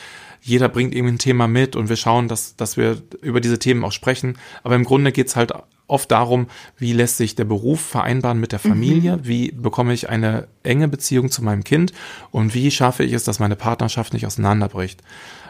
[0.40, 3.84] jeder bringt irgendwie ein Thema mit und wir schauen, dass, dass wir über diese Themen
[3.84, 4.38] auch sprechen.
[4.62, 5.52] Aber im Grunde geht's halt
[5.88, 6.46] oft darum,
[6.78, 9.26] wie lässt sich der Beruf vereinbaren mit der Familie, mhm.
[9.26, 11.92] wie bekomme ich eine enge Beziehung zu meinem Kind
[12.30, 15.02] und wie schaffe ich es, dass meine Partnerschaft nicht auseinanderbricht.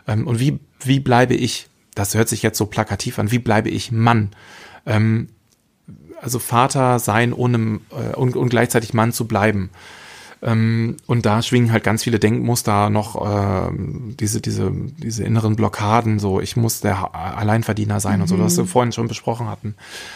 [0.06, 3.70] Ähm, und wie, wie bleibe ich das hört sich jetzt so plakativ an, wie bleibe
[3.70, 4.30] ich Mann?
[4.84, 5.28] Ähm,
[6.20, 9.70] also Vater sein, ohne äh, und, und gleichzeitig Mann zu bleiben.
[10.46, 13.72] Ähm, und da schwingen halt ganz viele Denkmuster noch, äh,
[14.20, 18.22] diese, diese, diese inneren Blockaden, so ich muss der Alleinverdiener sein mhm.
[18.22, 18.68] und so, was wir mhm.
[18.68, 19.74] vorhin schon besprochen hatten.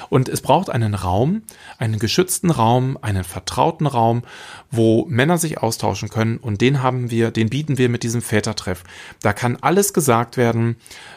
[0.08, 1.42] Und es braucht einen Raum,
[1.78, 4.22] einen geschützten Raum, einen vertrauten Raum,
[4.70, 8.84] wo Männer sich austauschen können und den haben wir, den bieten wir mit diesem Vätertreff.
[9.22, 10.76] Da kann alles gesagt werden,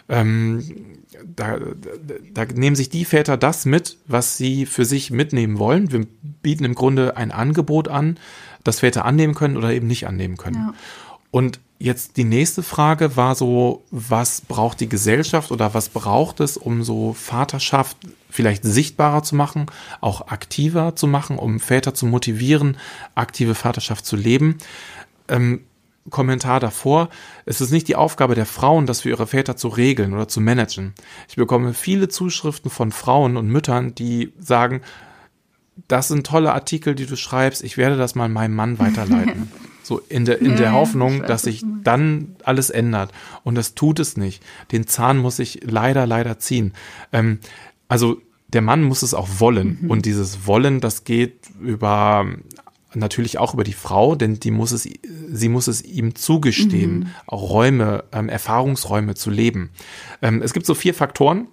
[0.10, 0.64] ähm,
[1.36, 5.92] da, da, da nehmen sich die Väter das mit, was sie für sich mitnehmen wollen.
[5.92, 6.08] Wir
[6.42, 8.18] bieten im Grunde ein Angebot an,
[8.64, 10.56] das Väter annehmen können oder eben nicht annehmen können.
[10.56, 10.74] Ja.
[11.32, 16.58] Und jetzt die nächste Frage war so, was braucht die Gesellschaft oder was braucht es,
[16.58, 17.98] um so Vaterschaft
[18.30, 19.66] vielleicht sichtbarer zu machen,
[20.00, 22.78] auch aktiver zu machen, um Väter zu motivieren,
[23.16, 24.60] aktive Vaterschaft zu leben?
[25.28, 25.62] Ähm,
[26.10, 27.10] Kommentar davor,
[27.46, 30.42] es ist nicht die Aufgabe der Frauen, das für ihre Väter zu regeln oder zu
[30.42, 30.94] managen.
[31.30, 34.82] Ich bekomme viele Zuschriften von Frauen und Müttern, die sagen,
[35.88, 39.52] das sind tolle Artikel, die du schreibst, ich werde das mal meinem Mann weiterleiten.
[39.84, 43.12] so in der, in der Hoffnung, dass sich dann alles ändert.
[43.44, 44.42] Und das tut es nicht.
[44.72, 46.74] Den Zahn muss ich leider, leider ziehen.
[47.12, 47.40] Ähm,
[47.90, 49.80] also der Mann muss es auch wollen.
[49.82, 49.92] Mhm.
[49.92, 52.26] Und dieses Wollen, das geht über
[52.96, 54.88] natürlich auch über die Frau, denn die muss es,
[55.32, 57.08] sie muss es ihm zugestehen, mhm.
[57.26, 59.72] auch Räume, ähm, Erfahrungsräume zu leben.
[60.22, 61.48] Ähm, es gibt so vier Faktoren,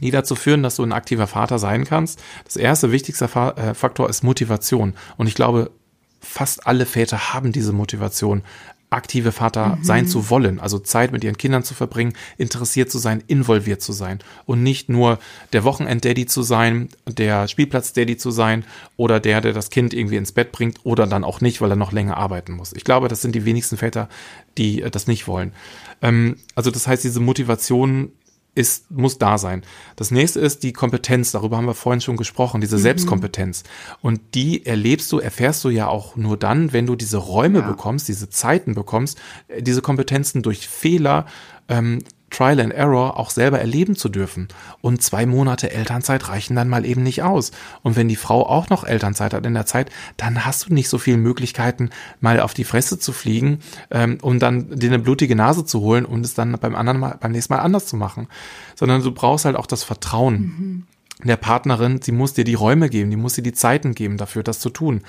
[0.00, 2.20] die dazu führen, dass du ein aktiver Vater sein kannst.
[2.44, 4.94] Das erste wichtigste äh, Faktor ist Motivation.
[5.16, 5.70] Und ich glaube,
[6.20, 8.42] fast alle Väter haben diese Motivation,
[8.90, 9.84] aktive Vater mhm.
[9.84, 13.92] sein zu wollen, also Zeit mit ihren Kindern zu verbringen, interessiert zu sein, involviert zu
[13.92, 15.18] sein und nicht nur
[15.52, 18.64] der Wochenend-Daddy zu sein, der Spielplatz-Daddy zu sein
[18.96, 21.76] oder der, der das Kind irgendwie ins Bett bringt oder dann auch nicht, weil er
[21.76, 22.72] noch länger arbeiten muss.
[22.72, 24.08] Ich glaube, das sind die wenigsten Väter,
[24.56, 25.52] die äh, das nicht wollen.
[26.00, 28.12] Ähm, also das heißt, diese Motivation
[28.58, 29.62] ist, muss da sein.
[29.94, 32.82] Das nächste ist die Kompetenz, darüber haben wir vorhin schon gesprochen, diese mhm.
[32.82, 33.62] Selbstkompetenz.
[34.02, 37.68] Und die erlebst du, erfährst du ja auch nur dann, wenn du diese Räume ja.
[37.68, 41.26] bekommst, diese Zeiten bekommst, äh, diese Kompetenzen durch Fehler
[41.68, 44.48] ähm, Trial and Error auch selber erleben zu dürfen.
[44.80, 47.52] Und zwei Monate Elternzeit reichen dann mal eben nicht aus.
[47.82, 50.88] Und wenn die Frau auch noch Elternzeit hat in der Zeit, dann hast du nicht
[50.88, 51.90] so viele Möglichkeiten,
[52.20, 53.60] mal auf die Fresse zu fliegen,
[53.90, 57.16] ähm, um dann dir eine blutige Nase zu holen und es dann beim anderen mal,
[57.20, 58.28] beim nächsten Mal anders zu machen.
[58.74, 60.34] Sondern du brauchst halt auch das Vertrauen.
[60.34, 60.82] Mhm.
[61.24, 64.44] Der Partnerin, sie muss dir die Räume geben, die muss dir die Zeiten geben dafür,
[64.44, 65.02] das zu tun.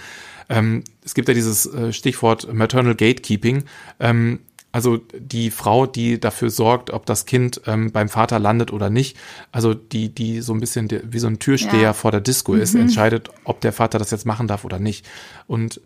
[0.50, 3.66] Ähm, es gibt ja dieses äh, Stichwort Maternal Gatekeeping.
[4.00, 4.40] Ähm,
[4.72, 9.18] also die Frau, die dafür sorgt, ob das Kind ähm, beim Vater landet oder nicht,
[9.52, 11.94] also die, die so ein bisschen wie so ein Türsteher ja.
[11.94, 12.82] vor der Disco ist, mhm.
[12.82, 15.08] entscheidet, ob der Vater das jetzt machen darf oder nicht.
[15.48, 15.82] Und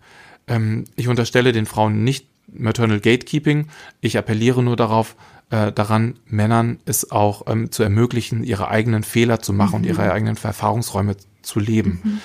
[0.47, 3.67] ähm, ich unterstelle den Frauen nicht Maternal Gatekeeping.
[4.01, 5.15] Ich appelliere nur darauf,
[5.49, 9.75] äh, daran, Männern es auch ähm, zu ermöglichen, ihre eigenen Fehler zu machen mhm.
[9.75, 12.01] und ihre eigenen Erfahrungsräume zu leben.
[12.03, 12.21] Mhm.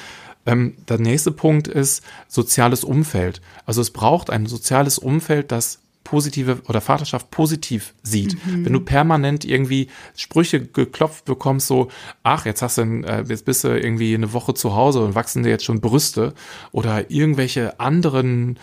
[0.46, 3.40] Ähm, der nächste Punkt ist soziales Umfeld.
[3.64, 8.34] Also es braucht ein soziales Umfeld, das positive oder Vaterschaft positiv sieht.
[8.46, 8.64] Mhm.
[8.64, 11.88] Wenn du permanent irgendwie Sprüche geklopft bekommst, so,
[12.22, 15.42] ach, jetzt hast du, äh, jetzt bist du irgendwie eine Woche zu Hause und wachsen
[15.42, 16.32] dir jetzt schon Brüste
[16.72, 18.58] oder irgendwelche anderen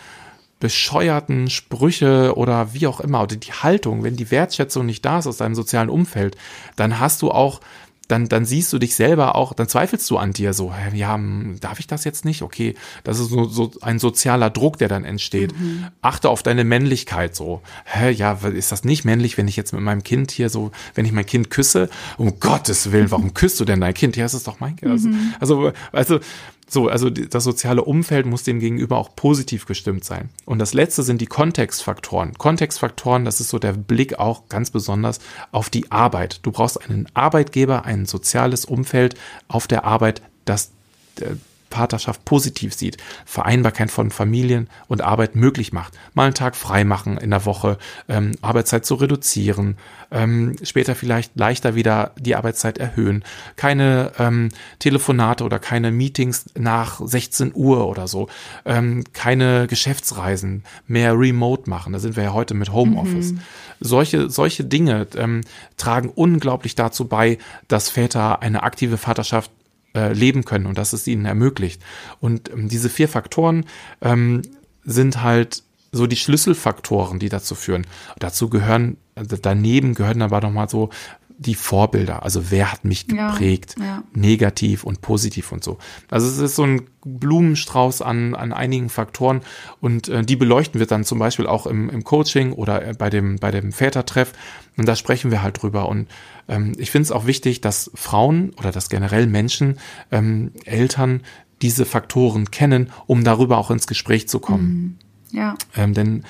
[0.58, 5.26] bescheuerten Sprüche oder wie auch immer, oder die Haltung, wenn die Wertschätzung nicht da ist
[5.26, 6.36] aus deinem sozialen Umfeld,
[6.74, 7.60] dann hast du auch
[8.08, 11.58] dann, dann siehst du dich selber auch, dann zweifelst du an dir so, ja, hm,
[11.60, 12.42] darf ich das jetzt nicht?
[12.42, 12.74] Okay,
[13.04, 15.58] das ist so, so ein sozialer Druck, der dann entsteht.
[15.58, 15.86] Mhm.
[16.02, 17.62] Achte auf deine Männlichkeit so.
[17.84, 21.04] Hä, ja, ist das nicht männlich, wenn ich jetzt mit meinem Kind hier so, wenn
[21.04, 21.88] ich mein Kind küsse?
[22.16, 24.16] Um Gottes Willen, warum küsst du denn dein Kind?
[24.16, 25.02] Ja, es ist doch mein Kind.
[25.02, 25.34] Mhm.
[25.40, 26.20] Also, also,
[26.68, 30.30] so, also das soziale Umfeld muss dem gegenüber auch positiv gestimmt sein.
[30.44, 32.34] Und das letzte sind die Kontextfaktoren.
[32.34, 35.20] Kontextfaktoren, das ist so der Blick auch ganz besonders
[35.52, 36.40] auf die Arbeit.
[36.42, 39.14] Du brauchst einen Arbeitgeber, ein soziales Umfeld
[39.46, 40.72] auf der Arbeit, das
[41.20, 41.36] äh,
[41.76, 42.96] Vaterschaft positiv sieht,
[43.26, 47.76] Vereinbarkeit von Familien und Arbeit möglich macht, mal einen Tag frei machen in der Woche,
[48.08, 49.76] ähm, Arbeitszeit zu reduzieren,
[50.10, 53.24] ähm, später vielleicht leichter wieder die Arbeitszeit erhöhen,
[53.56, 54.48] keine ähm,
[54.78, 58.28] Telefonate oder keine Meetings nach 16 Uhr oder so,
[58.64, 61.92] ähm, keine Geschäftsreisen, mehr Remote machen.
[61.92, 63.32] Da sind wir ja heute mit Homeoffice.
[63.32, 63.40] Mhm.
[63.80, 65.42] Solche, solche Dinge ähm,
[65.76, 67.36] tragen unglaublich dazu bei,
[67.68, 69.50] dass Väter eine aktive Vaterschaft
[69.96, 71.82] äh, leben können und dass es ihnen ermöglicht.
[72.20, 73.64] Und ähm, diese vier Faktoren
[74.02, 74.42] ähm,
[74.84, 75.62] sind halt
[75.92, 77.86] so die Schlüsselfaktoren, die dazu führen.
[78.18, 80.90] Dazu gehören, daneben gehören aber nochmal so
[81.38, 84.02] die Vorbilder, also wer hat mich geprägt, ja, ja.
[84.14, 85.78] negativ und positiv und so.
[86.10, 89.42] Also es ist so ein Blumenstrauß an, an einigen Faktoren
[89.80, 93.10] und äh, die beleuchten wir dann zum Beispiel auch im, im Coaching oder äh, bei
[93.10, 94.32] dem, bei dem Vätertreff
[94.76, 96.08] und da sprechen wir halt drüber und
[96.48, 99.78] ähm, ich finde es auch wichtig, dass Frauen oder dass generell Menschen,
[100.10, 101.22] ähm, Eltern
[101.62, 104.98] diese Faktoren kennen, um darüber auch ins Gespräch zu kommen.
[105.32, 105.38] Mhm.
[105.38, 105.54] Ja.
[105.76, 106.24] Ähm, denn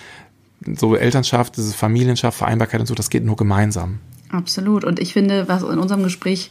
[0.77, 4.01] so Elternschaft, diese Familienschaft, Vereinbarkeit und so, das geht nur gemeinsam.
[4.37, 4.85] Absolut.
[4.85, 6.51] Und ich finde, was in unserem Gespräch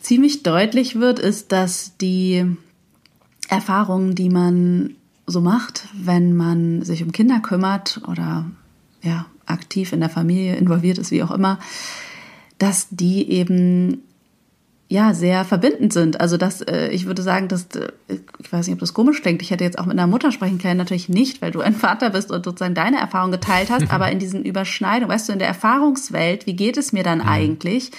[0.00, 2.46] ziemlich deutlich wird, ist, dass die
[3.48, 4.94] Erfahrungen, die man
[5.26, 8.46] so macht, wenn man sich um Kinder kümmert oder
[9.02, 11.58] ja, aktiv in der Familie involviert ist, wie auch immer,
[12.58, 14.02] dass die eben
[14.88, 16.20] ja sehr verbindend sind.
[16.20, 19.42] Also dass äh, ich würde sagen, dass äh, ich weiß nicht, ob das komisch klingt.
[19.42, 22.10] Ich hätte jetzt auch mit einer Mutter sprechen können, natürlich nicht, weil du ein Vater
[22.10, 23.90] bist und sozusagen deine Erfahrung geteilt hast.
[23.90, 27.28] aber in diesen Überschneidungen, weißt du, in der Erfahrungswelt, wie geht es mir dann mhm.
[27.28, 27.90] eigentlich?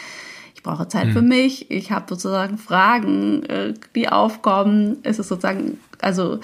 [0.56, 1.14] Ich brauche Zeit mhm.
[1.14, 1.70] für mich.
[1.70, 4.98] Ich habe sozusagen Fragen, äh, die aufkommen.
[5.04, 6.40] Es ist sozusagen, also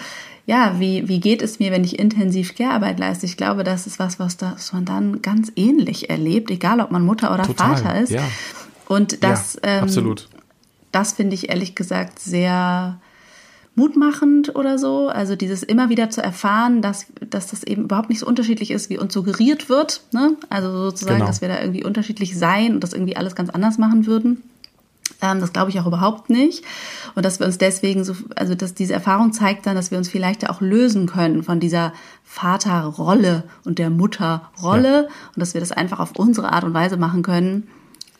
[0.45, 3.25] ja, wie, wie geht es mir, wenn ich intensiv Care-Arbeit leiste?
[3.25, 7.03] Ich glaube, das ist was, was, das man dann ganz ähnlich erlebt, egal ob man
[7.03, 8.11] Mutter oder Total, Vater ist.
[8.11, 8.21] Ja.
[8.87, 10.29] Und das, ja, ähm, absolut
[10.95, 12.99] das finde ich ehrlich gesagt sehr
[13.75, 15.09] mutmachend oder so.
[15.09, 18.89] Also dieses immer wieder zu erfahren, dass, dass das eben überhaupt nicht so unterschiedlich ist,
[18.89, 20.01] wie uns suggeriert wird.
[20.13, 20.37] Ne?
[20.49, 21.27] Also sozusagen, genau.
[21.27, 24.41] dass wir da irgendwie unterschiedlich sein und das irgendwie alles ganz anders machen würden.
[25.21, 26.63] Ähm, das glaube ich auch überhaupt nicht.
[27.13, 30.07] Und dass wir uns deswegen so, also dass diese Erfahrung zeigt dann, dass wir uns
[30.07, 31.91] vielleicht auch lösen können von dieser
[32.23, 35.01] Vaterrolle und der Mutterrolle ja.
[35.01, 37.67] und dass wir das einfach auf unsere Art und Weise machen können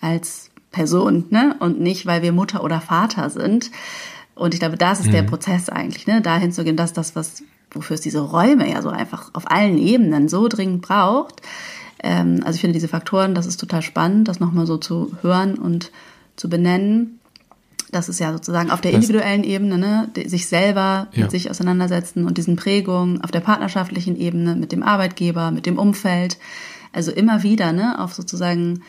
[0.01, 1.55] als Person, ne?
[1.59, 3.71] Und nicht, weil wir Mutter oder Vater sind.
[4.35, 5.13] Und ich glaube, das ist mhm.
[5.13, 6.21] der Prozess eigentlich, ne?
[6.21, 9.77] Dahin zu gehen, dass das, was wofür es diese Räume ja so einfach auf allen
[9.77, 11.41] Ebenen so dringend braucht.
[12.03, 15.55] Ähm, also ich finde diese Faktoren, das ist total spannend, das nochmal so zu hören
[15.55, 15.91] und
[16.35, 17.19] zu benennen.
[17.91, 21.23] Das ist ja sozusagen auf der individuellen Ebene, ne, sich selber ja.
[21.23, 25.77] mit sich auseinandersetzen und diesen Prägungen auf der partnerschaftlichen Ebene mit dem Arbeitgeber, mit dem
[25.77, 26.37] Umfeld.
[26.91, 28.81] Also immer wieder, ne, auf sozusagen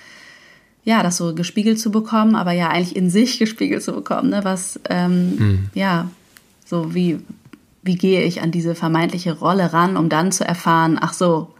[0.86, 4.44] ja, das so gespiegelt zu bekommen, aber ja eigentlich in sich gespiegelt zu bekommen, ne?
[4.44, 5.70] Was, ähm, mhm.
[5.74, 6.08] ja,
[6.64, 7.18] so wie,
[7.82, 11.52] wie gehe ich an diese vermeintliche Rolle ran, um dann zu erfahren, ach so,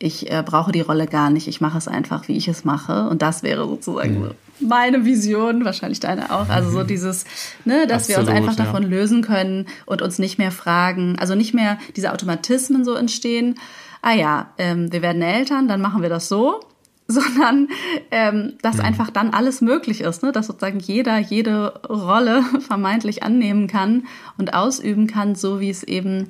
[0.00, 3.08] ich äh, brauche die Rolle gar nicht, ich mache es einfach, wie ich es mache.
[3.08, 4.30] Und das wäre sozusagen mhm.
[4.60, 6.48] meine Vision, wahrscheinlich deine auch.
[6.48, 6.86] Also so mhm.
[6.88, 7.24] dieses,
[7.64, 8.64] ne, dass Absolut, wir uns einfach ja.
[8.64, 13.56] davon lösen können und uns nicht mehr fragen, also nicht mehr diese Automatismen so entstehen.
[14.02, 16.60] Ah ja, ähm, wir werden Eltern, dann machen wir das so
[17.10, 17.68] sondern
[18.10, 18.82] ähm, dass mhm.
[18.84, 20.30] einfach dann alles möglich ist, ne?
[20.30, 24.06] dass sozusagen jeder jede Rolle vermeintlich annehmen kann
[24.36, 26.28] und ausüben kann, so wie es eben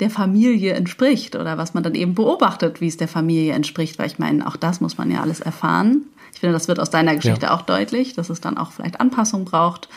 [0.00, 4.06] der Familie entspricht oder was man dann eben beobachtet, wie es der Familie entspricht, weil
[4.06, 6.02] ich meine, auch das muss man ja alles erfahren.
[6.34, 7.54] Ich finde, das wird aus deiner Geschichte ja.
[7.54, 9.88] auch deutlich, dass es dann auch vielleicht Anpassung braucht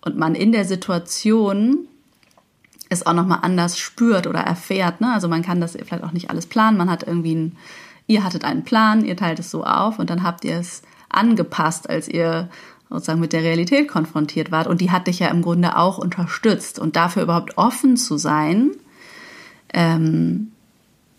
[0.00, 1.88] und man in der Situation
[2.88, 5.00] es auch nochmal anders spürt oder erfährt.
[5.00, 5.12] Ne?
[5.12, 7.56] Also man kann das vielleicht auch nicht alles planen, man hat irgendwie ein
[8.06, 11.88] ihr hattet einen Plan, ihr teilt es so auf und dann habt ihr es angepasst,
[11.88, 12.48] als ihr
[12.88, 14.68] sozusagen mit der Realität konfrontiert wart.
[14.68, 16.78] Und die hat dich ja im Grunde auch unterstützt.
[16.78, 18.70] Und dafür überhaupt offen zu sein,
[19.72, 20.52] ähm,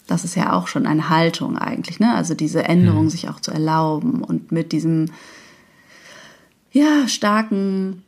[0.07, 2.15] das ist ja auch schon eine Haltung eigentlich, ne?
[2.15, 3.09] Also diese Änderung mhm.
[3.09, 5.11] sich auch zu erlauben und mit diesem
[6.71, 8.03] ja starken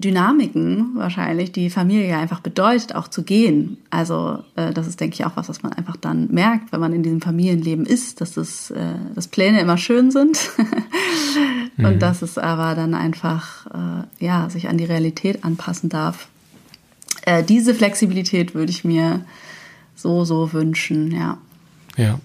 [0.00, 3.78] Dynamiken wahrscheinlich, die Familie einfach bedeutet, auch zu gehen.
[3.90, 6.92] Also äh, das ist, denke ich, auch was, was man einfach dann merkt, wenn man
[6.92, 10.50] in diesem Familienleben ist, dass das, äh, dass Pläne immer schön sind
[11.78, 11.98] und mhm.
[11.98, 16.28] dass es aber dann einfach äh, ja sich an die Realität anpassen darf.
[17.22, 19.24] Äh, diese Flexibilität würde ich mir
[19.94, 21.38] so so wünschen, ja.
[21.96, 22.18] Ja.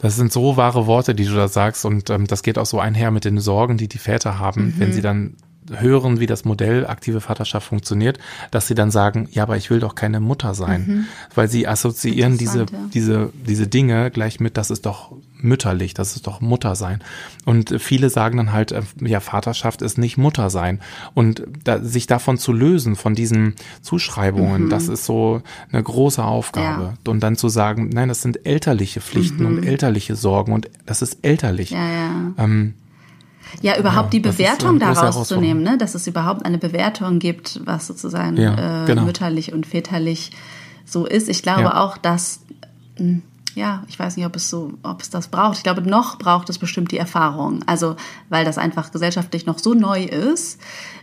[0.00, 2.80] Das sind so wahre Worte, die du da sagst und ähm, das geht auch so
[2.80, 4.74] einher mit den Sorgen, die die Väter haben, mhm.
[4.78, 5.34] wenn sie dann
[5.70, 8.18] hören, wie das Modell aktive Vaterschaft funktioniert,
[8.50, 11.04] dass sie dann sagen, ja, aber ich will doch keine Mutter sein, mhm.
[11.34, 12.66] weil sie assoziieren diese, ja.
[12.92, 17.00] diese, diese Dinge gleich mit, das ist doch mütterlich, das ist doch Mutter sein.
[17.44, 20.80] Und viele sagen dann halt, äh, ja, Vaterschaft ist nicht Mutter sein.
[21.14, 24.70] Und da, sich davon zu lösen, von diesen Zuschreibungen, mhm.
[24.70, 26.82] das ist so eine große Aufgabe.
[27.04, 27.10] Ja.
[27.10, 29.58] Und dann zu sagen, nein, das sind elterliche Pflichten mhm.
[29.58, 31.70] und elterliche Sorgen und das ist elterlich.
[31.70, 32.32] Ja.
[32.36, 32.74] Ähm,
[33.62, 35.78] ja, überhaupt ja, die Bewertung daraus zu nehmen, ne?
[35.78, 39.02] dass es überhaupt eine Bewertung gibt, was sozusagen ja, äh, genau.
[39.02, 40.32] mütterlich und väterlich
[40.84, 41.28] so ist.
[41.28, 41.80] Ich glaube ja.
[41.82, 42.40] auch, dass,
[42.96, 43.22] hm,
[43.54, 45.58] ja, ich weiß nicht, ob es so, ob es das braucht.
[45.58, 47.62] Ich glaube, noch braucht es bestimmt die Erfahrung.
[47.66, 47.96] Also,
[48.28, 50.60] weil das einfach gesellschaftlich noch so neu ist,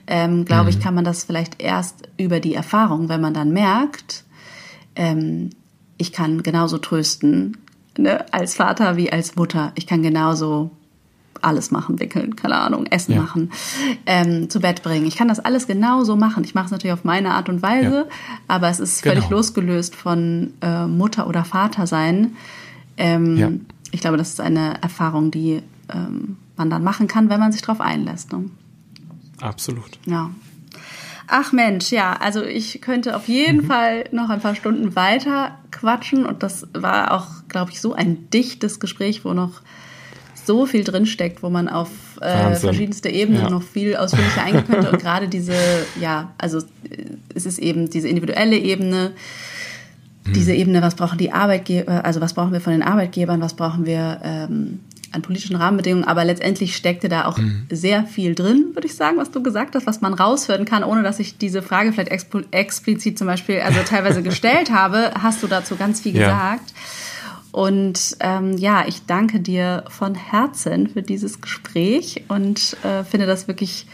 [0.07, 0.69] ähm, glaube mhm.
[0.69, 4.23] ich, kann man das vielleicht erst über die Erfahrung, wenn man dann merkt,
[4.95, 5.49] ähm,
[5.97, 7.57] ich kann genauso trösten,
[7.97, 9.71] ne, als Vater wie als Mutter.
[9.75, 10.71] Ich kann genauso
[11.41, 13.21] alles machen, wickeln, keine Ahnung, Essen ja.
[13.21, 13.51] machen,
[14.05, 15.05] ähm, zu Bett bringen.
[15.05, 16.43] Ich kann das alles genauso machen.
[16.43, 18.15] Ich mache es natürlich auf meine Art und Weise, ja.
[18.47, 19.15] aber es ist genau.
[19.15, 22.35] völlig losgelöst von äh, Mutter oder Vater sein.
[22.97, 23.49] Ähm, ja.
[23.91, 25.61] Ich glaube, das ist eine Erfahrung, die
[25.93, 28.31] ähm, man dann machen kann, wenn man sich darauf einlässt.
[28.33, 28.49] Ne?
[29.41, 29.99] Absolut.
[30.05, 30.31] Ja.
[31.27, 33.67] Ach Mensch, ja, also ich könnte auf jeden mhm.
[33.67, 38.29] Fall noch ein paar Stunden weiter quatschen und das war auch, glaube ich, so ein
[38.29, 39.61] dichtes Gespräch, wo noch
[40.45, 41.89] so viel drinsteckt, wo man auf
[42.21, 43.49] äh, verschiedenste Ebenen ja.
[43.49, 44.91] noch viel ausführlicher eingehen könnte.
[44.91, 45.53] Und gerade diese,
[45.99, 46.59] ja, also
[47.33, 49.11] es ist eben diese individuelle Ebene,
[50.25, 50.33] hm.
[50.33, 53.85] diese Ebene, was brauchen die Arbeitgeber, also was brauchen wir von den Arbeitgebern, was brauchen
[53.85, 54.79] wir ähm,
[55.15, 57.67] an politischen Rahmenbedingungen, aber letztendlich steckte da auch mhm.
[57.71, 61.03] sehr viel drin, würde ich sagen, was du gesagt hast, was man raushören kann, ohne
[61.03, 62.11] dass ich diese Frage vielleicht
[62.51, 66.27] explizit zum Beispiel, also teilweise gestellt habe, hast du dazu ganz viel ja.
[66.27, 66.73] gesagt.
[67.55, 73.47] Und ähm, ja, ich danke dir von Herzen für dieses Gespräch und äh, finde das
[73.47, 73.87] wirklich,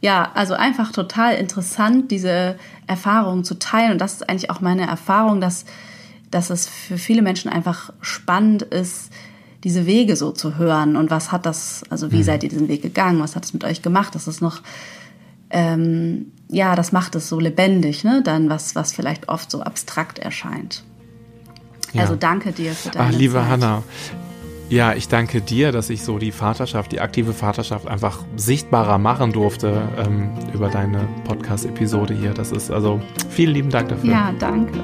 [0.00, 2.56] ja, also einfach total interessant, diese
[2.86, 3.90] Erfahrungen zu teilen.
[3.90, 5.64] Und das ist eigentlich auch meine Erfahrung, dass,
[6.30, 9.10] dass es für viele Menschen einfach spannend ist,
[9.64, 10.94] diese Wege so zu hören.
[10.94, 12.22] Und was hat das, also wie mhm.
[12.22, 13.18] seid ihr diesen Weg gegangen?
[13.18, 14.14] Was hat es mit euch gemacht?
[14.14, 14.62] Das ist noch,
[15.50, 18.22] ähm, ja, das macht es so lebendig, ne?
[18.22, 20.84] Dann was, was vielleicht oft so abstrakt erscheint.
[21.92, 22.02] Ja.
[22.02, 23.48] Also danke dir für deine Ach, liebe Zeit.
[23.48, 23.82] Hanna.
[24.68, 29.32] Ja, ich danke dir, dass ich so die Vaterschaft, die aktive Vaterschaft einfach sichtbarer machen
[29.32, 32.34] durfte ähm, über deine Podcast-Episode hier.
[32.34, 33.00] Das ist also
[33.30, 34.10] vielen lieben Dank dafür.
[34.10, 34.78] Ja, danke.